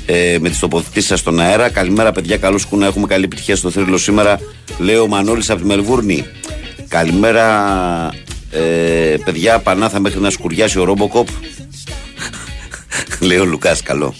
[0.06, 1.70] ε, με τις τοποθετήσεις σας στον αέρα.
[1.70, 2.36] Καλημέρα, παιδιά.
[2.36, 4.40] Καλώς να έχουμε καλή επιτυχία στο θρύλο σήμερα.
[4.78, 6.26] Λέω ο Μανώλης από τη Μελβούρνη.
[6.88, 8.10] Καλημέρα,
[8.50, 9.58] ε, παιδιά.
[9.58, 11.28] Πανάθα μέχρι να σκουριάσει ο Ρόμποκοπ.
[13.20, 14.14] Λέει ο Λουκάς, καλό.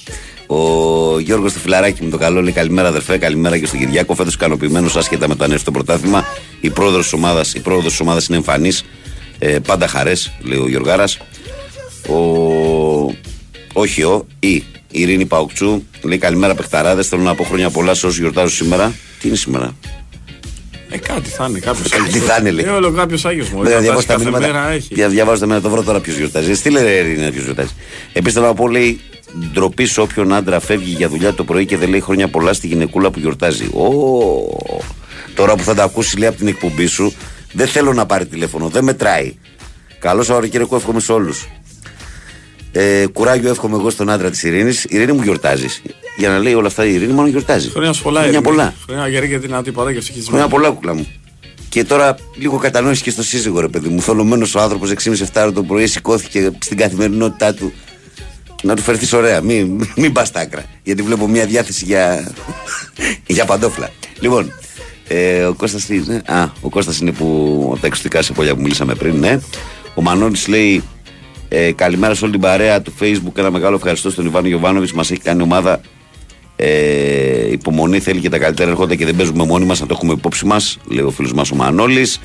[0.47, 4.14] Ο Γιώργος το φιλαράκι μου το καλό λέει καλημέρα αδερφέ, καλημέρα και στον Κυριάκο.
[4.14, 6.25] Φέτος ικανοποιημένος άσχετα με το ανέφερτο πρωτάθλημα.
[6.61, 8.85] Η πρόεδρος της ομάδας πρόεδρος της ομάδας είναι εμφανής.
[9.39, 11.19] Ε, πάντα χαρές, λέει ο Γιωργάρας.
[12.09, 12.16] Ο...
[13.73, 17.09] Όχι ο, η η Ειρήνη Παουκτσού λέει καλημέρα παιχταράδες.
[17.09, 18.95] Θέλω να πω χρόνια πολλά σε όσους γιορτάζουν σήμερα.
[19.21, 19.77] Τι είναι σήμερα,
[20.91, 22.24] Ε, κάτι θα είναι, κάποιος Κάτι Άγιος.
[22.24, 22.64] θα είναι, λέει.
[22.64, 23.62] Ε, όλο κάποιος Άγιος μου.
[23.62, 24.47] Δεν Γιορτάζει διαβάζω τα κάθε μηνύματα.
[24.53, 24.95] μέρα έχει.
[24.95, 26.55] Για διαβάζω τα μηνύματα, το βρω τώρα ποιος γιορτάζει.
[26.55, 27.70] Στείλε ρε Ειρήνη ποιος γιορτάζει.
[28.12, 29.01] Επίση θέλω να πω, λέει,
[29.53, 32.66] ντροπή σε όποιον άντρα φεύγει για δουλειά το πρωί και δεν λέει χρόνια πολλά στη
[32.66, 33.64] γυναικούλα που γιορτάζει.
[33.64, 33.86] Ω,
[35.34, 37.12] τώρα που θα τα ακούσει, λέει από την εκπομπή σου,
[37.53, 39.34] δεν θέλω να πάρει τηλέφωνο, δεν μετράει.
[39.99, 41.47] Καλό Σαββατοκύριακο, εύχομαι σε όλους.
[42.73, 44.85] Ε, κουράγιο εύχομαι εγώ στον άντρα της Ειρήνης.
[44.89, 45.83] Ειρήνη μου γιορτάζεις.
[46.16, 47.71] Για να λέει όλα αυτά η Ειρήνη, μόνο γιορτάζεις.
[47.73, 48.57] Χρόνια σου πολλά, Χρόνια Ειρήνη.
[48.57, 48.75] πολλά.
[48.87, 50.29] Χρόνια γερή και δυνατή πάντα και ευτυχισμένη.
[50.31, 51.07] Χρόνια πολλά, κουκλά μου.
[51.69, 54.01] Και τώρα λίγο κατανόηση και στο σύζυγο, ρε παιδί μου.
[54.01, 57.73] Θολωμένος ο άνθρωπος 6,5-7 το πρωί σηκώθηκε στην καθημερινότητά του.
[58.62, 59.41] να του φερθείς ωραία.
[59.41, 60.64] Μην, μην πας στα άκρα.
[60.83, 62.33] Γιατί βλέπω μια διάθεση για,
[63.27, 63.91] για παντόφλα.
[64.21, 64.53] Λοιπόν,
[65.09, 66.23] ε, ο Κώστας είναι.
[66.27, 69.39] Α, ο Κώστας είναι που τα εξωτικά σε πόλια που μιλήσαμε πριν, ναι.
[69.95, 70.83] Ο Μανώλης λέει
[71.49, 73.36] ε, καλημέρα σε όλη την παρέα του Facebook.
[73.38, 74.92] Ένα μεγάλο ευχαριστώ στον Ιβάνο Γιωβάνοβιτς.
[74.92, 75.80] Μας έχει κάνει ομάδα
[76.57, 77.99] ε, υπομονή.
[78.01, 79.80] Θέλει και τα καλύτερα έρχονται και δεν παίζουμε μόνοι μας.
[79.80, 80.78] Να το έχουμε υπόψη μας.
[80.88, 82.20] Λέει ο φίλος μας ο Μανώλης.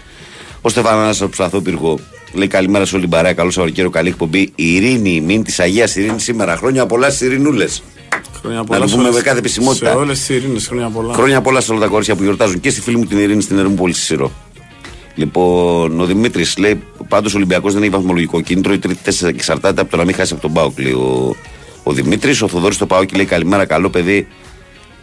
[0.61, 1.99] Ο Στεφανάνα από Ψαθόπυργο
[2.33, 3.33] λέει καλημέρα σε όλη την παρέα.
[3.33, 4.39] Καλό Σαββατοκύριακο, καλή εκπομπή.
[4.55, 6.55] Η ειρήνη, μην της Αγίας Ειρήνη σήμερα.
[6.55, 7.83] Χρόνια πολλά στις Ειρηνούλες.
[8.41, 9.89] Χρόνια Να πολλά το σε πούμε όλες- με κάθε επισημότητα.
[9.89, 11.13] Σε όλες τις ειρήνες, χρόνια πολλά.
[11.13, 13.57] Χρόνια πολλά σε όλα τα κορίτσια που γιορτάζουν και στη φίλη μου την Ειρήνη στην
[13.57, 14.31] Ερήμου Σιρό.
[15.15, 18.73] Λοιπόν, ο Δημήτρης λέει: Πάντως ο Ολυμπιακός δεν έχει βαθμολογικό κίνητρο.
[18.73, 20.79] Η τρίτη τέσσερα και εξαρτάται από το να μην χάσει από τον Πάοκ.
[20.79, 21.35] Λέει ο,
[21.83, 22.41] ο Δημήτρης.
[22.41, 24.27] Ο Θοδωρής στο Πάοκ λέει: Καλημέρα, καλό παιδί.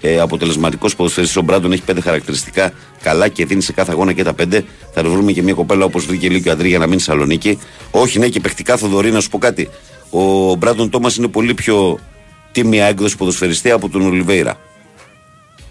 [0.00, 1.36] Ε, Αποτελεσματικός ποδοσφαιριστής.
[1.36, 4.64] Ο Μπράντον έχει πέντε χαρακτηριστικά καλά και δίνει σε κάθε αγώνα και τα πέντε.
[4.92, 7.00] Θα του βρούμε και μια κοπέλα όπως βρήκε λίγο και ο Αντρή για να μείνει
[7.00, 7.58] στη Σαλονίκη.
[7.90, 9.68] Όχι, ναι, και παιχτικά Θοδωρή, να σου πω κάτι.
[10.10, 11.98] Ο Μπράντον Τόμας είναι πολύ πιο
[12.52, 14.58] τίμια έκδοση ποδοσφαιριστή από τον Ολιβέηρα.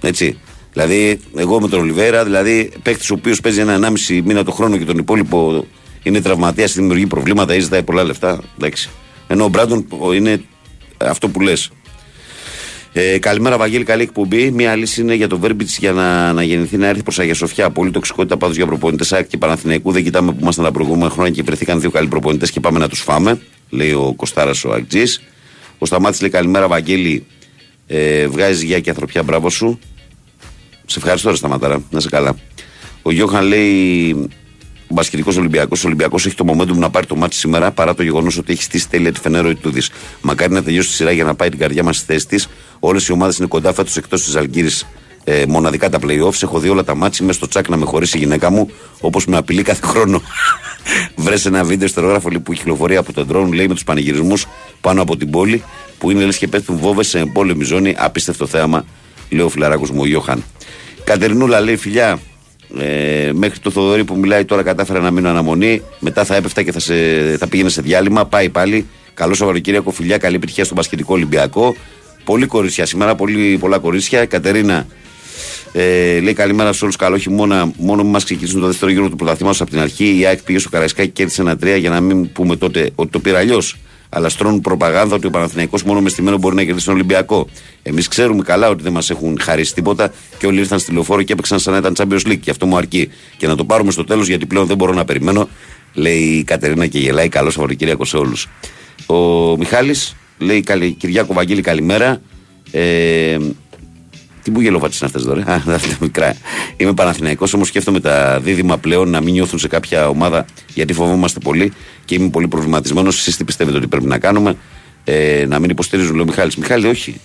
[0.02, 0.40] Έτσι.
[0.74, 4.78] Δηλαδή, εγώ με τον Ολιβέρα, δηλαδή παίκτης ο οποίος παίζει ένα 1,5 μήνα το χρόνο
[4.78, 5.66] και τον υπόλοιπο
[6.04, 8.42] είναι τραυματίας, δημιουργεί προβλήματα ή ζητάει πολλά λεφτά.
[8.58, 8.90] Εντάξει.
[9.28, 10.42] Ενώ ο Μπράντον είναι
[10.98, 11.72] αυτό που λες.
[12.94, 13.84] Ε, καλημέρα, Βαγγέλη.
[13.84, 14.52] Καλή εκπομπή.
[14.52, 17.70] Μία λύση είναι για το Βέρμπιτς για να, να γεννηθεί να έρθει προς Αγία Σοφιά.
[17.70, 19.92] Πολύ τοξικότητα πάντως για προπονητές ΑΕΚ και Παναθηναϊκού.
[19.92, 22.90] Δεν κοιτάμε που ήμασταν τα προηγούμενα χρόνια και βρεθήκαν δύο καλοί προπονητές και πάμε να
[22.90, 23.42] τους φάμε.
[23.70, 25.04] Λέει ο Κοστάρα ο Αγτζή.
[25.78, 27.26] Ο Σταμάτης λέει καλημέρα, Βαγγέλη.
[27.88, 29.80] Ε, βγάζεις γεια και ανθρωπιά, μπράβο σου.
[30.90, 31.84] Σε ευχαριστώ, ρε Σταματάρα.
[31.90, 32.36] Να σε καλά.
[33.02, 34.12] Ο Γιώχαν λέει.
[34.88, 35.84] Ο Μπασκετικός Ολυμπιακός.
[35.84, 38.64] Ο Ολυμπιακός έχει το momentum να πάρει το μάτι σήμερα παρά το γεγονός ότι έχει
[38.64, 39.82] στήσει τέλεια τη Φενέρο Ιτούδη.
[40.22, 42.48] Μακάρι να τελειώσει τη σειρά για να πάει την καρδιά μας στη θέση της.
[42.80, 44.86] Όλες οι ομάδες είναι κοντά φέτος εκτός της Αλγύρης.
[45.24, 46.44] Ε, μοναδικά τα playoffs.
[46.44, 47.20] Έχω δει όλα τα μάτια.
[47.24, 48.70] Είμαι στο τσάκ να με χωρίσει η γυναίκα μου
[49.00, 50.22] όπως με απειλεί κάθε χρόνο.
[51.16, 54.48] Βρες ένα βίντεο στερεόγραφο λέει, που κυκλοφορεί από τον drone λέει με τους πανηγυρισμούς
[54.82, 55.64] πάνω από την πόλη
[55.98, 57.96] που είναι λες και πέφτουν βόβε σε εμπόλεμη ζώνη.
[57.98, 58.86] Απίστευτο θέαμα,
[59.30, 60.44] λέει ο φιλαράκος μου ο Γιώχαν.
[61.04, 62.20] Κατερινούλα λέει φιλιά,
[62.78, 65.82] ε, μέχρι το Θοδωρή που μιλάει τώρα κατάφερα να μείνω αναμονή.
[66.00, 66.96] Μετά θα έπεφτα και θα, σε,
[67.38, 68.26] θα πήγαινε σε διάλειμμα.
[68.26, 68.86] Πάει πάλι.
[69.14, 70.18] Καλό Σαββατοκύριακο, φιλιά.
[70.18, 71.76] Καλή επιτυχία στον Πασχετικό Ολυμπιακό.
[72.24, 74.26] Πολύ κορίτσια σήμερα, πολύ, πολλά κορίτσια.
[74.26, 74.88] Κατερίνα
[75.72, 76.96] ε, λέει καλημέρα σε όλους.
[76.96, 77.72] Καλό χειμώνα.
[77.78, 80.18] Μόνο μας ξεκινήσουν το δεύτερο γύρο του πρωταθλήματος από την αρχή.
[80.20, 83.12] Η ΑΕΚ πήγε στο Καραϊσκάκι και κέρδισε ένα τρία για να μην πούμε τότε ότι
[83.12, 83.78] το πήρε αλλιώς.
[84.10, 87.48] Αλλά στρώνουν προπαγάνδα ότι ο Παναθηναϊκός μόνο μες στημένο μπορεί να κερδίσει τον Ολυμπιακό.
[87.84, 91.34] Εμείς ξέρουμε καλά ότι δεν μας έχουν χαρίσει τίποτα και όλοι ήρθαν στη λεωφόρο και
[91.34, 92.40] έπαιξαν σαν να ήταν Champions League.
[92.40, 93.10] Και αυτό μου αρκεί.
[93.38, 95.50] Και να το πάρουμε στο τέλος γιατί πλέον δεν μπορώ να περιμένω.
[95.94, 97.30] Λέει η Κατερίνα και γελάει.
[97.30, 98.48] Καλό Σαββατοκύριακο σε όλους.
[99.06, 99.16] Ο
[99.58, 102.22] Μιχάλης λέει καλη, Κυριάκο Βαγγέλη καλημέρα.
[102.72, 103.38] Ε,
[104.50, 105.52] τι που γελοφάτσι είναι αυτές τώρα.
[105.52, 106.36] Α, αυτά είναι μικρά.
[106.78, 111.40] Είμαι Παναθηναϊκός, όμως σκέφτομαι τα δίδυμα πλέον να μην νιώθουν σε κάποια ομάδα γιατί φοβόμαστε
[111.40, 111.74] πολύ
[112.06, 113.18] και είμαι πολύ προβληματισμένος.
[113.18, 114.56] Εσείς τι πιστεύετε ότι πρέπει να κάνουμε,
[115.04, 116.56] ε, να μην υποστηρίζουν, λέει ο Μιχάλης.
[116.56, 117.22] Μιχάλη, όχι.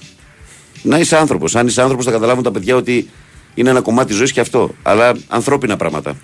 [0.83, 1.57] Να είσαι άνθρωπος.
[1.57, 3.09] Αν είσαι άνθρωπος, θα καταλάβουν τα παιδιά ότι
[3.55, 4.75] είναι ένα κομμάτι ζωής και αυτό.
[4.83, 6.17] Αλλά ανθρώπινα πράγματα.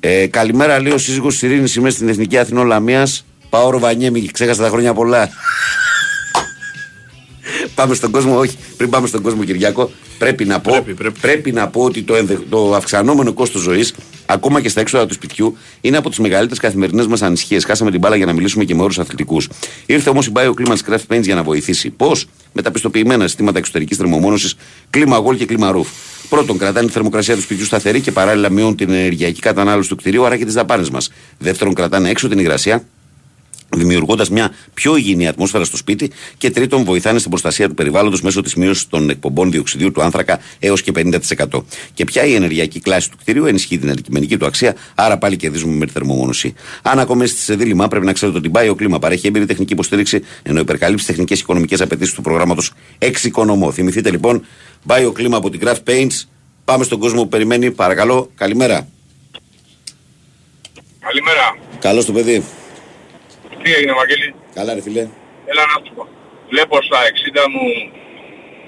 [0.00, 1.74] Ε, καλημέρα, λέει ο σύζυγος Ειρήνης.
[1.74, 3.24] Είμαι στην Εθνική Αθηνό Λαμίας.
[3.50, 5.28] Πάω Ροβανιέμι, ξέχασα τα χρόνια πολλά.
[7.74, 8.56] Πάμε στον κόσμο, όχι.
[8.76, 10.86] Πριν πάμε στον κόσμο, Κυριάκο, πρέπει να πω,
[11.20, 13.94] πρέπει, να πω ότι το, ενδε, το αυξανόμενο κόστος ζωής,
[14.26, 17.64] ακόμα και στα έξοδα του σπιτιού, είναι από τις μεγαλύτερες καθημερινές μας ανησυχίες.
[17.64, 19.48] Χάσαμε την μπάλα για να μιλήσουμε και με όρους αθλητικούς.
[19.86, 21.90] Ήρθε όμως η Bio Climax Craft Paints για να βοηθήσει.
[21.90, 24.54] Πώς; Με τα πιστοποιημένα συστήματα εξωτερικής θερμομόνωσης,
[24.90, 25.88] κλίμα γόλ και κλίμα ρούφ.
[26.28, 30.24] Πρώτον, κρατάνε τη θερμοκρασία του σπιτιού σταθερή και παράλληλα μειώνουν την ενεργειακή κατανάλωση του κτηρίου,
[30.24, 31.10] άρα και τις δαπάνες μας.
[31.38, 32.84] Δεύτερον, κρατάνε έξω την υγρασία,
[33.76, 38.40] δημιουργώντας μια πιο υγιεινή ατμόσφαιρα στο σπίτι και τρίτον βοηθάνε στην προστασία του περιβάλλοντος μέσω
[38.40, 41.64] της μείωσης των εκπομπών διοξιδίου του άνθρακα έως και 50%.
[41.94, 45.74] Και πια η ενεργειακή κλάση του κτηρίου ενισχύει την αντικειμενική του αξία, άρα πάλι κερδίζουμε
[45.74, 46.54] με τη θερμομόνωση.
[46.82, 49.72] Αν ακόμα είστε σε δίλημα, πρέπει να ξέρετε ότι η Bio Κλίμα παρέχει έμπειρη τεχνική
[49.72, 53.72] υποστήριξη ενώ υπερκαλύψει τεχνικές και οικονομικές απαιτήσεις του προγράμματος Εξοικονομώ.
[53.72, 54.44] Θυμηθείτε λοιπόν,
[54.86, 56.22] Bio Κλίμα από την Craft Paints.
[56.64, 58.30] Πάμε στον κόσμο που περιμένει, παρακαλώ.
[58.34, 58.88] Καλημέρα.
[61.00, 61.56] Καλημέρα.
[61.78, 62.44] Καλώς το παιδί.
[63.62, 65.04] Τι έγινε Βαγγέλη; Καλά, ρε φίλε.
[65.50, 66.08] Έλα να σου πω.
[66.50, 66.98] Βλέπω στα
[67.44, 67.66] 60 μου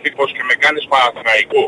[0.03, 1.63] μήπως και με κάνεις Παναθηναϊκό.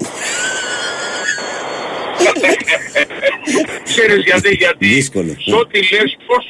[3.91, 5.33] Ξέρεις γιατί, γιατί Δύσκολο.
[5.49, 6.43] σε ό,τι λες, πώς,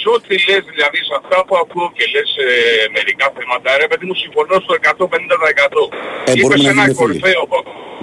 [0.00, 2.48] σε ό,τι λες δηλαδή σε αυτά που ακούω και λες ε,
[2.96, 5.82] μερικά θέματα, ρε παιδί μου συμφωνώ στο 150%.
[6.28, 7.00] Ε, μπορούμε Είπες να ένα γίνουμε φίλοι.
[7.00, 7.42] κορυφαίο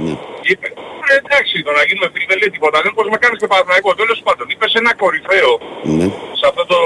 [0.05, 0.13] Ναι.
[0.49, 0.67] Είπε,
[1.07, 2.77] ρε, εντάξει, το να γίνουμε φίλοι δεν λέει τίποτα.
[2.85, 3.89] Δεν πώς με κάνεις και Παναθηναϊκό.
[4.01, 5.51] Τέλος πάντων, είπες ένα κορυφαίο
[5.97, 6.07] Ναι.
[6.39, 6.77] σε αυτό το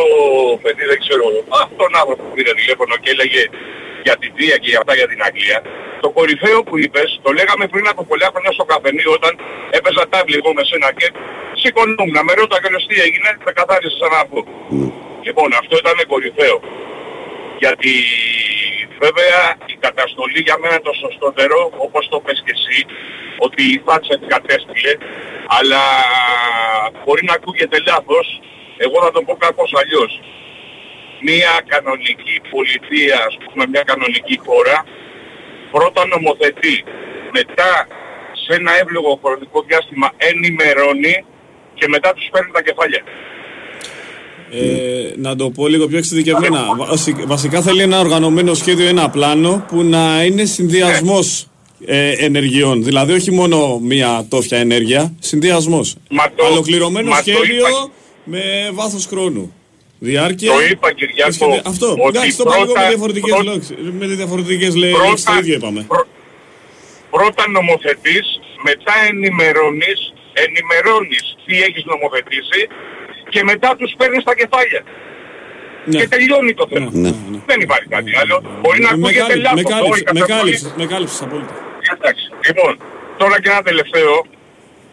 [0.64, 1.24] παιδί δεν ξέρω,
[1.64, 3.42] αυτόν τον άνθρωπο που πήρε τηλέφωνο και έλεγε
[4.08, 5.60] για την Βία και για αυτά για την Αγγλία.
[6.02, 9.34] Το κορυφαίο που είπες, το λέγαμε πριν από πολλά χρόνια στο καφενείο όταν
[9.78, 11.08] έπαιζα τάβλη εγώ με σένα και
[11.62, 14.40] σηκωνόμουν, με ρώτα καλώς τι έγινε, με καθάρισες σαν να πω.
[15.26, 16.58] Λοιπόν, αυτό ήταν κορυφαίο.
[17.64, 17.94] Γιατί
[19.06, 19.42] Βέβαια
[19.74, 22.80] η καταστολή για μένα είναι το σωστότερο, όπως το πες και εσύ,
[23.46, 24.94] ότι η Θάτσα την κατέστηλε,
[25.58, 25.82] αλλά
[27.02, 28.28] μπορεί να ακούγεται λάθος,
[28.86, 30.12] εγώ θα το πω κάπως αλλιώς.
[31.28, 34.78] Μία κανονική πολιτεία, ας πούμε μια κανονική χώρα,
[35.72, 36.76] πρώτα νομοθετεί,
[37.38, 37.72] μετά
[38.44, 41.16] σε ένα εύλογο χρονικό διάστημα ενημερώνει
[41.74, 43.02] και μετά τους παίρνει τα κεφάλια.
[44.54, 46.66] Ε, να το πω λίγο πιο εξειδικευμένα.
[46.78, 51.46] Βασι- Βασικά θέλει ένα οργανωμένο σχέδιο, ένα πλάνο που να είναι συνδυασμός
[51.86, 52.84] ε, ενεργειών.
[52.84, 55.96] Δηλαδή όχι μόνο μία τόφια ενέργεια, συνδυασμός.
[56.52, 57.90] Ολοκληρωμένο μα το σχέδιο είπα.
[58.24, 59.54] με βάθος χρόνου.
[60.10, 60.50] Διάρκεια.
[60.54, 61.88] Το είπα Κυριάκο, και σχεδια- Αυτό.
[61.92, 63.74] ότι Εντάξει, το είπα λίγο με πρώτα- διαφορετικές πρώτα- λέξει.
[64.00, 64.96] Με διαφορετικές λέξει.
[65.02, 65.82] Πρώτα- Το ίδιο είπαμε.
[67.16, 68.26] Πρώτα νομοθετείς,
[68.70, 70.00] μετά ενημερώνεις,
[70.46, 72.62] ενημερώνεις τι έχεις νομοθετήσει
[73.34, 74.82] και μετά τους παίρνεις τα κεφάλια.
[75.86, 75.98] Ναι.
[76.00, 76.90] Και τελειώνει το θέμα.
[77.50, 78.36] Δεν υπάρχει κάτι άλλο.
[78.62, 79.64] Μπορεί να Με ακούγεται κάλυψε, με λάθος.
[79.74, 80.40] κάλυψε, όχι, με καταστολή.
[80.40, 81.54] κάλυψες, με κάλυψες απόλυτα.
[81.96, 82.26] Εντάξει.
[82.48, 82.72] Λοιπόν,
[83.22, 84.14] τώρα και ένα τελευταίο.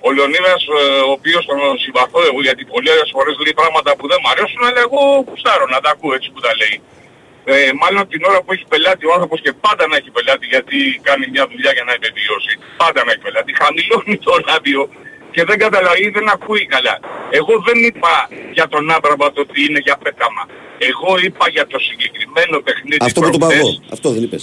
[0.07, 4.19] Ο Λεωνίδας, ε, ο οποίος τον συμπαθώ εγώ γιατί πολλές φορές λέει πράγματα που δεν
[4.23, 6.77] μου αρέσουν, αλλά εγώ κουστάρω να τα ακούω έτσι που τα λέει.
[7.53, 10.77] Ε, μάλλον την ώρα που έχει πελάτη ο άνθρωπος και πάντα να έχει πελάτη γιατί
[11.09, 12.53] κάνει μια δουλειά για να επιβιώσει.
[12.83, 13.51] Πάντα να έχει πελάτη.
[13.63, 14.81] Χαμηλώνει το ράδιο
[15.35, 16.95] και δεν καταλαβαίνει, δεν ακούει καλά.
[17.39, 18.15] Εγώ δεν είπα
[18.57, 20.43] για τον Άμπραμπατ ότι είναι για πέταμα.
[20.91, 23.59] Εγώ είπα για το συγκεκριμένο παιχνίδι Αυτό που το προχτές.
[23.61, 23.71] παγώ.
[23.93, 24.43] Αυτό δεν είπες.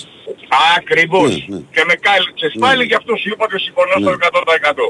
[0.77, 1.31] Ακριβώς.
[1.31, 1.59] Ναι, ναι.
[1.75, 4.25] Και με κάλυψες πάλι γι' αυτό σου είπα και συμφωνώ στο Ναι.
[4.27, 4.85] 100%.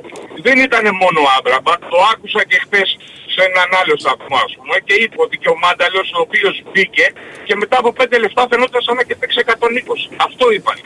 [0.45, 2.89] Δεν ήταν μόνο ο Άμπραμπα, το άκουσα και χθες
[3.33, 7.05] σε έναν άλλο σταθμό ας πούμε και είπε ότι και ο Μάνταλος ο οποίος μπήκε
[7.47, 10.01] και μετά από 5 λεφτά φαινόταν σαν να και παίξει 120.
[10.27, 10.77] Αυτό είπαν.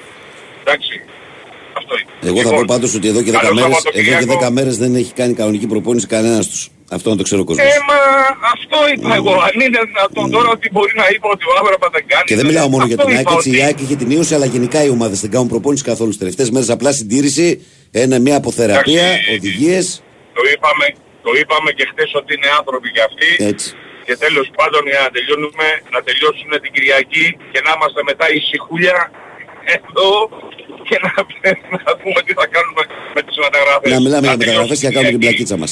[0.64, 0.94] Εντάξει.
[1.80, 2.12] Αυτό είπα.
[2.30, 4.46] Εγώ θα πω πάντως ότι εδώ και 10 καλό μέρες, εδώ και Σαββατοκύριακο.
[4.48, 6.62] 10 μέρες δεν έχει κάνει κανονική προπόνηση κανένας τους.
[6.92, 7.66] Αυτό να το ξέρω ο κόσμος.
[7.66, 7.98] Ε, μα
[8.56, 9.34] αυτό είπα εγώ.
[9.48, 12.24] Αν είναι δυνατόν τώρα ότι μπορεί να είπα ότι ο Άμπραμπα δεν κάνει.
[12.30, 14.10] Και δεν μιλάω μόνο για Αυτό την ΑΕΚ, είπα έτσι η ότι- ΑΕΚ είχε την
[14.16, 16.10] ίωση, αλλά γενικά οι ομάδες δεν κάνουν προπόνηση καθόλου.
[16.10, 17.48] Τις τελευταίες μέρες απλά συντήρηση,
[18.04, 19.32] ένα, μια αποθεραπεία, Εντάξει.
[19.38, 19.86] οδηγίες.
[20.38, 20.86] Το είπαμε,
[21.26, 23.30] το είπαμε και χθες ότι είναι άνθρωποι κι αυτοί.
[23.52, 23.68] Έτσι.
[24.08, 28.96] Και τέλος πάντων για να τελειώνουμε, να τελειώσουν την Κυριακή και να είμαστε μετά ησυχούλια
[29.78, 30.10] εδώ
[30.88, 31.12] και να,
[31.86, 32.84] να πούμε τι θα κάνουμε
[33.16, 33.90] με τις μεταγραφές.
[33.96, 35.44] Να μιλάμε για τελειώσει μεταγραφές και να κάνουμε την Κυριακή.
[35.44, 35.72] πλακίτσα μας.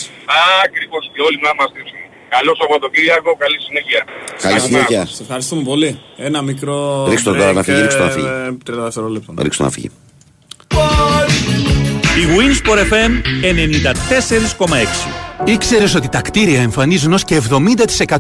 [0.66, 2.05] Ακριβώς και όλοι να είμαστε ήσυχοι.
[2.36, 4.01] Καλό Σαββατοκύριακο, καλή συνέχεια.
[4.45, 5.01] Καλή συνέχεια.
[5.18, 5.89] Σε ευχαριστούμε πολύ.
[6.28, 6.78] Ένα μικρό.
[7.10, 8.28] Ρίξτε το τώρα να break, φύγει, ρίξτε το να ε, φύγει.
[8.28, 9.30] ε, 30 δευτερόλεπτα.
[9.45, 9.89] Ρίξτε να φύγει.
[12.22, 13.12] Η Winsport FM
[13.43, 15.26] 94,6.
[15.43, 17.41] Ήξερες ότι τα κτίρια εμφανίζουν ως και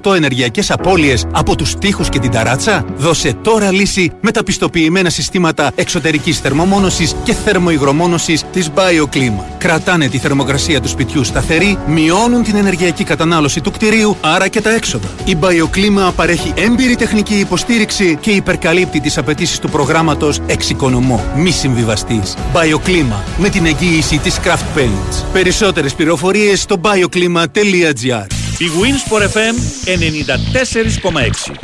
[0.05, 5.09] 70% ενεργειακές απώλειες από τους τοίχους και την ταράτσα; Δώσε τώρα λύση με τα πιστοποιημένα
[5.09, 9.43] συστήματα εξωτερικής θερμομόνωσης και θερμοϊγρομόνωσης της BioClima.
[9.57, 14.73] Κρατάνε τη θερμοκρασία του σπιτιού σταθερή, μειώνουν την ενεργειακή κατανάλωση του κτιρίου, άρα και τα
[14.73, 15.07] έξοδα.
[15.25, 21.23] Η BioClima παρέχει έμπειρη τεχνική υποστήριξη και υπερκαλύπτει τις απαιτήσεις του προγράμματος Εξοικονομώ.
[21.35, 22.35] Μη συμβιβαστής.
[22.53, 25.23] BioClima με την εγγύηση της Craft Paints.
[25.33, 26.75] Περισσότερες πληροφορίες στο
[27.07, 28.25] bioclima.gr
[28.57, 29.55] Η Winsport FM
[29.85, 31.55] 94,6.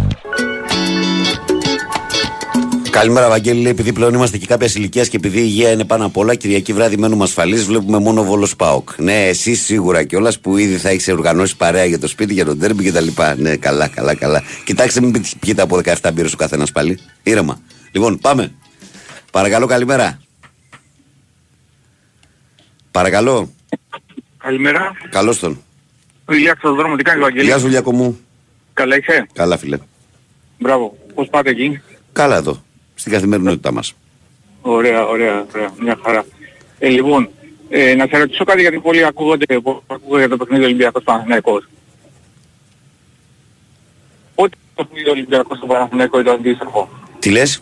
[2.89, 3.61] Καλημέρα, Βαγγέλη.
[3.61, 6.35] Λέει, επειδή πλέον είμαστε και κάποια ηλικία και επειδή η υγεία είναι πάνω απ' όλα,
[6.35, 8.89] Κυριακή βράδυ μένουμε ασφαλείς, βλέπουμε μόνο βόλος Πάοκ.
[8.97, 12.59] Ναι, εσύ σίγουρα κιόλας που ήδη θα έχεις οργανώσει παρέα για το σπίτι, για τον
[12.59, 13.07] τέρμπι κτλ.
[13.37, 14.43] Ναι, καλά, καλά, καλά.
[14.63, 16.99] Κοιτάξτε, μην πείτε- πιείτε από 17 μπύρες ο καθένας πάλι.
[17.23, 17.61] Ήρεμα.
[17.91, 18.53] Λοιπόν, πάμε.
[19.31, 20.19] Παρακαλώ, καλημέρα.
[22.91, 23.53] Παρακαλώ.
[24.43, 24.91] Καλημέρα.
[25.09, 25.61] Καλώς τον.
[26.25, 28.19] Ο Ηλιάκος στον δρόμο, τι κάνει Βαγγέλη; Γεια σου, Λιακό μου.
[28.73, 29.77] Καλά είσαι; Καλά, φίλε.
[30.59, 30.97] Μπράβο.
[31.15, 31.81] Πώς πάτε εκεί;
[32.11, 32.63] Καλά εδώ.
[32.95, 33.95] Στην καθημερινότητά μας.
[34.61, 35.73] Ωραία, ωραία, ωραία.
[35.79, 36.25] Μια χαρά.
[36.79, 37.29] Ε, λοιπόν,
[37.69, 39.45] ε, να σε ρωτήσω κάτι γιατί πολλοί ακούγονται,
[39.87, 41.67] ακούγονται για το παιχνίδι Ολυμπιακός Παναθηναϊκός.
[44.35, 46.89] Πότε το παιχνίδι Ολυμπιακός στον Παναθηναϊκό ή το αντίστροφο.
[47.19, 47.61] Τι λες,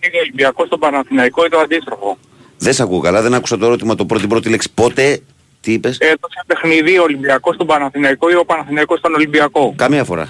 [0.00, 2.18] Είναι Ολυμπιακός στον Παναθηναϊκό ή το αντίστροφο.
[2.60, 4.70] Δεν σε ακούω καλά, δεν άκουσα το ερώτημα το πρώτη πρώτη λέξη.
[4.74, 5.20] Πότε,
[5.60, 9.74] τι είπες; Ε, το σε παιχνίδι ο Ολυμπιακός στον Παναθηναϊκό ή ο Παναθηναϊκός στον Ολυμπιακό;
[9.76, 10.28] Καμία φορά.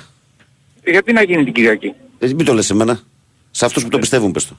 [0.82, 3.00] Ε, γιατί να γίνει την Κυριακή; Ε, μην το λες σε μένα.
[3.50, 4.56] Σε αυτούς που το πιστεύουν πες το.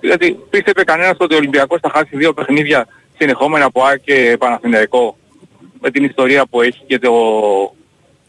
[0.00, 2.86] Δηλαδή πίστευε κανένας ότι ο Ολυμπιακός θα χάσει δύο παιχνίδια
[3.18, 5.16] συνεχόμενα από ΑΕΚ και Παναθηναϊκό
[5.80, 7.10] με την ιστορία που έχει και το...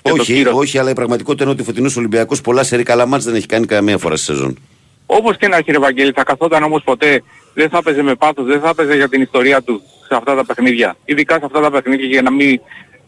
[0.02, 0.54] και το όχι, κύρος.
[0.54, 3.46] όχι, αλλά η πραγματικότητα είναι ότι ο φετινός Ολυμπιακός πολλά σερή καλά μάτς δεν έχει
[3.46, 4.58] κάνει καμία φορά στη σεζόν.
[5.06, 7.24] Όπως και να έχει ρε Βαγγέλη, θα καθόταν όμως ποτέ,
[7.60, 10.45] δεν θα έπαιζε με πάθος, δεν θα έπαιζε για την ιστορία του σε αυτά τα
[10.45, 10.95] παιχνίδια.
[11.05, 12.60] Ειδικά σε αυτά τα παιχνίδια για να μην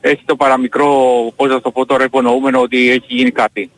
[0.01, 0.91] έχει το παραμικρό,
[1.35, 3.69] πώς να το πω τώρα, υπονοούμενο ότι έχει γίνει κάτι.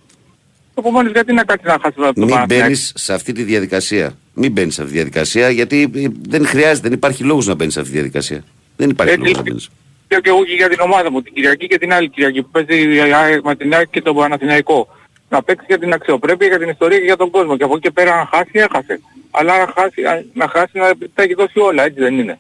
[0.76, 4.18] Επομένως γιατί να κάτσεις να χάσεις από το Μην Παναθηναϊκό; μπαίνεις σε αυτή τη διαδικασία.
[4.34, 7.74] Μην μπαίνεις σε αυτή τη διαδικασία γιατί ε, δεν χρειάζεται, δεν υπάρχει λόγος να μπαίνεις
[7.74, 8.44] σε αυτή τη διαδικασία.
[8.76, 9.70] Δεν υπάρχει Έτσι, λόγος να μπαίνεις.
[10.08, 12.96] Και εγώ και για την ομάδα μου, την Κυριακή και την άλλη Κυριακή που παίζει
[12.96, 14.88] η ΑΕΚ με την ΑΕΚ και τον Παναθηναϊκό.
[15.30, 17.58] να παίξει για την αξιοπρέπεια, για την ιστορία και για τον κόσμο.
[17.58, 19.02] Και από εκεί και πέρα να χάσει, έχασε.
[19.36, 22.40] Αλλά να χάσει, α- να, χάσει, να τα έχει δώσει όλα, έτσι δεν είναι.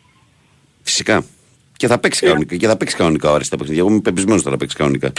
[0.84, 1.26] Φυσικά.
[1.78, 1.98] Και θα Ε.
[1.98, 3.82] παίξει κανονικά, και θα παίξει κανονικά ο Άρης τα παιχνίδια.
[3.82, 5.12] Εγώ είμαι πεπισμένος ότι θα παίξει κανονικά.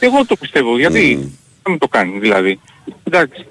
[0.00, 1.24] Εγώ το πιστεύω, γιατί Mm.
[1.62, 2.60] δεν μου το κάνει δηλαδή.
[3.04, 3.46] Εντάξει.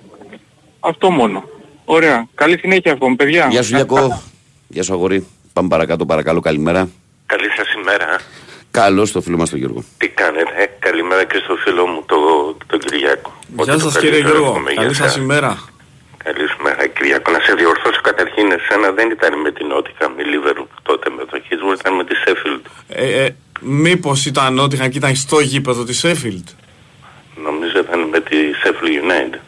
[0.80, 1.43] Αυτό μόνο.
[1.86, 2.28] Ωραία.
[2.36, 3.47] Καλή συνέχεια αυτό, παιδιά.
[3.49, 4.22] Γεια σου Γιακώ.
[4.67, 5.28] Γεια σου αγόρι.
[5.53, 6.89] Πάμε παρακάτω, παρακαλώ, καλημέρα.
[7.26, 8.20] Καλή σας ημέρα.
[8.72, 9.84] Καλώς το φίλο μας τον Γιώργο.
[9.97, 13.39] Τι κάνετε; Ε, καλημέρα και στο φίλο μου τον το Κυριάκο.
[13.47, 14.49] Γεια Ό,τι το σας κύριε καλύτερο Γιώργο.
[14.51, 15.22] εύχομαι για Καλή σας σας.
[15.22, 15.57] ημέρα.
[16.24, 17.32] Καλή σου μέρα Κυριάκο.
[17.32, 21.39] Να σε διορθώσω καταρχήν εσένα δεν ήταν με την Νότιχα, με Λίβερου τότε με το
[21.47, 22.65] Χίσβουρ, ήταν με τη Σέφιλντ.
[22.88, 26.47] Ε, ε, μήπως ήταν ότι είχαν και ήταν στο γήπεδο της Sheffield.
[27.43, 29.39] Νομίζω ήταν με τη Sheffield United.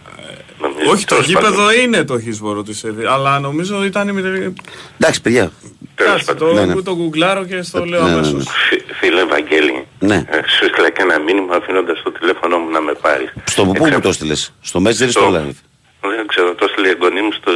[0.62, 1.82] Νομίζω, Όχι, το τέλος γήπεδο πάντων.
[1.82, 3.06] είναι το Χίσπορο της Sheffield.
[3.06, 4.54] Αλλά νομίζω ήταν με...
[5.00, 5.52] Εντάξει, παιδιά.
[5.96, 6.82] Κάτσε, το, Ναι, ναι.
[6.82, 8.28] το γκουγκλάρω και στο λέω Ναι, ναι, ναι.
[8.28, 8.48] αμέσως.
[8.70, 10.16] Φι- Φίλε Βαγγέλη, Ναι.
[10.16, 13.34] ε, σου έστειλα και ένα μήνυμα αφήνοντας το τηλέφωνο μου να με πάρεις.
[13.46, 15.56] Στο πού μου το στείλε, στο Messenger ή στο Στο- live;
[16.02, 17.52] Δεν ξέρω, το έστειλε η εγγονή μου στο,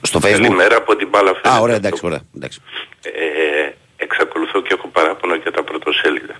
[0.00, 0.30] Στο Facebook?
[0.30, 2.20] Καλημέρα από την μπάλα Α, ωραία, εντάξει, ωραία.
[2.36, 2.60] Εντάξει.
[3.02, 6.34] ε, εξακολουθώ και έχω παράπονα για τα πρωτοσέλιδα.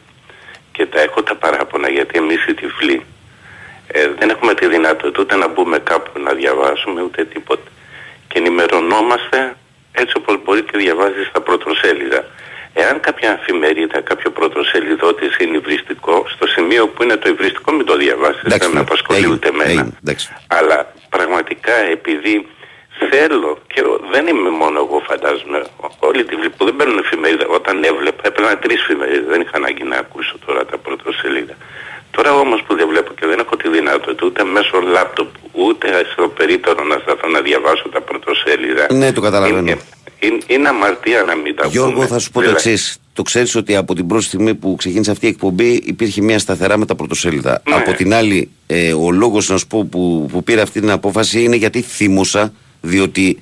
[0.72, 3.02] Και τα έχω τα παράπονα γιατί εμείς οι τυφλοί
[3.86, 7.70] ε, δεν έχουμε τη δυνατότητα ούτε να μπούμε κάπου να διαβάσουμε ούτε τίποτα.
[8.28, 9.56] Και ενημερωνόμαστε
[9.92, 12.24] έτσι όπως μπορεί και διαβάζεις τα πρωτοσέλιδα.
[12.74, 17.86] Εάν κάποια αφημερίδα, κάποιο πρωτοσέλιδο της είναι υβριστικό, στο σημείο που είναι το υβριστικό μην
[17.86, 18.80] το διαβάσεις, Εντάξει, δεν με φίλε.
[18.88, 19.70] απασχολεί Έγινε, ούτε εμένα.
[19.70, 20.28] έγινε, εντάξει.
[20.46, 22.46] Αλλά πραγματικά επειδή
[23.10, 25.58] θέλω και ο- δεν είμαι μόνο εγώ φαντάζομαι,
[25.98, 29.96] όλοι τη που δεν παίρνουν εφημερίδα, όταν έβλεπα έπαιρνα τρεις εφημερίδες, δεν είχα ανάγκη να
[29.96, 31.54] ακούσω τώρα τα πρωτοσέλιδα.
[32.10, 36.28] Τώρα όμως που δεν βλέπω και δεν έχω τη δυνατότητα ούτε μέσω λάπτοπ ούτε στο
[36.28, 38.86] περίπτερο να σταθώ να διαβάσω τα πρωτοσέλιδα.
[38.92, 39.58] Ναι, το καταλαβαίνω.
[39.58, 39.78] Είναι,
[40.22, 42.06] είναι, είναι αμαρτία να μην τα Γιώργο, πούμε.
[42.06, 42.96] θα σου πω το Δηλαδή, εξής.
[43.12, 46.76] Το ξέρεις ότι από την πρώτη στιγμή που ξεκίνησε αυτή η εκπομπή υπήρχε μια σταθερά
[46.76, 47.62] με τα πρωτοσέλιδα.
[47.68, 47.74] Ναι.
[47.74, 51.42] Από την άλλη, ε, ο λόγος να σου πω που, που πήρε αυτή την απόφαση
[51.42, 53.38] είναι γιατί θύμωσα, διότι.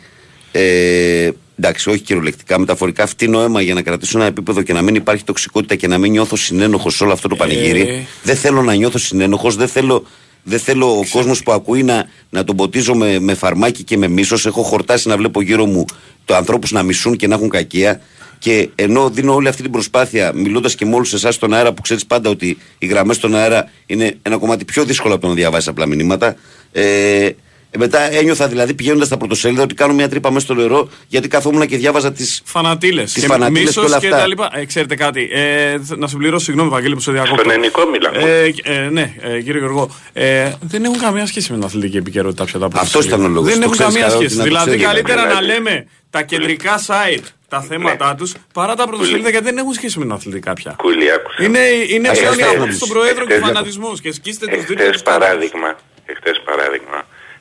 [0.53, 4.95] Ε, εντάξει, όχι κυριολεκτικά, μεταφορικά φτύνω αίμα για να κρατήσω ένα επίπεδο και να μην
[4.95, 7.81] υπάρχει τοξικότητα και να μην νιώθω συνένοχος σε όλο αυτό το πανηγύρι.
[7.81, 8.01] Ε.
[8.23, 10.07] Δεν θέλω να νιώθω συνένοχος, δεν θέλω,
[10.43, 14.09] δεν θέλω ο κόσμος που ακούει να, να τον ποτίζω με, με φαρμάκι και με
[14.09, 14.47] μίσος.
[14.47, 15.85] Έχω χορτάσει να βλέπω γύρω μου
[16.25, 18.01] το ανθρώπους να μισούν και να έχουν κακία.
[18.39, 21.83] Και ενώ δίνω όλη αυτή την προσπάθεια, μιλώντας και με όλους εσάς στον αέρα, που
[21.83, 25.35] ξέρεις πάντα ότι οι γραμμές στον αέρα είναι ένα κομμάτι πιο δύσκολο από το να
[25.35, 26.37] διαβάσεις απλά μηνύματα.
[26.73, 27.37] Ε, ε,
[27.79, 31.67] μετά ένιωθα δηλαδή πηγαίνοντας στα πρωτοσέλιδα ότι κάνω μια τρύπα μέσα στο νερό γιατί καθόμουν
[31.67, 32.25] και διάβαζα τι.
[32.45, 33.13] Φανατήλες.
[33.13, 34.19] Τις φανατήλες και όλα και αυτά.
[34.19, 34.51] τα λοιπά.
[34.55, 35.29] Ε, ξέρετε κάτι.
[35.33, 37.37] Ε, θ- να συμπληρώσω, συγγνώμη, Βαγγέλη, που σε διακόπτω.
[37.39, 38.19] Στον ελληνικό μιλάμε.
[38.23, 39.91] Ε, ε, ναι, ε, κύριε Γιώργο.
[40.13, 43.45] Ε, δεν έχουν καμία σχέση με την αθλητική επικαιρότητα πια τα Αυτός ήταν ο λόγος.
[43.51, 44.37] Δεν Το έχουν ξέρεις καμία καλά ότι σχέση.
[44.39, 44.87] να το Δηλαδή, ξέρεις.
[44.87, 45.47] καλύτερα να Δηλαδή.
[45.47, 50.05] λέμε τα κεντρικά site τα θέματα τους παρά τα πρωτοσέλιδα γιατί δεν έχουν σχέση με
[50.05, 50.75] την αθλητικά πια.
[50.79, 51.43] Κούλι, άκουσα.
[51.45, 51.59] Είναι,
[51.95, 54.01] είναι Ε, ψώνια εχθές- από στον Προέδρο και εχθές- φανατισμός.
[54.01, 55.69] Και σκίστε τους δίπλα Εχθές παράδειγμα,
[56.07, 56.99] εχθές παράδειγμα,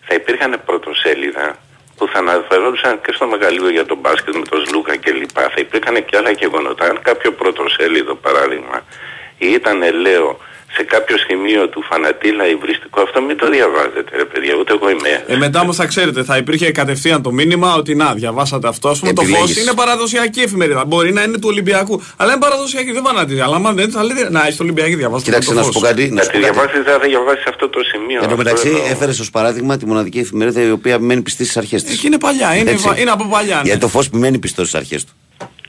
[0.09, 1.57] θα υπήρχαν πρωτοσέλιδα
[1.95, 5.41] που θα αναφερόντουσαν και στο μεγαλείο για τον μπάσκετ με τον Σλούκα και λοιπά.
[5.41, 6.85] Θα υπήρχαν και άλλα γεγονότα.
[6.85, 8.85] Αν κάποιο πρωτοσέλιδο παράδειγμα
[9.37, 10.39] ήταν, λέω,
[10.75, 15.23] σε κάποιο σημείο του φανατήλα υβριστικό, αυτό μην το διαβάζετε ρε παιδιά, ούτε εγώ είμαι.
[15.27, 18.89] Ε, μετά όμως θα ξέρετε, θα υπήρχε κατευθείαν το μήνυμα ότι να, διαβάσατε αυτό.
[18.89, 19.53] Α πούμε, το Επιλέγεις.
[19.55, 20.85] φω είναι παραδοσιακή εφημερίδα.
[20.85, 22.01] Μπορεί να είναι του Ολυμπιακού.
[22.17, 23.39] Αλλά είναι παραδοσιακή, δεν φανατίζει.
[23.39, 25.73] Αλλά άμα δεν θα λέτε να έχει το Ολυμπιακή, διαβάστε Κοιτάξτε, το να Φως.
[25.73, 26.07] σου πω κάτι.
[26.09, 26.53] Να Να σου τη πω κάτι.
[26.53, 28.15] διαβάσεις, δεν θα διαβάσεις αυτό το σημείο.
[28.15, 28.85] Εν τω Αυτό μεταξύ, εννοώ.
[28.89, 31.93] έφερες ως παράδειγμα τη μοναδική εφημερίδα η οποία μένει πιστή στις αρχές της.
[31.93, 33.55] Εκεί είναι παλιά, είναι, βα- είναι από παλιά.
[33.55, 33.61] Ναι.
[33.63, 35.11] Γιατί το φως μένει πιστό στις αρχές του.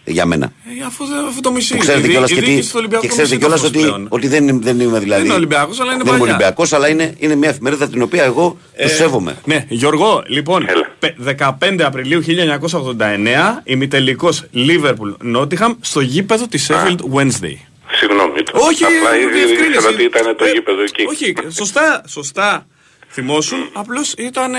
[0.04, 0.52] Για μένα.
[0.80, 1.72] Ε, αφού, δεν- αφού το μισεί.
[1.74, 3.46] Που ξέρετε η δι- κιόλας η και, διοίκηση τι- του Ολυμπιακού και ξέρετε μισεί το
[3.46, 4.06] κιόλας φως ότι, πλέον.
[4.08, 5.20] ότι δεν, είμαι- δεν είμαι δηλαδή.
[5.20, 6.34] Δεν είναι Ολυμπιακός, αλλά είναι Δεν είμαι παλιά.
[6.34, 9.36] Ολυμπιακός, αλλά είναι, είναι μια εφημερίδα την οποία εγώ Ε, του σέβομαι.
[9.44, 10.66] Ναι, Γιώργο, λοιπόν,
[10.98, 17.56] πε- 15 Απριλίου 1989, ημιτελικός Liverpool Nottingham στο γήπεδο της Sheffield Wednesday.
[17.92, 18.42] Συγγνώμη.
[18.42, 19.66] το- Όχι, Απλά ε, ήδη διευκρίνηση.
[19.74, 21.04] ήξερα ότι ήταν το Ε, γήπεδο εκεί.
[21.08, 22.66] Όχι, σωστά, σωστά.
[23.12, 24.58] Θυμόσουν, απλώς ήταν ε,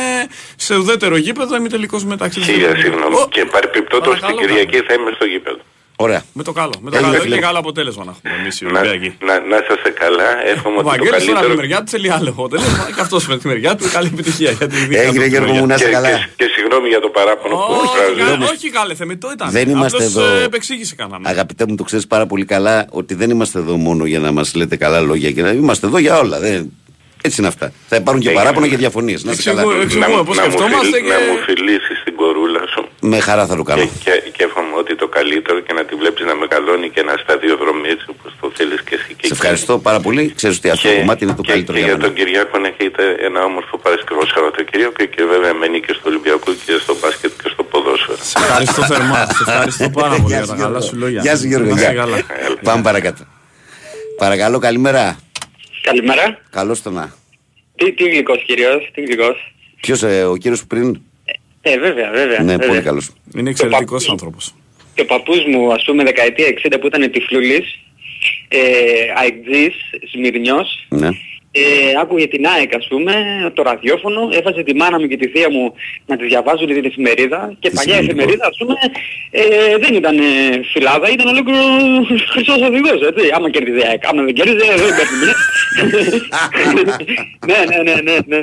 [0.55, 2.79] σε ουδέτερο γήπεδο ημιτελικό μεταξύ της Χίλια Liverpool.
[2.81, 3.15] συγγνώμη.
[3.15, 5.57] Ω, Και παρεπιπτόντως την Παρακαλώ, Κυριακή θα είμαι στο γήπεδο.
[5.95, 6.23] Ωραία.
[6.33, 6.73] Με το καλό.
[6.81, 7.23] Με το Έγινε, καλό.
[7.23, 7.35] φίλε.
[7.35, 9.09] Είναι καλό αποτέλεσμα να έχουμε εμείς οι Να, Ολυμπιακοί.
[9.27, 10.29] να, να είσαστε καλά.
[10.53, 11.55] Εύχομαι Ο ότι το Βαγγέλης τώρα με τη καλύτερο.
[11.61, 14.51] μεριά του θέλει άλλο αποτέλεσμα και αυτός με τη μεριά του καλή επιτυχία.
[14.51, 15.61] Για τη δική Έγινε, του Γιώργο μεριά.
[15.61, 16.09] μου, να είσαι Και, καλά.
[16.09, 18.37] και, και συγγνώμη για το παράπονο που Όχι, εκφράζω.
[18.39, 19.47] κα- όχι καλέ, θεμητό ήταν.
[19.51, 20.35] Δεν είμαστε Απλώς, εδώ.
[20.35, 21.29] ε, επεξήγηση κάναμε.
[21.29, 24.53] Αγαπητέ μου, το ξέρεις πάρα πολύ καλά ότι δεν είμαστε εδώ μόνο για να μας
[24.55, 25.31] λέτε καλά λόγια.
[25.31, 25.49] Και να...
[25.51, 26.39] Είμαστε εδώ για όλα.
[26.39, 26.71] Δεν...
[27.27, 27.67] Έτσι είναι αυτά.
[27.91, 28.43] Θα υπάρχουν και Έγινε.
[28.43, 29.19] παράπονα και διαφωνίες.
[29.23, 29.61] Να είστε καλά.
[29.61, 32.81] Εξηγού- εξηγούμε να, πώς να, μου σκεφτόμαστε φιλ- και- να μου φιλήσεις την κορούλα σου
[33.11, 33.81] Με χαρά θα το κάνω.
[33.81, 37.13] και, και, και εύχομαι ότι το καλύτερο και να τη βλέπεις να μεγαλώνει και να
[37.23, 40.23] σταδιοδρομεί έτσι όπως το θέλεις και εσύ και Σε ευχαριστώ πάρα πολύ.
[40.39, 42.07] Ξέρεις ότι αυτό το κομμάτι είναι το και, καλύτερο και για για μένα.
[42.07, 46.73] τον Κυριάκο να έχετε ένα όμορφο Παρασκευό Σαββατοκύριακο και βέβαια μένει και στο Ολυμπιακό και
[46.83, 48.21] στο μπάσκετ και στο ποδόσφαιρο.
[48.31, 49.21] Σε ευχαριστώ θερμά.
[49.37, 50.87] Σε ευχαριστώ πάρα πολύ Γεια για σου, τα καλά Γιώργο.
[50.87, 51.21] σου λόγια.
[51.25, 51.69] Γεια σου, Γιώργο.
[51.73, 51.99] Να είσαι Γεια.
[52.01, 52.17] καλά.
[52.67, 53.21] Πάμε παρακάτω.
[54.23, 55.03] Παρακαλώ, καλημέρα.
[55.81, 56.39] Καλημέρα.
[56.49, 57.13] Καλώς το να.
[57.75, 59.53] Τι, τι γλυκός κυρίως, τι γλυκός.
[59.81, 61.01] Ποιος, ε, ο κύριος που πριν;
[61.61, 62.39] Ε, βέβαια, βέβαια.
[62.39, 62.67] Ναι, βέβαια.
[62.67, 63.09] πολύ καλός.
[63.35, 64.53] Είναι εξαιρετικός άνθρωπος.
[64.93, 67.79] Και ο παππούς μου, ας πούμε, δεκαετία 60 που ήταν τυφλούλης,
[68.47, 68.59] ε,
[69.17, 69.73] αεκτζής,
[70.11, 71.09] Σμυρνιός, Ναι.
[71.51, 71.61] Ε,
[72.01, 73.13] άκουγε την ΑΕΚ ας πούμε,
[73.53, 75.73] το ραδιόφωνο, έβαζε τη μάνα μου και τη θεία μου
[76.05, 78.19] να τη διαβάζουν την εφημερίδα και Τι παλιά σημαντικό.
[78.19, 78.75] εφημερίδα ας πούμε
[79.31, 80.23] ε, δεν ήταν ε,
[80.73, 81.59] φυλάδα, ήταν ολόκληρο
[82.31, 83.29] χρυσός οδηγός, έτσι.
[83.35, 85.31] Άμα κέρδιζε η ΑΕΚ, άμα δεν κέρδιζε δεν παίρνει.
[87.47, 88.39] ναι, ναι, ναι, ναι, ναι.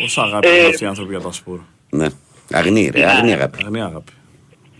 [0.00, 1.58] Πόσα αγάπη Ε, έχουν αυτοί οι άνθρωποι για τα σπορ.
[1.90, 2.06] Ναι.
[2.52, 3.58] Αγνή, ρε, αγνή αγάπη.
[3.64, 4.12] Αγνή αγάπη.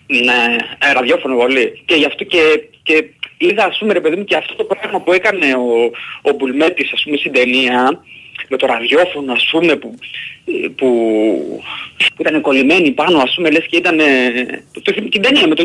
[0.06, 1.82] Ναι, ε, ραδιόφωνο πολύ.
[1.84, 2.38] Και γι' αυτό και,
[2.82, 3.04] και
[3.46, 5.90] είδα ας πούμε ρε παιδί μου και αυτό το πράγμα που έκανε ο,
[6.22, 8.04] ο Μπουλμέτης ας πούμε στην ταινία
[8.48, 9.94] με το ραδιόφωνο ας πούμε που,
[10.76, 10.88] που,
[12.14, 15.54] που ήταν κολλημένοι πάνω ας πούμε λες και ήταν ε, το, το, την ταινία με
[15.54, 15.64] το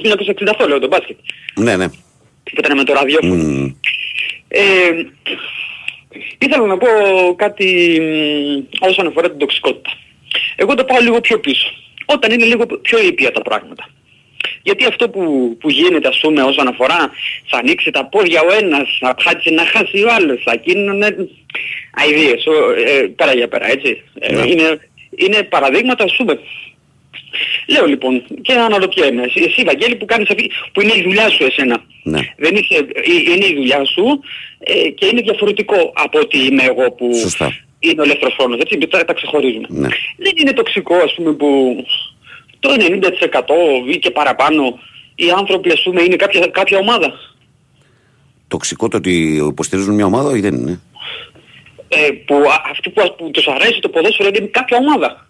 [0.64, 1.18] 1968 λέω το μπάσκετ
[1.56, 1.88] Ναι, ναι.
[2.44, 3.34] που ήταν με το ραδιόφωνο.
[3.34, 3.76] Μμμ.
[4.48, 4.62] Ε,
[6.38, 6.88] ήθελα να πω
[7.36, 9.90] κάτι μ, όσον αφορά την τοξικότητα.
[10.56, 11.68] Εγώ το πάω λίγο πιο πίσω.
[12.06, 13.90] Όταν είναι λίγο πιο ήπια τα πράγματα.
[14.62, 17.12] Γιατί αυτό που, που γίνεται ας πούμε όσον αφορά
[17.46, 21.02] θα ανοίξει τα πόδια ο ένας, θα χάσει να χάσει ο άλλος, θα γίνουν
[21.94, 24.02] αηδίες, ο- ε, πέρα για πέρα έτσι.
[24.20, 24.42] Ε, Ναι.
[24.48, 24.80] είναι,
[25.16, 26.40] είναι παραδείγματα ας πούμε.
[27.68, 31.44] Λέω λοιπόν και αναρωτιέμαι, εσύ, εσύ Βαγγέλη που κάνεις αυτή, που είναι η δουλειά σου
[31.46, 31.84] εσένα.
[32.04, 32.20] Ναι.
[32.38, 34.20] Δεν είσαι, ε, είναι η δουλειά σου
[34.60, 37.56] ε, και είναι διαφορετικό από ότι είμαι εγώ που Σωστά.
[37.80, 39.68] είναι ο ελεύθερος χρόνος, έτσι, τα, τα ξεχωρίζουμε.
[39.70, 39.88] Ναι.
[40.18, 41.76] Δεν είναι τοξικό ας πούμε που
[42.60, 44.80] το 90% ή και παραπάνω
[45.16, 47.14] οι άνθρωποι ας πούμε είναι κάποια, κάποια ομάδα.
[48.48, 50.82] Τοξικό το ότι υποστηρίζουν μια ομάδα ή δεν είναι;
[51.88, 55.28] Ε, που α- αυτοί που, που τους αρέσει το ποδόσφαιρο είναι κάποια ομάδα.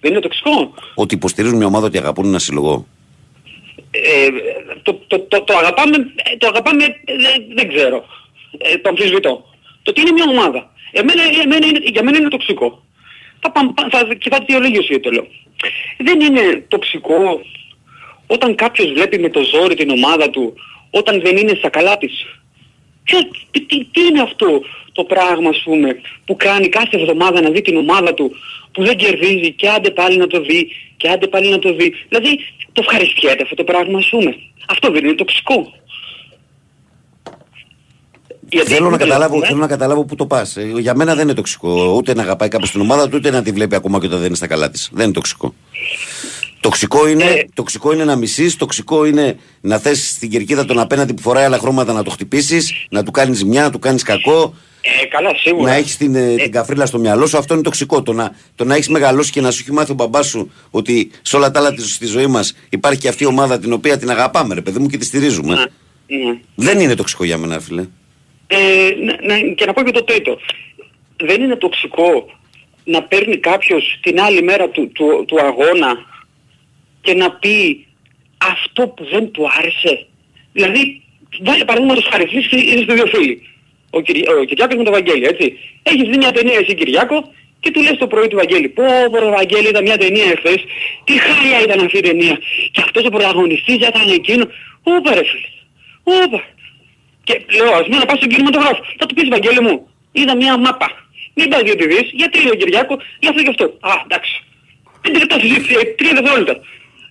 [0.00, 0.74] Δεν είναι τοξικό.
[0.94, 2.86] Ότι υποστηρίζουν μια ομάδα ότι αγαπούν ένα συλλογό.
[3.90, 4.28] Ε,
[4.82, 8.04] το, το, το, το αγαπάμε, ε, το αγαπάμε ε, δεν, δεν ξέρω.
[8.58, 9.44] Ε, το αμφισβητώ.
[9.82, 10.70] Το ότι είναι μια ομάδα.
[10.92, 12.84] Εμένα, εμένα είναι, για μένα είναι τοξικό.
[13.40, 14.44] Θα, πα- πα- θα, και θα
[15.60, 16.20] δικαιολογήσω γιατί το λέω.
[16.20, 17.40] Δεν είναι τοξικό
[18.26, 20.54] όταν κάποιος βλέπει με το ζόρι την ομάδα του
[20.90, 22.26] όταν δεν είναι στα καλά της.
[23.04, 23.18] Ποιο,
[23.50, 24.62] τι, τι, τι είναι αυτό
[24.92, 28.32] το πράγμα ας πούμε που κάνει κάθε εβδομάδα να δει την ομάδα του
[28.72, 31.94] που δεν κερδίζει και άντε πάλι να το δει και άντε πάλι να το δει.
[32.08, 32.38] Δηλαδή
[32.72, 34.36] το ευχαριστιέται αυτό το πράγμα ας πούμε.
[34.68, 35.72] Αυτό δεν είναι τοξικό.
[38.52, 40.56] Γιατί Θέλω να, ούτε καταλάβω, λέμε, θέλω να καταλάβω πού το πας.
[40.78, 41.92] Για μένα δεν είναι τοξικό.
[41.96, 44.26] Ούτε να αγαπάει κάποιος την ομάδα του, ούτε να τη βλέπει ακόμα και όταν δεν
[44.26, 44.88] είναι στα καλά της.
[44.92, 45.54] Δεν είναι τοξικό.
[46.60, 47.44] Τοξικό είναι, Ε.
[47.54, 51.58] τοξικό είναι να μισείς, τοξικό είναι να θες στην κερκίδα τον απέναντι που φοράει άλλα
[51.58, 54.54] χρώματα να το χτυπήσεις, να του κάνεις ζημιά, να του κάνεις κακό,
[55.02, 55.70] Ε, καλά σίγουρα.
[55.70, 57.38] να έχεις την, ε, την καφρίλα στο μυαλό σου.
[57.38, 58.02] Αυτό είναι τοξικό.
[58.02, 61.10] Το να, το να έχεις μεγαλώσει και να σου έχει μάθει ο μπαμπάς σου ότι
[61.22, 63.98] σε όλα τα άλλα της- στη ζωή μας υπάρχει και αυτή η ομάδα την οποία
[63.98, 65.54] την αγαπάμε, ρε παιδί μου, και τη στηρίζουμε.
[65.54, 65.64] Ναι.
[66.54, 67.84] Δεν είναι τοξικό για μένα, φίλε.
[68.52, 70.38] Ε, ναι, ναι, και να πω και το τρίτο.
[71.16, 72.30] Δεν είναι τοξικό
[72.84, 75.92] να παίρνει κάποιος την άλλη μέρα του, του, του αγώνα
[77.00, 77.86] και να πει
[78.38, 80.06] αυτό που δεν του άρεσε.
[80.52, 81.02] Δηλαδή,
[81.42, 83.42] βάλε παραδείγματος χάρη, εσείς είστε- είστε δύο φίλοι.
[83.90, 84.24] Ο, Κυρι...
[84.40, 85.58] ο Κυριάκος με τον Βαγγέλη, έτσι.
[85.82, 89.18] Έχεις δει μια ταινία εσύ Κυριάκο και του λες το πρωί του Βαγγέλη, πω πω
[89.18, 90.64] ρε Βαγγέλη είδα μια ταινία εχθές,
[91.04, 92.38] τι χάλια ήταν αυτή η ταινία.
[92.70, 94.44] Και αυτός ο πρωταγωνιστής ήταν εκείνο.
[94.82, 95.48] Όπα ρε φίλε,
[96.24, 96.44] όπα.
[97.30, 98.80] Και λέω, ας πούμε να πάω στον κινηματογράφο.
[98.98, 99.74] Θα του πεις Βαγγέλη μου,
[100.12, 100.88] είδα μια μάπα.
[101.36, 103.64] Μην πας διότι δεις, γιατί λέει ο Κυριάκος, για αυτό και αυτό.
[103.90, 104.34] Α, εντάξει.
[105.02, 106.54] Πέντε λεπτά συζήτηση, ε, τρία δευτερόλεπτα.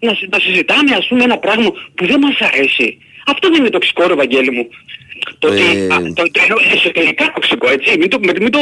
[0.07, 2.87] Να, συ- να συζητάμε ας πούμε ένα πράγμα που δεν μας αρέσει.
[3.31, 4.65] Αυτό δεν είναι τοξικό ρε Βαγγέλη μου.
[5.39, 5.93] Το ότι, Ε.
[5.93, 7.97] α, το, το εννοώ εσωτερικά τοξικό, έτσι.
[7.99, 8.59] Μην το, μην, μην το,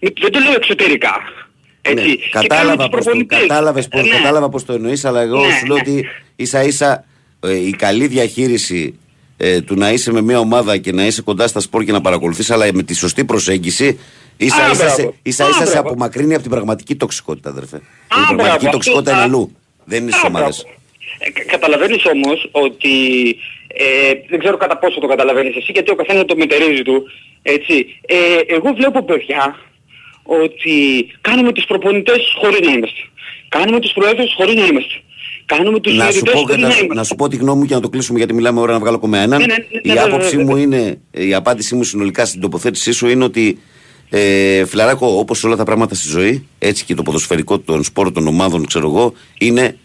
[0.00, 1.14] μην, δεν το λέω εξωτερικά.
[1.82, 2.06] Έτσι.
[2.08, 3.40] Ναι, Και κάνουμε κατάλαβα τους πώς το, προπονητές.
[3.40, 4.08] κατάλαβες πώς, Ναι.
[4.16, 5.80] κατάλαβα πώς το εννοείς, αλλά εγώ Ναι, σου λέω ναι.
[5.82, 7.04] ότι ίσα ίσα
[7.40, 8.98] ε, η καλή διαχείριση
[9.36, 12.00] ε, του να είσαι με μια ομάδα και να είσαι κοντά στα σπορ και να
[12.00, 13.98] παρακολουθείς, αλλά με τη σωστή προσέγγιση,
[14.36, 14.94] ίσα Α, ίσα, μπράβο.
[14.94, 15.88] σε, ίσα, Α, ίσα σε μπράβο.
[15.88, 17.76] απομακρύνει από την πραγματική τοξικότητα, αδερφέ.
[17.76, 17.80] η
[18.10, 19.14] μπράβο, πραγματική αυτό, τοξικότητα α.
[19.14, 19.56] είναι αλλού.
[19.84, 20.62] Δεν είναι στις Α, ομάδες.
[20.62, 20.78] μπράβο.
[21.18, 22.92] Ε, κα- καταλαβαίνεις όμως ότι
[23.66, 27.02] ε, δεν ξέρω κατά πόσο το καταλαβαίνεις εσύ γιατί ο καθένας το μετερίζει του.
[27.42, 27.86] Έτσι.
[28.06, 28.16] Ε,
[28.54, 29.56] εγώ βλέπω παιδιά
[30.22, 30.74] ότι
[31.20, 33.00] κάνουμε τους προπονητές χωρίς να είμαστε.
[33.48, 34.94] Κάνουμε τους προέδρους χωρίς να είμαστε.
[35.46, 36.94] Κάνουμε τους Να σου, διαιτητές πω, χωρίς να, να σου, είμαστε.
[36.94, 38.96] να σου πω τη γνώμη μου και να το κλείσουμε γιατί μιλάμε ώρα να βγάλω
[38.96, 39.40] ακόμα έναν.
[39.40, 40.60] Ναι, ναι, ναι, η ναι, άποψή ναι, ναι, μου ναι.
[40.60, 43.58] είναι, η απάντησή μου συνολικά στην τοποθέτησή σου είναι ότι
[44.10, 48.26] ε, φιλαράκο, όπως όλα τα πράγματα στη ζωή, έτσι και το ποδοσφαιρικό των σπόρων των
[48.26, 49.78] ομάδων, ξέρω εγώ, είναι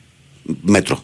[0.61, 1.03] μέτρο.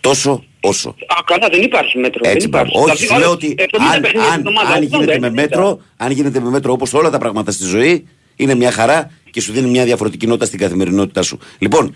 [0.00, 0.88] Τόσο όσο.
[0.88, 2.20] Α, καλά, δεν υπάρχει μέτρο.
[2.24, 2.68] Έτσι, δεν μπράβο.
[2.72, 2.90] υπάρχει.
[2.90, 3.62] Όχι, σου Δηλαδή, λέω ότι 70
[3.94, 6.72] αν, παιχνίδια αν, στην εβδομάδα, αν 80, γίνεται με έτσι, μέτρο, αν γίνεται με μέτρο
[6.72, 8.06] όπως όλα τα πράγματα στη ζωή,
[8.36, 11.38] είναι μια χαρά και σου δίνει μια διαφορετική νότα στην καθημερινότητά σου.
[11.58, 11.94] Λοιπόν,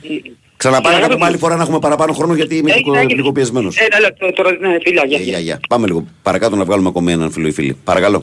[0.67, 1.29] ξαναπάρε Αγάπη κάτω μου.
[1.29, 3.15] άλλη φορά να έχουμε παραπάνω χρόνο γιατί είμαι Έγινε, λίγο- έγινε.
[3.15, 3.77] λίγο πιεσμένος.
[3.77, 5.31] Ε, ναι, ναι, τώρα, ναι, φιλιά, γεια, Ε, γεια.
[5.31, 5.61] γεια, γεια.
[5.69, 7.77] Πάμε λίγο παρακάτω να βγάλουμε ακόμη έναν φίλο ή φίλη.
[7.85, 8.23] Παρακαλώ.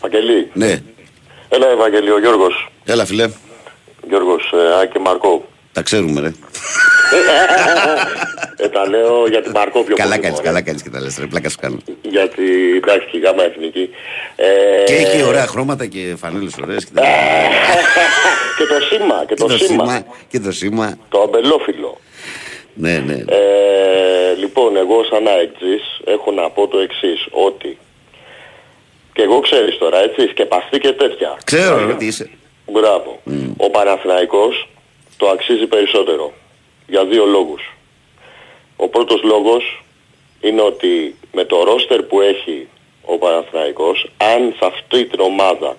[0.00, 0.50] Βαγγελή.
[0.52, 0.82] Ναι.
[1.48, 2.68] Έλα Ευαγγελή, ο Γιώργος.
[2.84, 3.28] Έλα, φιλέ.
[4.08, 5.48] Γιώργος ε, Άκη Μαρκό.
[5.72, 6.32] Τα ξέρουμε, ρε.
[8.56, 10.22] Ε, τα λέω για την Μαρκό πιο καλά πολύ.
[10.22, 10.48] κάνεις, μωρέ.
[10.48, 11.26] καλά κάνεις και τα λες, ρε.
[11.26, 11.78] Πλάκα σου κάνω.
[12.02, 12.42] Γιατί
[12.76, 13.90] εντάξει και η γάμα εθνική.
[14.36, 14.46] Ε,
[14.84, 16.84] Και έχει ωραία χρώματα και φανέλες ωραίες.
[16.84, 17.02] Και, τα...
[18.58, 19.84] και το σήμα, και και το, το σήμα.
[19.84, 20.04] σήμα.
[20.28, 20.98] Και το σήμα.
[21.08, 21.98] Το αμπελόφυλλο.
[22.74, 23.14] Ναι, ναι.
[23.14, 27.78] Ε, λοιπόν, εγώ σαν αεξής έχω να πω το εξής, ότι
[29.12, 31.38] και εγώ ξέρεις τώρα, έτσι, σκεπαστή και τέτοια.
[31.44, 32.30] Ξέρω, ρε, τι είσαι.
[32.72, 33.20] Μπράβο.
[33.56, 34.68] Ο Παναθηναϊκός
[35.16, 36.32] το αξίζει περισσότερο.
[36.86, 37.62] Για δύο λόγους.
[38.76, 39.82] Ο πρώτος λόγος
[40.40, 42.68] είναι ότι με το ρόστερ που έχει
[43.04, 45.76] ο Παναθηναϊκός, αν σε αυτή την ομάδα,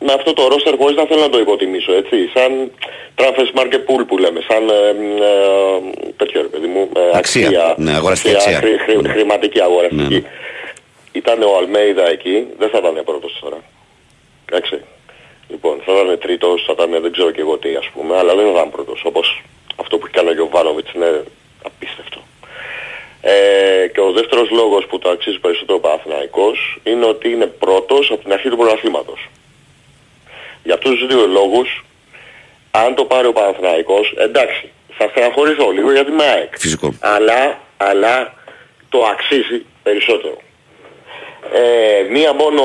[0.00, 2.70] με αυτό το ρόστερ χωρίς να θέλω να το υποτιμήσω, έτσι, σαν
[3.16, 4.88] transfer market pool που λέμε, σαν ε,
[5.24, 7.74] ε, τέτοιο ρε παιδί μου, ε, Αξία.
[7.78, 8.58] Ναι, αγοραστική αξία.
[8.58, 9.08] χρη- χρη- Ναι.
[9.08, 10.02] χρηματική αγοραστική.
[10.02, 10.22] Ναι, ναι.
[11.12, 13.56] Ήταν ο Αλμέιδα εκεί, δεν θα ήταν πρώτος τώρα.
[14.50, 14.80] Εντάξει.
[15.48, 18.44] Λοιπόν, θα ήταν τρίτος, θα ήταν δεν ξέρω και εγώ τι ας πούμε, αλλά δεν
[18.44, 19.02] θα ήταν πρώτος.
[19.04, 19.42] Όπως
[19.80, 21.24] αυτό που έκανε ο Γιωβάνοβιτς είναι
[21.64, 22.20] απίστευτο.
[23.20, 28.10] Ε, και ο δεύτερος λόγος που το αξίζει περισσότερο ο Παναθηναϊκός είναι ότι είναι πρώτος
[28.10, 29.28] από την αρχή του πρωταθλήματος.
[30.62, 31.84] Για αυτούς τους δύο λόγους,
[32.70, 36.52] αν το πάρει ο Παναθηναϊκός, εντάξει, θα στεναχωρηθώ λίγο γιατί είμαι ΑΕΚ.
[36.58, 36.94] Φυσικό.
[37.00, 38.34] Αλλά, αλλά
[38.88, 40.36] το αξίζει περισσότερο.
[41.52, 42.62] Ε, μία μόνο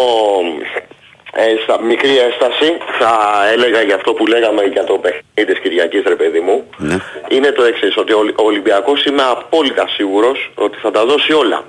[1.38, 6.04] ε, στα, μικρή έσταση θα έλεγα για αυτό που λέγαμε για το παιχνίδι της Κυριακής
[6.08, 6.98] ρε παιδί μου Ναι.
[7.30, 11.34] είναι το εξής ότι ο, Ολυ- ο Ολυμπιακός είμαι απόλυτα σίγουρος ότι θα τα δώσει
[11.34, 11.64] όλα.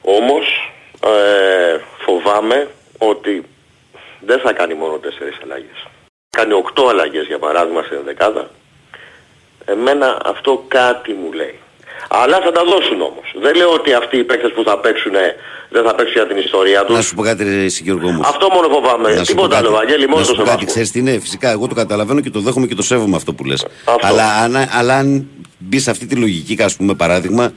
[0.00, 0.72] Όμως
[1.04, 2.68] ε, φοβάμαι
[2.98, 3.42] ότι
[4.20, 5.82] δεν θα κάνει μόνο τέσσερις αλλαγές.
[6.30, 8.50] Θα κάνει οκτώ αλλαγές για παράδειγμα στην δεκάδα.
[9.64, 11.58] Εμένα αυτό κάτι μου λέει.
[12.08, 13.26] Αλλά θα τα δώσουν όμως.
[13.42, 15.12] Δεν λέω ότι αυτοί οι παίκτες που θα παίξουν
[15.74, 16.94] δεν θα παίξουν για την ιστορία τους.
[16.96, 18.20] Να σου πω κάτι, ρε, εσύ, Γιώργο μου.
[18.24, 19.08] Αυτό μόνο φοβάμαι.
[19.08, 19.66] Να σου πω Τίποτα κάτι.
[19.66, 20.66] άλλο, Βαγγέλη, μόνο Να το σου πω κάτι, σεβασμό.
[20.70, 23.44] ξέρεις τι είναι, φυσικά εγώ το καταλαβαίνω και το δέχομαι και το σέβομαι αυτό που
[23.44, 23.66] λες.
[24.00, 25.26] Αλλά, αν, αλλά αν
[25.58, 27.52] μπει σε αυτή τη λογική, ας πούμε παράδειγμα,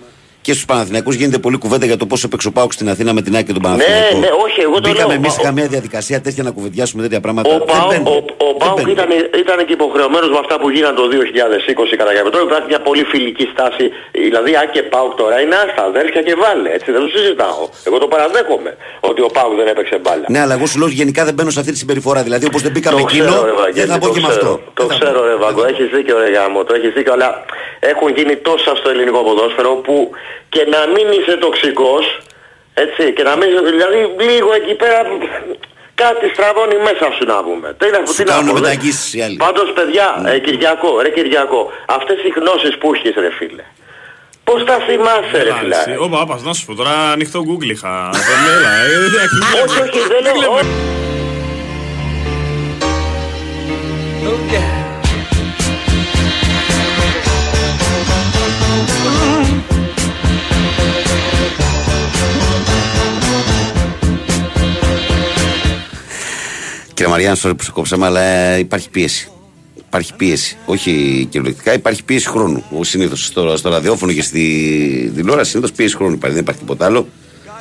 [0.47, 3.21] και στους Παναθηναϊκούς γίνεται πολλή κουβέντα για το πώς έπαιξε ο Πάουκ στην Αθήνα με
[3.25, 4.17] την Άκη και τον Παναθηναϊκό.
[4.23, 5.19] ναι, όχι, εγώ το Μπήκαμε λέω.
[5.21, 7.47] εμείς σε Ο- καμία διαδικασία τέτοια να κουβεντιάσουμε τέτοια πράγματα.
[7.49, 8.07] Ο Δεν Πάου, μπαίνουν.
[8.13, 8.15] ο,
[8.49, 9.09] ο Πάουκ ήταν,
[9.43, 12.45] ήταν και υποχρεωμένος με αυτά που γίναν το 2020 κατά κάποιο τρόπο.
[12.51, 13.85] Υπάρχει μια πολύ φιλική στάση.
[14.27, 16.69] Δηλαδή, αν και Πάουκ τώρα είναι άστα, αδέρφια και βάλε.
[16.77, 17.61] Έτσι δεν το συζητάω.
[17.87, 18.71] Εγώ το παραδέχομαι
[19.09, 20.25] ότι ο Πάουκ δεν έπαιξε μπάλα.
[20.33, 22.19] Ναι, αλλά εγώ σου λέω γενικά δεν μπαίνω σε αυτή τη συμπεριφορά.
[22.27, 24.29] Δηλαδή όπως δεν μπήκαμε Το εκείνο, ξέρω, ρε, δεν Βαγγέλη, θα πω το και με
[24.33, 24.51] ξέρω.
[24.53, 24.81] αυτό.
[24.81, 27.29] Το ξέρω ρε Βαγκό, έχεις δίκιο ρε γάμο, το έχεις δίκιο, αλλά
[27.91, 29.95] έχουν γίνει τόσα στο ελληνικό ποδόσφαιρο που
[30.53, 32.03] και να μην είσαι τοξικός,
[32.83, 33.99] έτσι, και να μην, δηλαδή
[34.29, 34.99] λίγο εκεί πέρα
[36.03, 37.67] κάτι στραβώνει μέσα σου να πούμε.
[37.79, 38.59] Τι να, Σου τι να κάνουν πω, δε.
[38.59, 39.35] μεταγγίσεις οι άλλοι.
[39.45, 41.61] Πάντως παιδιά, ε, Κυριακό, ρε Κυριακό,
[41.97, 43.63] αυτές οι γνώσεις που έχεις ρε φίλε,
[44.47, 48.09] πώς τα θυμάσαι ρε φίλε; Εσύ, Ωπα, άπα, να σου πω τώρα ανοιχτό Google είχα.
[48.55, 50.55] Έλα, ε, εντάξει, Όχι, όχι, δεν λέω,
[66.97, 69.29] Κύριε Μαριάννη, sorry που σε κόψαμε, αλλά ε, υπάρχει πίεση.
[69.87, 70.57] Υπάρχει πίεση.
[70.65, 70.91] Όχι
[71.29, 72.63] κυριολεκτικά, υπάρχει πίεση χρόνου.
[72.81, 74.41] Συνήθως στο, στο ραδιόφωνο και στη
[75.15, 76.35] τηλεόραση συνήθως πίεση χρόνου υπάρχει.
[76.35, 77.07] Δεν υπάρχει τίποτα άλλο.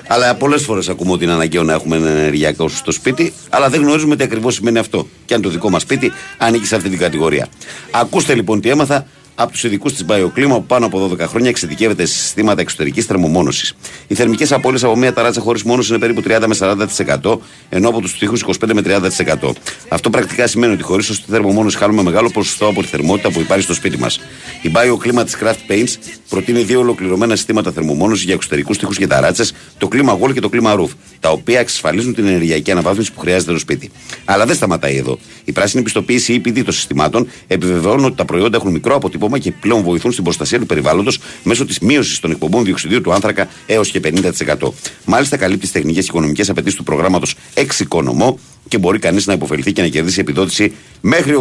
[0.07, 3.81] Αλλά πολλές φορές ακούμε ότι είναι αναγκαίο να έχουμε ένα ενεργειακό στο σπίτι, αλλά δεν
[3.81, 5.09] γνωρίζουμε τι ακριβώς σημαίνει αυτό.
[5.25, 7.49] Και αν το δικό μας σπίτι ανήκει σε αυτή την κατηγορία.
[7.91, 9.07] Ακούστε λοιπόν τι έμαθα
[9.39, 13.75] από τους ειδικούς της Bioclima που πάνω από 12 χρόνια εξειδικεύεται σε συστήματα εξωτερικής θερμομόνωσης.
[14.07, 17.39] Οι θερμικές απώλειες από μια ταράτσα χωρίς μόνωση είναι περίπου 30 με 40%,
[17.69, 19.53] ενώ από τους τοίχους 25 με 30%.
[19.89, 23.63] Αυτό πρακτικά σημαίνει ότι χωρίς σωστή θερμομόνωση χάνουμε μεγάλο ποσοστό από τη θερμότητα που υπάρχει
[23.63, 24.21] στο σπίτι μας.
[24.63, 25.95] Η Bioclima της Craft Paints
[26.29, 30.49] προτείνει δύο ολοκληρωμένα συστήματα θερμομόνωσης για εξωτερικούς τοίχους και ταράτσες, το κλίμα Wall και το
[30.49, 30.91] κλίμα Roof,
[31.21, 33.91] τα οποία εξασφαλίζουν την ενεργειακή αναβάθμιση που χρειάζεται το σπίτι.
[34.25, 35.19] Αλλά δεν σταματάει εδώ.
[35.45, 38.95] Η πράσινη πιστοποίηση EPD των συστημάτων επιβεβαιώνουν ότι τα προϊόντα έχουν μικρό
[39.27, 43.13] αποτύπωμα και πλέον βοηθούν στην προστασία του περιβάλλοντος μέσω της μείωσης των εκπομπών διοξιδίου του
[43.13, 44.73] άνθρακα έως και 50%.
[45.05, 48.39] Μάλιστα, καλύπτει τι τεχνικές και οικονομικές απαιτήσεις του προγράμματος Εξοικονομώ
[48.69, 51.35] και μπορεί κανείς να υποφεληθεί και να κερδίσει επιδότηση μέχρι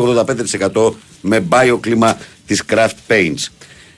[0.74, 0.92] 85%
[1.22, 2.14] με bioclima
[2.46, 3.48] της Craft Paints.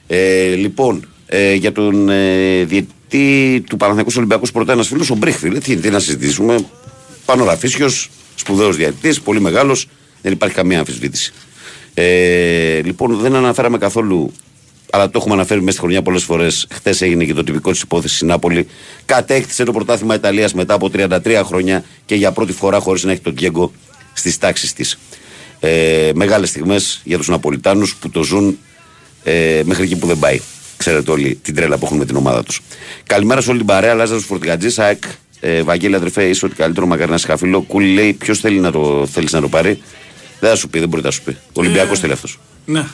[0.07, 5.59] Ε, λοιπόν, ε, για τον ε, διετή του Παναθηναϊκούς Ολυμπιακούς Πρωτά, ένας φίλος, ο Μπρίχφιλ.
[5.59, 6.65] Τι, τι να συζητήσουμε.
[7.25, 7.89] Πάνω Ραφίσιο,
[8.35, 9.87] σπουδαίος διαιτητής, πολύ μεγάλος,
[10.21, 11.33] δεν υπάρχει καμία αμφισβήτηση.
[11.99, 14.31] Ε, λοιπόν, δεν αναφέραμε καθόλου,
[14.91, 16.67] αλλά το έχουμε αναφέρει μέσα στη χρονιά πολλές φορές.
[16.71, 18.67] Χθες έγινε και το τυπικό της υπόθεση η Νάπολη.
[19.05, 23.21] Κατέκτησε το πρωτάθλημα Ιταλίας μετά από 33 χρόνια και για πρώτη φορά χωρίς να έχει
[23.21, 23.71] τον Διέγκο
[24.13, 24.99] στις τάξεις της.
[25.59, 28.57] Ε, Μεγάλες στιγμές για τους Ναπολιτάνους που το ζουν
[29.23, 30.39] ε, μέχρι εκεί που δεν πάει.
[30.77, 32.61] Ξέρετε όλοι την τρέλα που έχουν με την ομάδα τους.
[33.05, 33.93] Καλημέρα σε όλη την παρέα.
[33.93, 35.03] Λάζαρος Φορτηγατζής, ΑΕΚ
[35.39, 37.61] Ε, Βαγγέλη, αδερφέ, είσαι ότι καλύτερο μακάρι να είσαι χαφίλο.
[37.61, 39.81] Κούλι λέει, ποιος θέλει να το, θέλεις να το πάρει;
[40.39, 41.31] Δεν θα σου πει, δεν μπορεί να σου πει.
[41.31, 42.39] Ο Ολυμπιακός θέλει αυτός.
[42.65, 42.85] Ναι,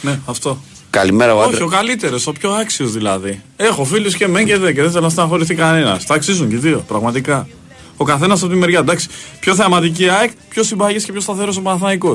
[0.00, 0.62] ναι, αυτό.
[0.90, 1.64] Καλημέρα, ο Όχι, άντρα.
[1.64, 3.42] ο καλύτερος, ο πιο άξιος δηλαδή.
[3.56, 6.06] Έχω φίλους και μεν και δεν και δεν θέλω να στεναχωρηθεί κανένας.
[6.06, 7.48] Τα αξίζουν και οι δύο, πραγματικά.
[7.96, 8.78] Ο καθένας από τη μεριά.
[8.78, 9.08] Εντάξει,
[9.40, 12.14] πιο θεαματική ΑΕΚ, πιο συμπαγής και πιο σταθερός ο Παναθανικό.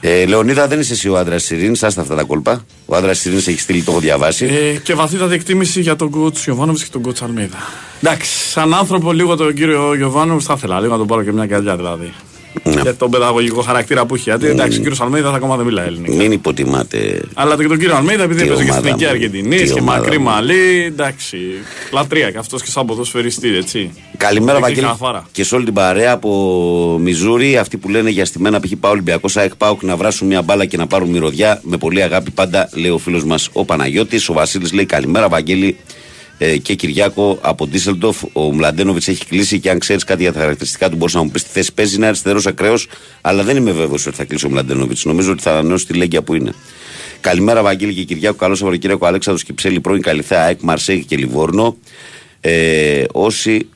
[0.00, 2.64] Ε, Λεωνίδα, δεν είσαι εσύ ο άντρας τη Ειρήνη, άστα αυτά τα κόλπα.
[2.86, 4.44] Ο άντρας τη Ειρήνη έχει στείλει, το έχω διαβάσει.
[4.46, 7.56] Ε, και βαθύτατη εκτίμηση για τον coach Γιωβάνοβιτς και τον coach Αλμίδα.
[8.02, 11.46] Εντάξει, σαν άνθρωπο λίγο τον κύριο Γιωβάνοβιτς θα ήθελα λίγο να τον πάρω και μια
[11.46, 12.12] καρδιά δηλαδή.
[12.64, 12.80] Ναι.
[12.80, 14.22] Για τον παιδαγωγικό χαρακτήρα που έχει.
[14.30, 16.14] Γιατί εντάξει, ο κύριος Αλμίδα ακόμα δεν μιλάει ελληνικά.
[16.14, 17.22] Μην υποτιμάτε.
[17.34, 19.72] Αλλά και τον κύριο Αλμίδα, επειδή Τι έπαιζε και στην ομάδα Εθνική μου, Αργεντινή τι
[19.72, 20.24] και ομάδα μακρύ μου.
[20.24, 21.36] μαλλί, εντάξει.
[21.92, 23.90] Λατρεία και αυτός και σαν ποδοσφαιριστή, έτσι.
[24.16, 24.86] Καλημέρα, Έχει Βαγγέλη.
[24.86, 25.26] καθάρα.
[25.32, 28.70] Και σε όλη την παρέα από Μιζούρι, αυτοί που λένε για στημένα π.χ.
[28.80, 31.60] πάω Ολυμπιακός, ΑΕΚ Πάουκ να βράσουν μια μπάλα και να πάρουν μυρωδιά.
[31.62, 34.28] Με πολύ αγάπη πάντα, λέει ο φίλος μας ο Παναγιώτης.
[34.28, 35.97] Ο Βασίλης λέει καλημέρα, Βαγγέλη ε,
[36.62, 38.22] και Κυριάκο από Ντίσσελντοφ.
[38.32, 41.30] Ο Μλαντένοβιτς έχει κλείσει και αν ξέρεις κάτι για τα χαρακτηριστικά του, μπορείς να μου
[41.30, 41.72] πεις τη θέση.
[41.72, 42.88] Παίζει είναι αριστερός ακραίος,
[43.20, 45.04] αλλά δεν είμαι βέβαιος ότι θα κλείσει ο Μλαντένοβιτς.
[45.04, 46.52] Νομίζω ότι θα ανανεώσει τη λέγκια που είναι.
[47.20, 48.36] Καλημέρα, Βαγγέλη και Κυριάκο.
[48.36, 49.06] Καλό Σαββατοκύριακο.
[49.06, 51.76] Αλέξανδρος Κυψέλη, πρώην Καλυθέα, ΑΕΚ Μαρσέγη και Λιβόρνο.
[52.40, 53.68] Ε, όσοι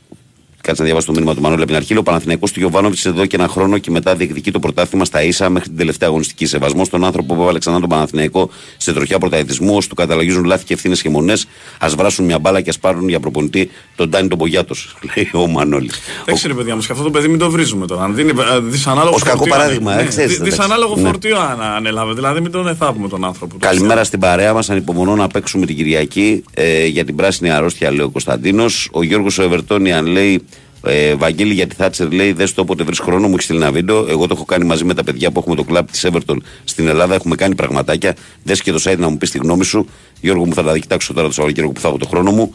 [0.62, 1.96] Κάτσε να διαβάσω το μήνυμα του Μανώλη από την αρχή.
[1.96, 5.48] Ο Παναθηναϊκός του Γιωβάνοβιτς εδώ και ένα χρόνο και μετά διεκδικεί το πρωτάθλημα στα ίσα
[5.48, 6.46] μέχρι την τελευταία αγωνιστική.
[6.46, 9.74] Σεβασμός στον άνθρωπο που έβαλε ξανά τον Παναθηναϊκό σε τροχιά πρωταθλητισμού.
[9.76, 11.46] Όσο του καταλογίζουν λάθη και ευθύνες και μονές,
[11.78, 14.74] ας βράσουν μια μπάλα και ας πάρουν για προπονητή τον Ντάνι τον Πογιάτο.
[15.16, 16.00] Λέει ο Μανώλης.
[16.24, 18.02] Εντάξει, ρε παιδιά μου, και αυτό το παιδί μην το βρίζουμε τώρα.
[18.02, 20.56] Αν δίνει ε, δυσανάλογο Ως κακό φορτίο, παράδειγμα, ναι, ε, ξέρεις, δι- εντάξει.
[20.56, 21.02] Δυσανάλογο Ναι.
[21.02, 22.12] φορτίο αν ανέλαβε.
[22.14, 23.56] Δηλαδή μην τον εθάβουμε τον άνθρωπο.
[23.58, 24.70] Καλημέρα στην παρέα μας.
[24.70, 28.88] Ανυπομονώ να παίξουμε την Κυριακή ε, για την πράσινη αρρώστια, λέει ο Κωνσταντίνος.
[28.92, 30.44] Ο Γιώργος ο Ευερτόνιαν λέει.
[30.86, 33.72] Ε, Βαγγέλη για τη Θάτσερ λέει: Δες το όποτε βρεις χρόνο, μου έχεις στείλει ένα
[33.72, 34.06] βίντεο.
[34.08, 36.88] Εγώ το έχω κάνει μαζί με τα παιδιά που έχουμε το κλαμπ της Everton στην
[36.88, 37.14] Ελλάδα.
[37.14, 38.16] Έχουμε κάνει πραγματάκια.
[38.42, 39.86] Δες και το site να μου πεις τη γνώμη σου.
[40.20, 42.54] Γιώργο μου θα τα κοιτάξω τώρα το Σαββατοκύριακο που θα έχω το χρόνο μου.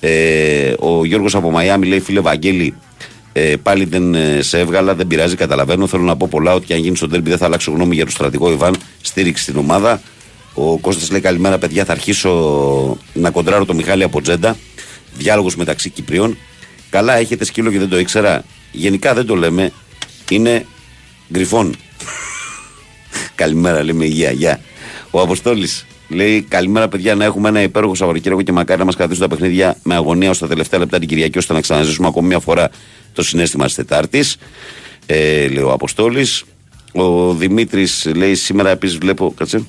[0.00, 2.74] Ε, ο Γιώργος από Μαϊάμι λέει: Φίλε Βαγγέλη,
[3.32, 5.86] ε, πάλι δεν ε, σε έβγαλα, δεν πειράζει, καταλαβαίνω.
[5.86, 8.12] Θέλω να πω πολλά ότι αν γίνει στο τέρμπι δεν θα αλλάξω γνώμη για τον
[8.12, 8.74] στρατηγό Ιβάν.
[9.02, 10.00] Στήριξη στην ομάδα.
[10.54, 14.56] Ο Κώστας λέει καλημέρα παιδιά θα αρχίσω να κοντράρω το Μιχάλη από Τζέντα.
[15.16, 16.36] Διάλογος μεταξύ Κυπριών.
[16.90, 18.44] Καλά έχετε σκύλο και δεν το ήξερα.
[18.72, 19.72] Γενικά δεν το λέμε.
[20.30, 20.66] Είναι
[21.32, 21.76] γκριφόν.
[23.34, 24.30] καλημέρα λέμε υγεία.
[24.30, 24.60] Γεια.
[25.10, 29.22] Ο Αποστόλης λέει καλημέρα παιδιά να έχουμε ένα υπέροχο Σαββατοκύριακο και μακάρι να μας κρατήσουν
[29.22, 32.38] τα παιχνίδια με αγωνία ως τα τελευταία λεπτά την Κυριακή ώστε να ξαναζήσουμε ακόμη μια
[32.38, 32.70] φορά
[33.12, 34.36] το συνέστημα της Τετάρτης.
[35.06, 36.44] Ε, λέει ο Αποστόλης.
[36.92, 39.34] Ο Δημήτρης λέει σήμερα επίσης βλέπω...
[39.36, 39.66] Κάτσε.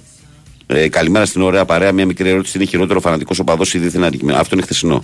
[0.68, 1.92] Ε, καλημέρα στην ωραία παρέα.
[1.92, 2.58] Μια μικρή ερώτηση.
[2.58, 4.38] Είναι χειρότερο φανατικός οπαδός ή δίθεν αντικείμενο.
[4.38, 5.04] Αυτό είναι χθεσινό.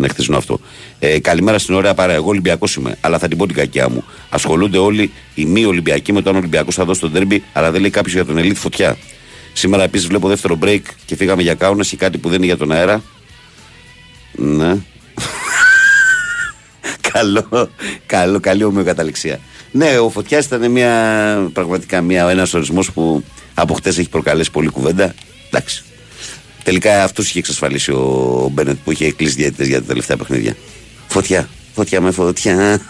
[0.00, 0.60] Είναι χθεσινό αυτό.
[0.98, 2.14] Ε, καλημέρα στην ωραία παρέα.
[2.14, 4.04] Εγώ Ολυμπιακός είμαι, αλλά θα την πω την κακιά μου.
[4.30, 7.70] Ασχολούνται όλοι οι μη Ολυμπιακοί με το αν ο Ολυμπιακός θα δώσει τον τέρμπι, αλλά
[7.70, 8.96] δεν λέει κάποιος για τον Ελίτ φωτιά.
[9.52, 12.56] Σήμερα επίσης βλέπω δεύτερο break και φύγαμε για κάουνας και κάτι που δεν είναι για
[12.56, 13.02] τον αέρα.
[14.32, 14.76] Ναι.
[17.12, 17.70] καλό,
[18.06, 19.40] καλό, καλή ομοιοκαταληξία.
[19.70, 23.24] Ναι, ο Φωτιάς ήταν μια, πραγματικά μια, ένας ορισμός που
[23.54, 25.14] από χτες έχει προκαλέσει πολλή κουβέντα.
[25.50, 25.84] Εντάξει.
[26.62, 30.56] Τελικά αυτό είχε εξασφαλίσει ο Μπένετ που είχε κλείσει διαιτητές για τα τελευταία παιχνίδια.
[31.08, 31.48] Φωτιά.
[31.74, 32.80] Φωτιά με φωτιά.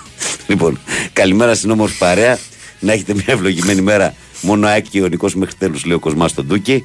[0.47, 0.78] λοιπόν,
[1.12, 2.38] καλημέρα στην όμορφη παρέα.
[2.80, 4.14] Να έχετε μια ευλογημένη μέρα.
[4.42, 6.84] Μόνο ΑΕΚ και ο Νικός μέχρι τέλους, λέει ο Κοσμάς στον Τούκι.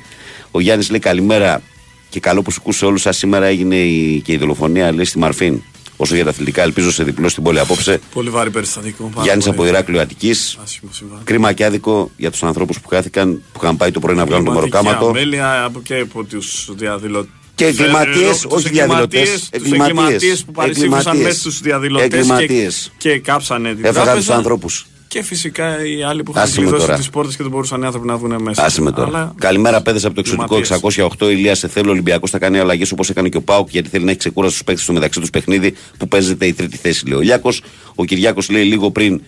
[0.51, 1.61] Ο Γιάννης λέει καλημέρα
[2.09, 3.17] και καλό που σου ακούσε όλους σας.
[3.17, 5.61] Σήμερα έγινε η, και η δολοφονία, λέει στη Μαρφίν.
[5.97, 7.99] Όσο για τα αθλητικά, ελπίζω σε διπλό στην πόλη απόψε.
[8.13, 9.03] Πολύ βαρύ περιστατικό.
[9.13, 9.57] πάρα Γιάννης πολύ.
[9.57, 10.57] από Ηράκλειο Αττικής.
[10.63, 11.19] Άσχημο συμβάν.
[11.23, 14.45] Κρίμα και άδικο για τους ανθρώπους που χάθηκαν, που είχαν πάει το πρωί να βγάλουν
[14.45, 15.09] το Εγκληματική μεροκάματο.
[15.19, 17.29] αμέλεια από και από τους διαδηλωτές.
[17.55, 19.89] Και εγκληματίες, όχι διαδηλωτές, Τους εγκληματίες.
[19.91, 21.25] εγκληματίες που παρησύχουσαν Εγκληματίες.
[21.27, 22.91] μέσα στους διαδηλωτές και, Εγκληματίες.
[22.97, 24.35] και κάψανε την Έφαγαν τους τράπεζα.
[24.35, 24.85] ανθρώπους.
[25.15, 26.97] Και φυσικά οι άλλοι που είχαν Άσε με κλειδώσει τώρα.
[26.97, 28.63] τις πόρτες και δεν μπορούσαν οι άνθρωποι να βγουν μέσα.
[28.63, 29.07] Άσε με τώρα.
[29.07, 31.07] Αλλά Καλημέρα, παιδες από το εξωτικό εγκληματίες.
[31.19, 31.29] 608.
[31.29, 31.87] Ηλίας σε θέλω.
[31.87, 34.53] Ο Ολυμπιακός θα κάνει αλλαγές όπως έκανε και ο Πάουκ γιατί θέλει να έχει ξεκούραση
[34.53, 37.61] τους παίκτες στο μεταξύ τους παιχνίδι που παίζεται η τρίτη θέση, λέει ο Λιάκος.
[37.95, 39.21] Ο Κυριάκος λέει λίγο πριν.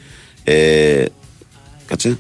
[0.43, 1.05] Ε,
[1.85, 2.17] κάτσε.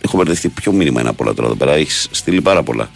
[0.00, 0.48] Έχω μπερδευτεί.
[0.48, 1.74] Ποιο μήνυμα είναι από όλα τώρα εδώ πέρα.
[1.74, 2.90] Έχεις στείλει πάρα πολλά.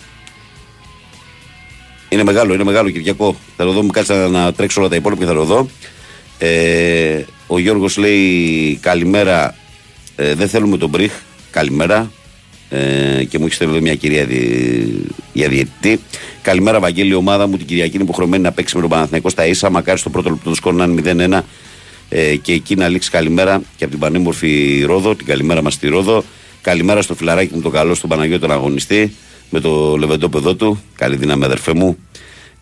[2.08, 3.36] Είναι μεγάλο, είναι μεγάλο Κυριακό.
[3.56, 5.68] Θα το δω, μου κάτσε να, να τρέξω όλα τα υπόλοιπα και θα το δω.
[6.38, 7.22] Ε,
[7.52, 9.54] ο Γιώργος λέει καλημέρα.
[10.16, 11.12] Ε, δεν θέλουμε τον Μπριχ.
[11.50, 12.10] Καλημέρα.
[12.68, 15.06] Ε, και μου έχεις στείλει εδώ μια κυρία δι...
[15.32, 16.00] για διαιτητή.
[16.42, 17.10] Καλημέρα, Βαγγέλη.
[17.10, 19.70] Η ομάδα μου την Κυριακή είναι υποχρεωμένη να παίξει με τον Παναθηναϊκό στα ίσα.
[19.70, 21.40] Μακάρι στο πρώτο λεπτό τους σκορ να είναι 0-1
[22.08, 25.14] ε, και εκεί να λήξει καλημέρα και από την πανέμορφη Ρόδο.
[25.14, 26.24] Την καλημέρα μας στη Ρόδο.
[26.62, 29.14] Καλημέρα στο φιλαράκι μου το καλό στον Παναγιώτο τον αγωνιστή
[29.50, 30.82] με το λεβεντόπεδό του.
[30.94, 31.98] Καλή δύναμη, αδερφέ μου.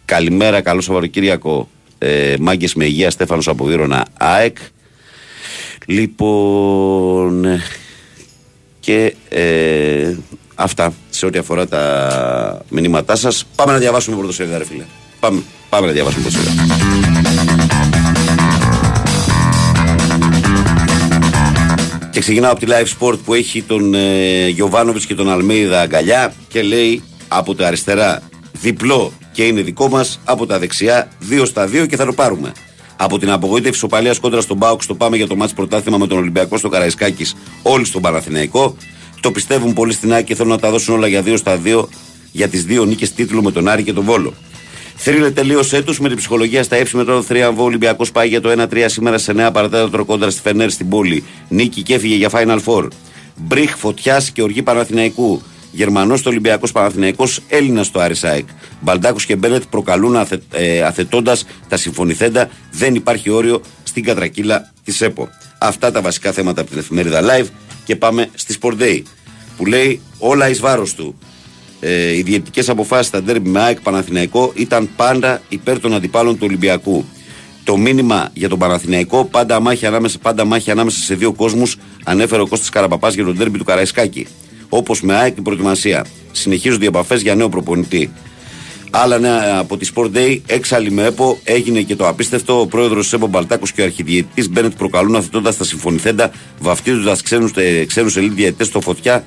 [0.05, 1.69] Καλημέρα, καλό Σαββατοκύριακο.
[1.99, 4.57] Ε, Μάγκες με υγεία, Στέφανος από Βύρονα, ΑΕΚ.
[5.87, 7.63] Λοιπόν, ε,
[8.81, 10.15] και ε,
[10.55, 13.45] αυτά σε ό,τι αφορά τα μηνύματά σας.
[13.55, 14.85] Πάμε να διαβάσουμε πρωτοσέλιδα ρε φίλε.
[15.21, 16.63] Πάμε, πάμε να διαβάσουμε πρωτοσέλιδα.
[22.11, 24.55] Και ξεκινάω από τη Live Sport που έχει τον ε,
[25.07, 28.23] και τον Αλμίδα αγκαλιά και λέει από τα αριστερά
[28.53, 32.53] διπλό και είναι δικό μας από τα δεξιά δύο στα δύο και θα το πάρουμε.
[33.01, 36.19] Από την απογοήτευση οπαλία κόντρα στον Μπάουξ το πάμε για το μάτι πρωτάθλημα με τον
[36.19, 38.77] Ολυμπιακό στο Καραϊσκάκης, όλοι στον Παναθηναϊκό.
[39.21, 41.85] Το πιστεύουν πολύ στην Άκη και θέλουν να τα δώσουν όλα για 2 στα 2
[42.33, 44.35] για τις δύο νίκες τίτλου με τον Άρη και τον Βόλο.
[44.97, 47.63] Θρύλε τελείωσέ του με την ψυχολογία στα ύψη με τον θρίαμβο.
[47.63, 51.25] Ο Ολυμπιακός πάει για το 1-3 σήμερα σε νέα παρατέταρτο κόντρα στη Φενέρ στην πόλη.
[51.49, 52.89] Νίκη και έφυγε για Final Four.
[53.37, 55.43] Μπριχ, Φωτιάς και οργή Παναθηναϊκού.
[55.79, 58.49] Γερμανός στο Ολυμπιακός Παναθηναϊκός, Έλληνας στο Άρης ΑΕΚ.
[58.81, 62.49] Μπαλτάκος και Μπένετ προκαλούν αθε, ε, αθετώντας τα συμφωνηθέντα.
[62.71, 65.29] Δεν υπάρχει όριο στην κατρακύλα της ΕΠΟ.
[65.59, 67.47] Αυτά τα βασικά θέματα από την εφημερίδα Live
[67.85, 69.03] και πάμε στη Sport Day
[69.57, 71.19] που λέει όλα εις βάρος του.
[71.81, 76.45] Ε, οι διαιτητικές αποφάσεις στα ντέρμπι με ΑΕΚ Παναθηναϊκό ήταν πάντα υπέρ των αντιπάλων του
[76.49, 77.05] Ολυμπιακού.
[77.65, 82.43] Το μήνυμα για τον Παναθηναϊκό πάντα μάχη ανάμεσα, πάντα μάχη ανάμεσα σε δύο κόσμους ανέφερε
[82.43, 84.27] ο Κώστας Καραπαπάς για τον ντέρμπι του Καραϊσκάκη.
[84.69, 86.07] Όπως με ΑΕΚ την προετοιμασία.
[86.33, 88.13] Συνεχίζονται οι επαφές για νέο προπονητή.
[88.91, 92.61] Άλλα νέα από τη Sport Day, έξαλλη με ΕΠΟ, έγινε και το απίστευτο.
[92.61, 96.31] Ο πρόεδρος της ΕΠΟ Μπαλτάκος και ο αρχιδιαιτητής Μπένετ προκαλούν αθετώντας τα συμφωνηθέντα,
[96.61, 97.23] βαφτίζοντας
[97.87, 99.25] ξένους Έλληνες διαιτητές στο Φωτιά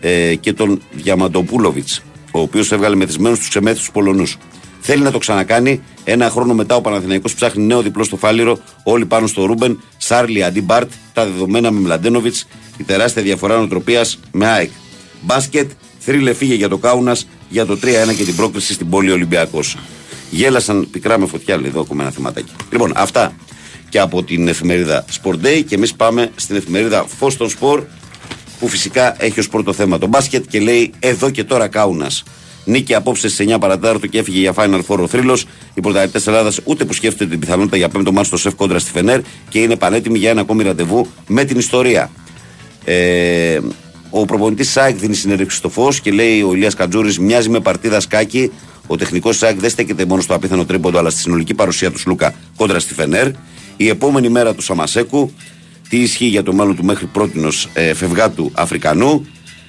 [0.00, 4.36] ε, και τον Διαμαντόπουλο, ο οποίος έβγαλε μεθυσμένους τους ξεμέθυστους Πολωνούς.
[4.80, 5.82] Θέλει να το ξανακάνει.
[6.04, 8.58] Ένα χρόνο μετά ο Παναθηναϊκός ψάχνει νέο διπλό στο Φάληρο.
[8.82, 9.82] Όλοι πάνω στο Ρούμπεν.
[10.06, 10.90] Σάρλι αντί Μπαρτ.
[11.12, 12.46] Τα δεδομένα με Μλαντένοβιτς.
[12.76, 14.70] Η τεράστια διαφορά νοοτροπίας με ΑΕΚ.
[15.20, 15.70] Μπάσκετ.
[15.98, 19.76] Θρύλε φύγε για το Κάουνας για το 3-1 και την πρόκληση στην πόλη Ολυμπιακός.
[20.30, 22.52] Γέλασαν πικρά με φωτιά, λέει εδώ ακόμα ένα θεματάκι.
[22.70, 23.34] Λοιπόν, αυτά
[23.88, 27.84] και από την εφημερίδα Sport Day και εμείς πάμε στην εφημερίδα Φω των Σπορ
[28.58, 32.22] που φυσικά έχει ως πρώτο θέμα το μπάσκετ και λέει εδώ και τώρα Κάουνας.
[32.68, 35.46] Νίκη απόψε στι 9 παρατάρτου και έφυγε για Final Four ο θρύλος.
[35.74, 38.90] Οι πρωταθλητές Ελλάδας ούτε που σκέφτεται την πιθανότητα για πέμπτο μάτι στο σεφ κόντρα στη
[38.90, 42.10] Φενέρ και είναι πανέτοιμοι για ένα ακόμη ραντεβού με την ιστορία.
[42.84, 43.58] Ε,
[44.10, 48.00] ο προπονητής ΣΑΕΚ δίνει συνέντευξη στο φως και λέει ο Ηλίας Κατζούρη μοιάζει με παρτίδα
[48.00, 48.52] σκάκι.
[48.86, 52.34] Ο τεχνικός ΣΑΕΚ δεν στέκεται μόνο στο απίθανο τρίποντο αλλά στη συνολική παρουσία του Σλούκα
[52.56, 53.28] κόντρα στη Φενέρ.
[53.76, 55.32] Η επόμενη μέρα του Σαμασέκου
[55.88, 59.26] τι ισχύει για το μέλλον του μέχρι πρώτη ε, φευγάτου Αφρικανού.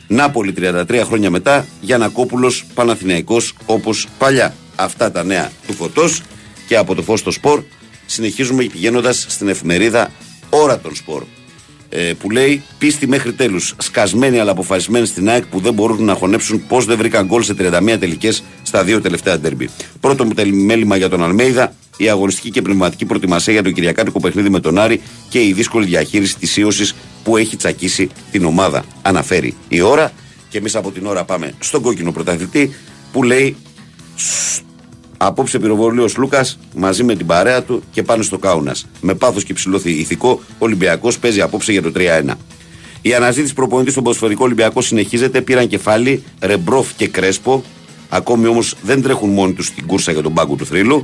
[0.07, 4.55] Νάπολη 33 χρόνια μετά, Γιανακόπουλος Παναθηναϊκός όπως παλιά.
[4.75, 6.21] Αυτά τα νέα του φωτός
[6.67, 7.63] και από το φως στο σπορ
[8.05, 10.11] συνεχίζουμε πηγαίνοντας στην εφημερίδα
[10.49, 11.23] Ώρα των Σπορ.
[11.89, 13.73] Ε, που λέει πίστη μέχρι τέλους.
[13.77, 17.53] Σκασμένοι αλλά αποφασισμένοι στην ΑΕΚ που δεν μπορούν να χωνέψουν πώς δεν βρήκαν γκολ σε
[17.53, 19.69] 31 τελικές στα δύο τελευταία ντέρμπι.
[19.99, 20.33] Πρώτο μου
[20.65, 24.77] μέλημα για τον Αλμέιδα, η αγωνιστική και πνευματική προετοιμασία για το Κυριακάτικο παιχνίδι με τον
[24.77, 26.95] Άρη και η δύσκολη διαχείριση της ίωσης
[27.27, 28.83] που έχει τσακίσει την ομάδα.
[29.01, 30.11] Αναφέρει η ώρα
[30.49, 32.75] και εμείς από την ώρα πάμε στον κόκκινο πρωταθλητή
[33.11, 33.55] που λέει
[35.17, 36.45] Απόψε πυροβολεί ο Λούκα
[36.75, 38.87] μαζί με την παρέα του και πάνε στο Κάουνας.
[39.01, 42.31] Με πάθος και ψηλό ηθικό, ο Ολυμπιακός παίζει απόψε για το 3-1.
[43.01, 45.41] Η αναζήτηση προπονητής στον Ποσφαιρικό Ολυμπιακό συνεχίζεται.
[45.41, 47.63] Πήραν κεφάλι Ρεμπρόφ και Κρέσπο.
[48.09, 51.01] Ακόμη όμως δεν τρέχουν μόνοι τους στην κούρσα για τον πάγκο του θρύλου.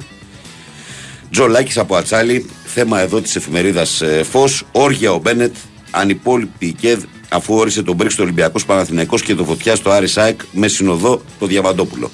[1.30, 4.64] Τζολάκης από Ατσάλι, θέμα εδώ της εφημερίδας ε, Φως.
[4.72, 5.56] Όργια ο Μπένετ,
[5.94, 10.08] ανυπόλοιπη η ΚΕΔ, αφού όρισε τον Μπριχ στο Ολυμπιακός Παναθηναϊκός και το Φωτιά στο Άρης
[10.08, 12.12] ΑΕΚ με συνοδό το Διαμαντόπουλο.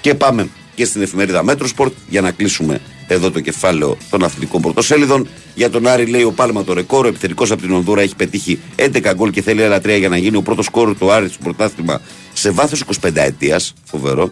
[0.00, 5.28] Και πάμε και στην εφημερίδα Μέτροσπορτ για να κλείσουμε εδώ το κεφάλαιο των αθλητικών πρωτοσέλιδων.
[5.54, 7.04] Για τον Άρη λέει ο Πάλμα το ρεκόρ.
[7.04, 10.16] Ο επιθετικός από την Ονδούρα έχει πετύχει 11 γκολ και θέλει άλλα 3 για να
[10.16, 12.00] γίνει ο πρώτος σκόρερ του Άρη στο πρωτάθλημα
[12.32, 13.74] σε βάθος 25ετίας.
[13.84, 14.30] Φοβερό.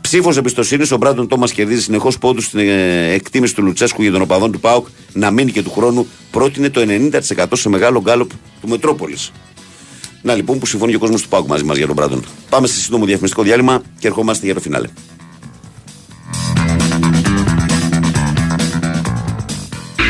[0.00, 4.20] Ψήφος εμπιστοσύνης, ο Μπράντον Τόμας κερδίζει συνεχώς πόντους στην ε, εκτίμηση του Λουτσέσκου για τον
[4.20, 6.06] οπαδόν του ΠΑΟΚ να μείνει και του χρόνου.
[6.30, 6.80] Πρότεινε το
[7.36, 8.30] 90% σε μεγάλο γκάλωπ
[8.60, 9.32] του Μετρόπολης.
[10.22, 12.24] Να λοιπόν που συμφωνεί και ο κόσμος του Πάουκ μαζί μας για τον Μπράντον.
[12.48, 14.88] Πάμε σε σύντομο διαφημιστικό διάλειμμα και ερχόμαστε για το φινάλε.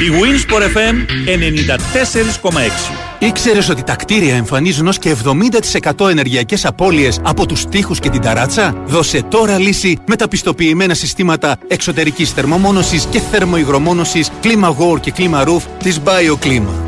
[0.00, 0.94] Η Winsport FM
[2.48, 2.58] 94,6
[3.18, 5.16] Ήξερες ότι τα κτίρια εμφανίζουν ως και
[5.98, 10.94] 70% ενεργειακές απώλειες από τους τοίχου και την ταράτσα; Δώσε τώρα λύση με τα πιστοποιημένα
[10.94, 16.87] συστήματα εξωτερικής θερμομόνωσης και θερμοϊγρομόνωσης, κλίμα War και κλίμα Roof της BioClima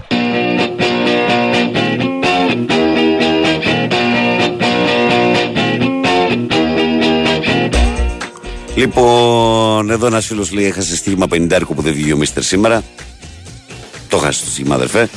[8.75, 12.83] Λοιπόν, εδώ ένας φίλος λέει: Έχασε στίγμα 50 που δεν βγήκε ο Μίστερ σήμερα.
[14.09, 15.09] Το χάσει το στίγμα, αδερφέ.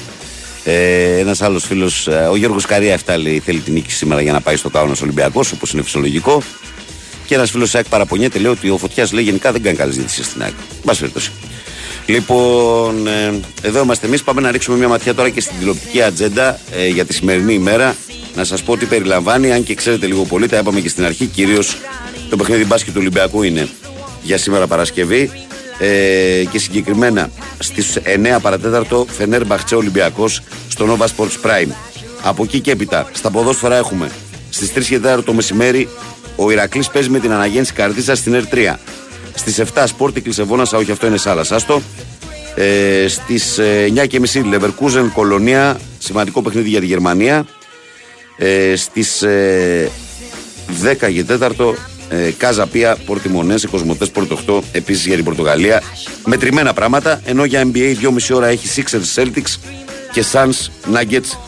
[0.64, 4.40] Ε, Ένας άλλος φίλος, ο Γιώργος Καρία, αυτά λέει, θέλει την νίκη σήμερα για να
[4.40, 6.42] πάει στο Κάουνας Ολυμπιακός, όπως είναι φυσιολογικό.
[7.26, 10.22] Και ένας φίλος ΑΕΚ παραπονιέται, λέει ότι ο Φωτιάς λέει γενικά δεν κάνει καλή ζήτηση
[10.22, 10.54] στην ΑΕΚ.
[10.84, 11.30] Μπα περιπτώσει.
[12.06, 14.22] Λοιπόν, ε, εδώ είμαστε εμείς.
[14.22, 17.96] Πάμε να ρίξουμε μια ματιά τώρα και στην τηλεοπτική ατζέντα ε, για τη σημερινή ημέρα.
[18.34, 21.26] Να σας πω τι περιλαμβάνει, αν και ξέρετε λίγο πολύ, τα είπαμε και στην αρχή.
[21.26, 21.76] Κυρίως
[22.30, 23.68] το παιχνίδι μπάσκετ του Ολυμπιακού είναι
[24.22, 25.30] για σήμερα Παρασκευή.
[25.78, 31.72] Ε, και συγκεκριμένα στις 9 παρατέταρτο Φενέρ Μπαχτσέ Ολυμπιακός στο Nova Sports Prime.
[32.22, 34.10] Από εκεί και έπειτα στα ποδόσφαιρα έχουμε
[34.50, 35.88] στις 3 και 4 το μεσημέρι
[36.36, 38.74] ο Ηρακλής παίζει με την αναγέννηση Καρδίτσα στην ΕΡ3.
[39.34, 41.82] Στις 7 Σπόρτι Κλεισεβόνα, όχι αυτό είναι σάλας, άστο.
[42.54, 47.46] Ε, Στις 9.30 Λεβερκούζεν Κολονία, σημαντικό παιχνίδι για τη Γερμανία.
[48.36, 49.24] Ε, Στις
[50.82, 51.74] 10 και 4
[52.08, 55.82] ε, Κάζα Πία, Πορτιμονέ, Κοσμοτέ, Πόρτο 8, επίσης για την Πορτογαλία.
[56.24, 59.72] Μετρημένα πράγματα, ενώ για NBA 2,5 ώρα έχει Sixers Celtics
[60.12, 61.38] και Suns Nuggets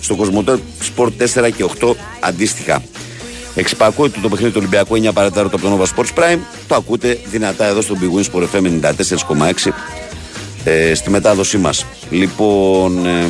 [0.00, 0.58] στο Κοσμοτέ
[0.96, 2.82] Sport 4 και 8 αντίστοιχα.
[3.54, 6.38] Εξυπακούεται το παιχνίδι του Ολυμπιακού 9 παρατέταρτο από το Nova Sports Prime.
[6.68, 9.70] Το ακούτε δυνατά εδώ στο Big Wins Sport FM 94,6
[10.64, 11.86] ε, στη μετάδοσή μας.
[12.10, 13.26] Λοιπόν, ε,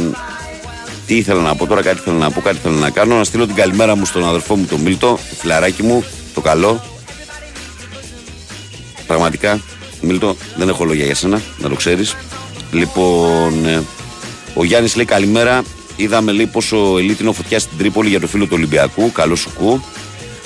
[1.10, 3.16] τι ήθελα να πω τώρα, κάτι ήθελα να πω, κάτι ήθελα να κάνω.
[3.16, 6.04] Να στείλω την καλημέρα μου στον αδερφό μου τον Μίλτο, το φιλαράκι μου,
[6.34, 6.84] το καλό.
[9.06, 9.60] Πραγματικά,
[10.00, 12.16] Μίλτο, δεν έχω λόγια για σένα, να το ξέρεις.
[12.72, 13.82] Λοιπόν, ε,
[14.54, 15.62] ο Γιάννης λέει καλημέρα.
[15.96, 19.12] Είδαμε λέει πόσο ελίτινο φωτιά στην Τρίπολη για το φίλο του Ολυμπιακού.
[19.12, 19.84] Καλό σου κου.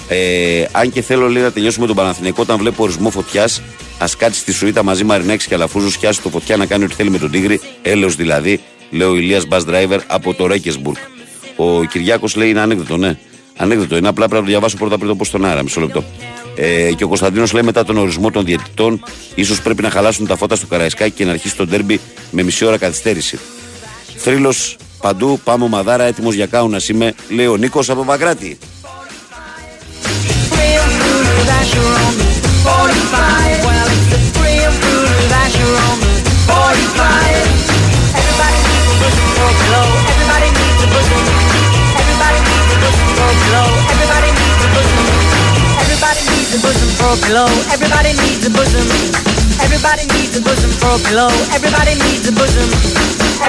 [0.09, 3.63] Ε, αν και θέλω λέει, να τελειώσουμε τον Παναθηναϊκό, όταν βλέπω ορισμό φωτιάς,
[3.99, 7.11] ας κάτσει στη σουίτα μαζί Μαρινέξ και Αλαφούζου, χιάσει το φωτιά να κάνει ό,τι θέλει
[7.11, 7.61] με τον Τίγρη.
[7.83, 8.61] Έλεος δηλαδή,
[8.91, 10.97] λέει ο Ηλίας Μπα Driver από το Ρέκεσμπουργκ.
[11.57, 13.19] Ο Κυριάκος λέει είναι ανέκδοτο, ναι.
[13.57, 16.05] Ανέκδοτο είναι, απλά πρέπει να το διαβάσω πρώτα πριν το πω στον αέρα, μισό λεπτό.
[16.57, 19.05] Ε, και ο Κωνσταντίνος λέει μετά τον ορισμό των διαιτητών,
[19.35, 22.01] ίσως πρέπει να χαλάσουν τα φώτα στο Καραϊσκάκι και να αρχίσει το ντέρμπι
[22.31, 23.39] με μισή ώρα καθυστέρηση.
[24.17, 28.59] Θρύλος παντού, πάμε μαδάρα, έτοιμος για κάουνας είμαι, λέει ο Νίκος από Βαγκράτη.
[46.55, 48.87] Everybody needs a bosom.
[49.65, 51.31] Everybody needs a bosom for a pillow.
[51.57, 52.69] Everybody needs a bosom.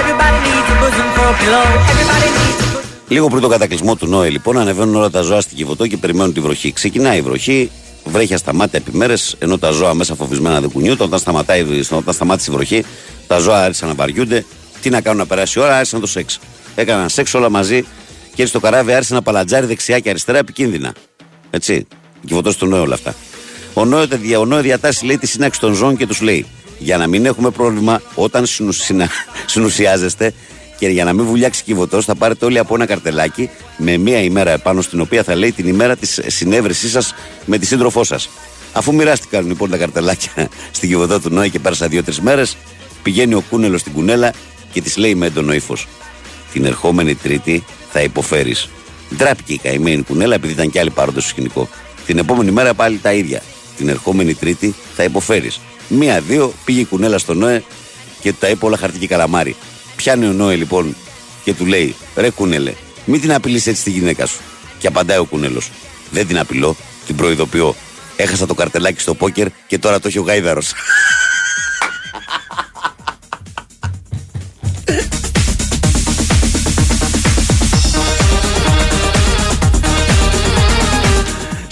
[0.00, 1.66] Everybody needs a bosom for a pillow.
[1.92, 2.84] Everybody needs a bosom.
[3.08, 6.32] Λίγο πριν το κατακλυσμό του Νόε, λοιπόν, ανεβαίνουν όλα τα ζώα στην Κιβωτό και περιμένουν
[6.32, 6.72] τη βροχή.
[6.72, 7.70] Ξεκινάει η βροχή,
[8.04, 11.02] βρέχει στα μάτια επί μέρες, ενώ τα ζώα μέσα φοβισμένα δεν κουνιούνται.
[11.02, 12.84] Όταν, σταματάει, όταν σταμάτησε η βροχή,
[13.26, 14.44] τα ζώα άρχισαν να βαριούνται.
[14.80, 16.38] Τι να κάνουν να περάσει η ώρα, άρχισαν το σεξ.
[16.74, 17.84] Έκαναν σεξ όλα μαζί
[18.34, 20.94] και έτσι το καράβι άρχισε να παλατζάρει δεξιά και αριστερά επικίνδυνα.
[21.50, 21.86] Έτσι.
[22.26, 23.14] Κυβωτό του Νόε όλα αυτά.
[23.72, 24.06] Ο Νόε,
[24.38, 26.46] ο Νόε διατάσσει λέει τη σύναξη των ζώων και τους λέει:
[26.78, 29.08] Για να μην έχουμε πρόβλημα όταν συνουσινα,
[29.46, 30.32] συνουσιάζεστε
[30.78, 34.50] και για να μην βουλιάξει κυβωτό, θα πάρετε όλοι από ένα καρτελάκι με μία ημέρα
[34.50, 38.28] επάνω στην οποία θα λέει την ημέρα της συνέβρεσής σας με τη σύντροφό σας.
[38.72, 40.32] Αφού μοιράστηκαν λοιπόν τα καρτελάκια
[40.76, 42.56] στην κυβωτό του Νόε και πέρασαν δύο-τρεις μέρες,
[43.02, 44.32] πηγαίνει ο κούνελος στην κουνέλα
[44.72, 45.88] και της λέει με έντονο ύφος:
[46.52, 48.68] Την ερχόμενη Τρίτη θα υποφέρεις.
[49.16, 51.68] Ντράπηκε η καημένη κουνέλα επειδή ήταν κι άλλοι πάροντε στο σκηνικό.
[52.06, 53.42] Την επόμενη μέρα πάλι τα ίδια.
[53.76, 55.60] Την ερχόμενη Τρίτη θα υποφέρεις.
[55.88, 57.62] Μία-δύο πήγε η κουνέλα στο Νόε
[58.20, 59.56] και τα είπε όλα χαρτί και καλαμάρι.
[59.96, 60.96] Πιάνει ο Νόε λοιπόν
[61.44, 62.72] και του λέει: Ρε κουνέλε,
[63.04, 64.40] μην την απειλείς έτσι τη γυναίκα σου.
[64.78, 65.70] Και απαντάει ο κουνέλος:
[66.10, 66.76] Δεν την απειλώ,
[67.06, 67.74] την προειδοποιώ.
[68.16, 70.72] Έχασα το καρτελάκι στο πόκερ και τώρα το έχει ο γάιδαρος.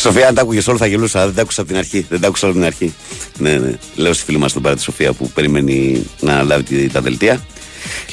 [0.05, 1.25] Σοφία, αν τα άκουγες όλο θα γελούσα.
[1.25, 2.07] Δεν τα άκουσα από την αρχή.
[2.09, 2.95] Δεν τα άκουσα από την αρχή.
[3.39, 3.79] Ναι, ναι.
[3.95, 7.47] Λέω στη φίλη μας τον παρά τη Σοφία που περιμένει να λάβει τα δελτία.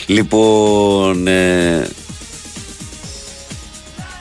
[0.06, 1.28] Λοιπόν.
[1.28, 1.88] Ε,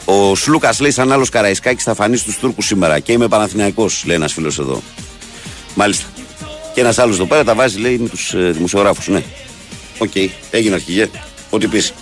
[0.04, 4.16] ο Σλούκας λέει σαν άλλος Καραϊσκάκης θα φανεί στους Τούρκους σήμερα και είμαι Παναθηναϊκός λέει
[4.16, 4.82] ένας φίλος εδώ.
[5.74, 6.06] Μάλιστα.
[6.74, 9.08] Και ένας άλλος εδώ πέρα τα βάζει λέει με τους ε, δημοσιογράφους.
[9.08, 9.22] Ναι.
[9.98, 10.28] ΟΚ, okay.
[10.50, 11.08] έγινε αρχηγέ.
[11.50, 11.94] Ό,τι πεις.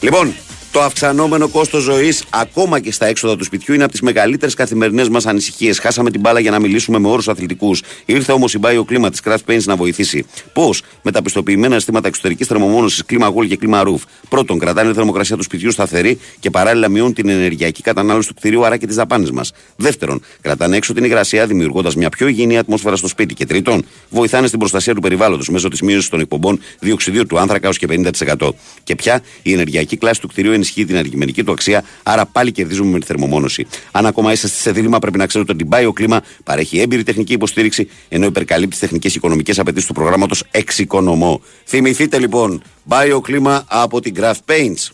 [0.00, 0.34] Λοιπόν,
[0.76, 5.08] το αυξανόμενο κόστος ζωής, ακόμα και στα έξοδα του σπιτιού, είναι από τις μεγαλύτερες καθημερινές
[5.08, 5.78] μας ανησυχίες.
[5.78, 7.82] Χάσαμε την μπάλα για να μιλήσουμε με όρους αθλητικούς.
[8.04, 10.26] Ήρθε όμως η Bio κλίμα της Craft Paints να βοηθήσει.
[10.52, 14.02] Πώς; Με τα πιστοποιημένα αισθήματα εξωτερικής θερμομόνωσης, κλίμα γόλ και κλίμα ρούφ.
[14.28, 18.66] Πρώτον, κρατάνε τη θερμοκρασία του σπιτιού σταθερή και παράλληλα μειώνουν την ενεργειακή κατανάλωση του κτηρίου,
[18.66, 19.52] άρα και τις δαπάνες μας.
[19.76, 23.34] Δεύτερον, κρατάνε έξω την υγρασία, δημιουργώντας μια πιο υγιεινή ατμόσφαιρα στο σπίτι.
[23.34, 27.68] Και τρίτον, βοηθάνε στην προστασία του περιβάλλοντος μέσω της μείωσης των εκπομπών διοξιδίου του άνθρακα
[27.68, 28.54] ω και 50%.
[28.84, 32.90] Και πια η ενεργειακή κλάση του κτηρίου ενισχύει την αντικειμενική του αξία, άρα πάλι κερδίζουμε
[32.90, 33.66] με τη θερμομόνωση.
[33.90, 37.88] Αν ακόμα είσαστε σε δίλημα, πρέπει να ξέρετε ότι η Bioclima παρέχει έμπειρη τεχνική υποστήριξη,
[38.08, 41.40] ενώ υπερκαλύπτει τις τεχνικές οικονομικές απαιτήσεις του προγράμματος Εξοικονομώ.
[41.64, 44.90] Θυμηθείτε λοιπόν, Bioclima από την Craft Paints.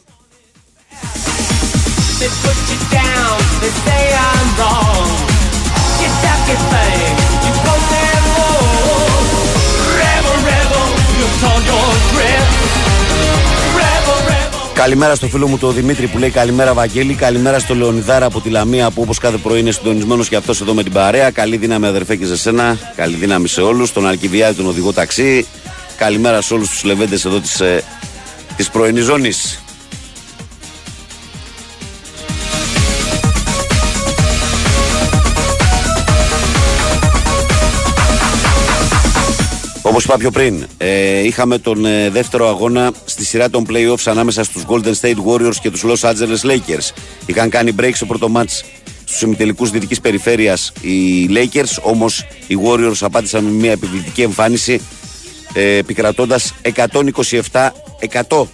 [2.21, 5.09] They put you down, they say I'm wrong.
[6.01, 7.12] Get back, get
[14.83, 17.15] Καλημέρα στο φίλο μου τον Δημήτρη που λέει Καλημέρα Βαγγέλη.
[17.15, 20.75] Καλημέρα στο Λεωνιδάρα από τη Λαμία που όπως κάθε πρωί είναι συντονισμένος και αυτός εδώ
[20.75, 21.31] με την παρέα.
[21.31, 22.79] Καλή δύναμη αδερφέ και σε σένα.
[22.97, 23.93] Καλή δύναμη σε όλους.
[23.93, 25.47] Τον Αλκιβιάδη, τον οδηγό ταξί.
[25.97, 27.83] Καλημέρα σε όλους τους λεβέντες εδώ της ε,
[28.57, 29.62] της πρωινής ζώνης.
[39.93, 44.45] Όπως είπα πιο πριν, ε, είχαμε τον ε, δεύτερο αγώνα στη σειρά των playoffs ανάμεσα
[44.45, 46.91] στους Golden State Warriors και τους Los Angeles Lakers.
[47.27, 48.61] Είχαν κάνει break στο πρώτο match
[49.05, 54.81] στους ημιτελικούς δυτικής περιφέρειας οι Lakers, όμως οι Warriors απάντησαν με μια επιβλητική εμφάνιση
[55.53, 58.45] ε, επικρατώντας 127-100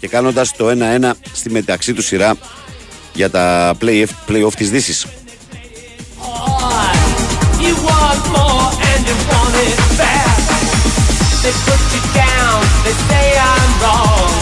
[0.00, 2.34] και κάνοντας το 1-1 στη μεταξύ του σειρά
[3.14, 5.06] για τα play- playoff της Δύσης.
[7.60, 10.33] You
[11.44, 14.32] They put you down, they say I'm wrong.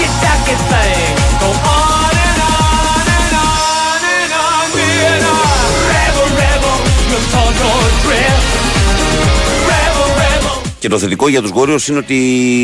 [0.00, 4.64] Get back, get bang, go on and on and on and on.
[4.76, 5.36] Being a
[5.92, 6.76] rebel, rebel,
[7.10, 8.48] you told your drift.
[9.70, 10.56] Rebel, rebel.
[10.78, 12.18] Και το θετικό για τους Warriors είναι ότι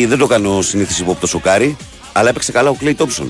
[0.09, 1.77] δεν το έκανε ο συνήθις υπόπτος ο Κάρι,
[2.13, 3.29] αλλά έπαιξε καλά ο Clay Thompson.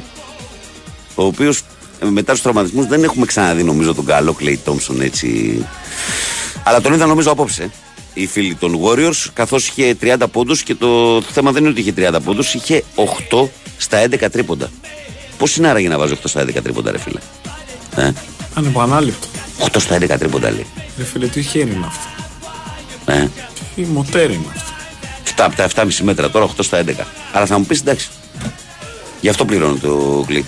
[1.14, 1.62] Ο οποίος
[1.98, 5.58] ε, μετά τους τραυματισμούς δεν έχουμε ξαναδεί νομίζω τον καλό Clay Thompson έτσι.
[6.62, 7.70] Αλλά τον είδα νομίζω απόψε
[8.18, 11.92] οι φίλοι των Warriors, καθώς είχε 30 πόντους και το θέμα δεν είναι ότι είχε
[11.96, 12.84] 30 πόντους, είχε
[13.30, 14.70] 8 στα 11 τρίποντα.
[15.38, 17.18] Πώς είναι άραγε να βάζει 8 στα 11 τρίποντα ρε φίλε;
[17.96, 18.12] Ε,
[18.54, 19.26] Ανεπανάληπτο.
[19.72, 20.66] 8 στα 11 τρίποντα λέει.
[20.98, 22.24] Ρε φίλε, τι χέρι είναι αυτό.
[23.12, 23.28] Ε;
[23.74, 24.72] Τι μοτέρ είναι αυτό.
[25.36, 26.90] 7 από τα 7,5 μέτρα, τώρα 8 στα 11.
[27.32, 28.08] Αλλά θα μου πεις εντάξει.
[29.20, 30.44] Γι' αυτό πληρώνω το click.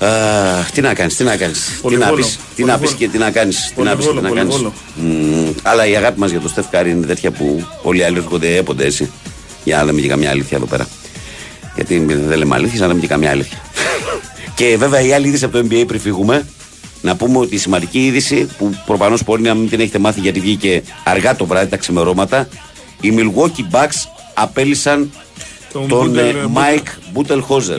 [0.00, 1.66] Αχ, τι να κάνεις, τι να κάνεις.
[1.66, 3.72] Τι να Πολυβόλο, πεις τι να πεις και τι να κάνεις.
[3.76, 4.72] Τι να πεις και τι να Πολυβόλο, κάνεις.
[4.94, 5.54] πολυβόλο.
[5.62, 8.56] Αλλά η αγάπη μας για το Steph Curry είναι τέτοια που όλοι οι άλλοι έρχονται
[8.56, 9.10] έπονται έτσι.
[9.64, 10.88] Για να λέμε και καμιά αλήθεια εδώ πέρα.
[11.74, 13.58] Γιατί δεν λέμε αλήθεια, να λέμε και καμιά αλήθεια.
[14.56, 16.46] και βέβαια η άλλη είδηση από το NBA πριν φύγουμε,
[17.02, 20.40] να πούμε ότι η σημαντική είδηση που προφανώς μπορεί να μην την έχετε μάθει γιατί
[20.40, 22.48] βγήκε αργά το βράδυ τα ξημερώματα,
[23.00, 25.10] οι Milwaukee Bucks απέλησαν
[25.72, 27.78] Τον τον Μπούτελ- ε, Mike Butelhozer,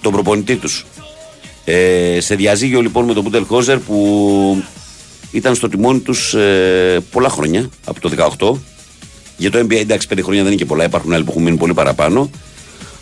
[0.00, 0.84] τον προπονητή τους.
[1.64, 4.62] Ε, σε διαζύγιο λοιπόν με τον Butelhozer που
[5.30, 8.58] ήταν στο τιμόνι τους ε, πολλά χρόνια, από το 18.
[9.36, 11.56] Για το NBA εντάξει 5 χρόνια δεν είναι και πολλά, υπάρχουν άλλοι που έχουν μείνει
[11.56, 12.30] πολύ παραπάνω.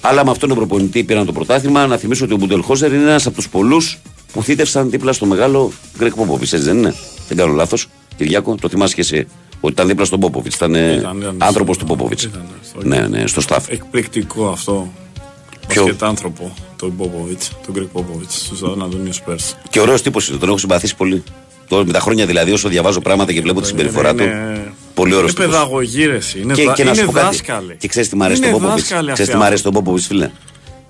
[0.01, 1.87] Αλλά με αυτόν τον προπονητή πήραν το πρωτάθλημα.
[1.87, 3.99] Να θυμίσω ότι ο Butelhozer είναι ένας από τους πολλούς
[4.33, 6.95] που θύτευσαν δίπλα στο μεγάλο Γκρέκ Πόποβιτς, έτσι δεν είναι;
[7.29, 7.87] Δεν κάνω λάθος.
[8.17, 9.27] Κυριάκο, το θυμάσαι και εσύ.
[9.61, 12.23] Ότι ήταν δίπλα στον Πόποβιτς, ήταν, ε, Ήταν, ήταν, άνθρωπος στο- του Πόποβιτς.
[12.23, 13.59] ήταν, στο- Ναι, ναι, στο staff.
[13.69, 14.93] Εκπληκτικό αυτό.
[15.67, 19.55] Ποιο; Ποιο; άνθρωπο, τον Πόποβιτ, τον Γκρέκ Πόποβιτ, στους Αναδονίου Πέρσι.
[19.71, 21.23] Και ωραίος τύπος είναι, τον έχω συμπαθήσει πολύ.
[21.69, 24.23] Τώρα με τα χρόνια δηλαδή, όσο διαβάζω πράγματα και βλέπω τη συμπεριφορά του.
[24.23, 26.41] είναι- Πολύ ωραίος Είναι παιδαγωγή, ρε, εσύ.
[26.41, 26.73] Είναι, Και, δα...
[26.73, 27.27] και να σου είναι πω κάτι.
[27.27, 27.77] δάσκαλοι.
[27.79, 28.81] Και ξέρεις τι μ' αρέσει Είναι τον Πόποβιτ.
[28.81, 30.01] δάσκαλοι Ξέρεις αυτοί τι μ' αρέσει τον άνθρωποι.
[30.01, 30.31] Πόποβιτ, φίλε;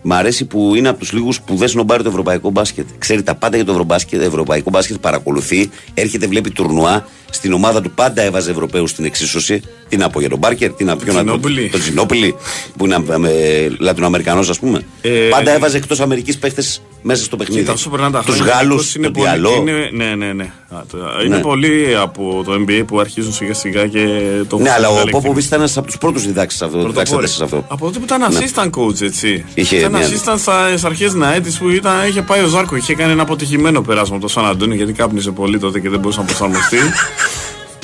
[0.03, 2.87] Μ' αρέσει που είναι από τους λίγους που δεν σνομπάρει το ευρωπαϊκό μπάσκετ.
[2.99, 7.07] Ξέρει τα πάντα για το ευρωμπάσκετ, ευρωπαϊκό μπάσκετ, παρακολουθεί, έρχεται, βλέπει τουρνουά.
[7.31, 9.62] Στην ομάδα του πάντα έβαζε Ευρωπαίους στην εξίσωση.
[9.89, 11.69] Τι να πω για τον Μπάρκερ, τι να πω για τον Τζινόπουλη.
[11.70, 12.35] τον Τζινόπουλη,
[12.77, 12.97] που είναι
[13.28, 14.81] ε, Λατινοαμερικανός, ας πούμε.
[15.02, 17.61] Ε, πάντα ε, έβαζε εκτός Αμερικής παίχτες μέσα στο παιχνίδι.
[17.61, 18.55] Κοίτα, όσο περνάνε τα Τους χρόνια.
[18.55, 19.55] Γάλλους, γενικώς είναι τον πολύ- Διαλό.
[19.57, 20.44] είναι- Ναι, ναι, ναι.
[20.69, 21.43] Α, το- Είναι Ναι.
[21.43, 24.07] πολλοί από το NBA που αρχίζουν σιγά σιγά και
[24.48, 26.77] το Ναι, αλλά ο έχουν Πόποβιτ ήταν ένας από τους πρώτους διδάξτε σε αυτό.
[26.78, 27.05] Πρωτοπόροι.
[27.07, 27.65] διδάξαντες σε αυτό.
[27.69, 28.27] Από τότε που ήταν Ναι.
[28.39, 29.44] assistant coach, έτσι.
[29.55, 32.77] Είχε ήταν μια- assistant στα αρχές Ναέτη που ήταν, είχε πάει ο Ζάρκο.
[32.77, 35.98] Είχε κάνει ένα αποτυχημένο περάσμα από το Σαν Αντώνιο γιατί κάπνιζε πολύ τότε και δεν
[36.01, 36.77] μπορούσε να προσαρμοστεί.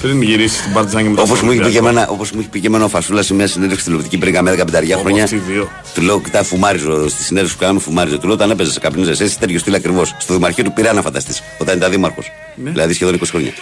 [0.06, 1.98] Πριν γυρίσει στην Παρτιζάν και μετά Όπως στον μου είχε πει και Ολυμπιακό.
[1.98, 4.50] εμένα, όπως μου είχε πει και εμένα ο Φασούλας σε μια συνέντευξη τηλεοπτική πριν καμιά
[4.50, 5.24] δεκαπενταριά Όπως χρόνια.
[5.24, 5.68] αυτοί οι δύο.
[5.94, 8.18] Του λέω, κοιτά, φουμάριζω στη συνέντευξη που κάνω, φουμάριζω.
[8.18, 10.14] Του λέω, όταν έπαιζες, καπνίζες, εσύ τέτοιο στυλ ακριβώς.
[10.18, 12.30] Στο δημαρχείο του πειρά να φανταστείς, όταν ήταν δήμαρχος.
[12.54, 12.70] Ναι.
[12.70, 13.52] Δηλαδή σχεδόν 20 χρόνια.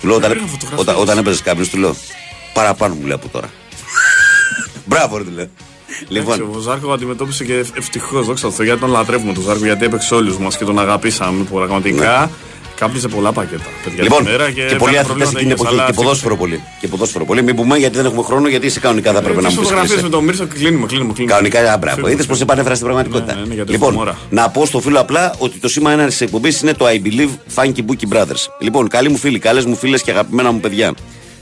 [0.00, 0.80] Του λέω, όταν, Πήρα φωτογραφίες.
[0.80, 1.94] όταν, όταν έπαιζες κάπνιζε, του λέω,
[2.54, 3.50] παραπάνω μου λέει από τώρα.
[4.88, 5.46] Μπράβο, ρε, του λέω.
[6.08, 6.36] Λοιπόν.
[6.38, 9.84] Λοιπόν, Ο Ζάρκο αντιμετώπισε και ευτυχώς, δόξα τω Θεώ, γιατί τον λατρεύουμε τον Ζάρκο, γιατί
[9.84, 12.30] έπαιξε όλους μας και τον αγαπήσαμε πραγματικά.
[12.78, 13.62] Κάπνιζε πολλά πακέτα.
[13.84, 14.02] Παιδιά, Ναι.
[14.02, 15.92] λοιπόν τη μέρα και, και πολλοί έκανε αθλητές προβλήματα εκείνη την υγείας, εποχή αλλά και
[15.92, 16.62] ποδόσφαιρο πολύ.
[16.80, 17.42] Και ποδόσφαιρο πολύ.
[17.42, 19.64] Μην πούμε γιατί δεν έχουμε χρόνο, γιατί σε κανονικά θα πρέπει να μου πεις.
[19.68, 21.12] φωτογραφίες με τον Μίρσο και κλείνουμε, κλείνουμε.
[21.12, 21.32] κλείνουμε.
[21.34, 21.94] Κανονικά, α, μπράβο.
[21.96, 23.34] Φύγουμε, Είδες πώς επανέφερα στην πραγματικότητα.
[23.34, 24.18] Ναι, ναι, ναι, για το λοιπόν, χιούμορα.
[24.30, 27.30] να πω στο φίλο απλά ότι το σήμα έναρξης τη εκπομπής είναι το I believe
[27.54, 28.42] Funky Bookie Brothers.
[28.58, 30.92] Λοιπόν, καλοί μου φίλοι, καλές μου φίλες και αγαπημένα μου παιδιά.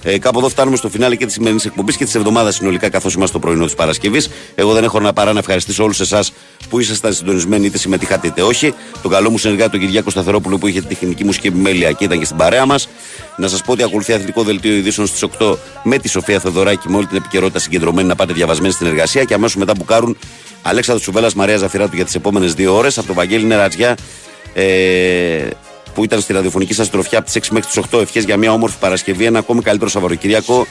[0.05, 3.15] Ε, κάπου εδώ φτάνουμε στο φινάλε και της σημερινής εκπομπής και της εβδομάδας συνολικά, καθώς
[3.15, 4.31] είμαστε στο πρωινό της Παρασκευής.
[4.55, 6.33] Εγώ δεν έχω να παρά να ευχαριστήσω όλους εσάς
[6.69, 8.75] που ήσασταν συντονισμένοι, είτε συμμετείχατε είτε όχι.
[9.03, 12.19] Τον καλό μου συνεργάτη, τον Κυριάκο Σταθερόπουλο, που είχε τη τεχνική μουσική επιμέλεια και ήταν
[12.19, 12.89] και στην παρέα μας.
[13.37, 16.97] Να σας πω ότι ακολουθεί αθλητικό δελτίο ειδήσεων στις 8 με τη Σοφία Θεοδωράκη με
[16.97, 20.17] όλη την επικαιρότητα συγκεντρωμένη να πάτε διαβασμένη στην εργασία και αμέσως μετά που κάρουν
[20.63, 22.99] Αλέξανδρος Τσουβέλλα Μαρία Ζαφυράτου για τις επόμενες δύο ώρες.
[22.99, 23.97] Από τον Βαγγέλη Νερατζιά
[24.55, 25.47] ε,
[25.95, 28.01] που ήταν στη ραδιοφωνική σας τροφιά από τις 6 μέχρι τις 8.
[28.01, 30.67] Ευχές για μια όμορφη Παρασκευή, ένα ακόμη καλύτερο Σαββατοκύριακο.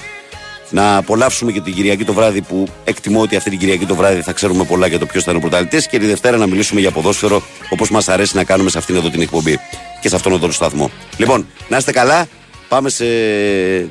[0.70, 4.22] Να απολαύσουμε και την Κυριακή το βράδυ που εκτιμώ ότι αυτή την Κυριακή το βράδυ
[4.22, 6.80] θα ξέρουμε πολλά για το ποιος θα είναι ο πρωταθλητής και τη Δευτέρα να μιλήσουμε
[6.80, 9.60] για ποδόσφαιρο όπως μας αρέσει να κάνουμε σε αυτήν εδώ την εκπομπή
[10.02, 10.92] και σε αυτόν εδώ τον σταθμό.
[11.18, 12.28] Λοιπόν, να είστε καλά.
[12.68, 13.06] Πάμε σε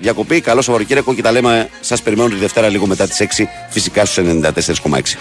[0.01, 0.40] διακοπή.
[0.40, 1.69] Καλό Σαββατοκύριακο και τα λέμε.
[1.81, 5.19] Σας περιμένω τη Δευτέρα λίγο μετά τις 6 φυσικά στους 94,6.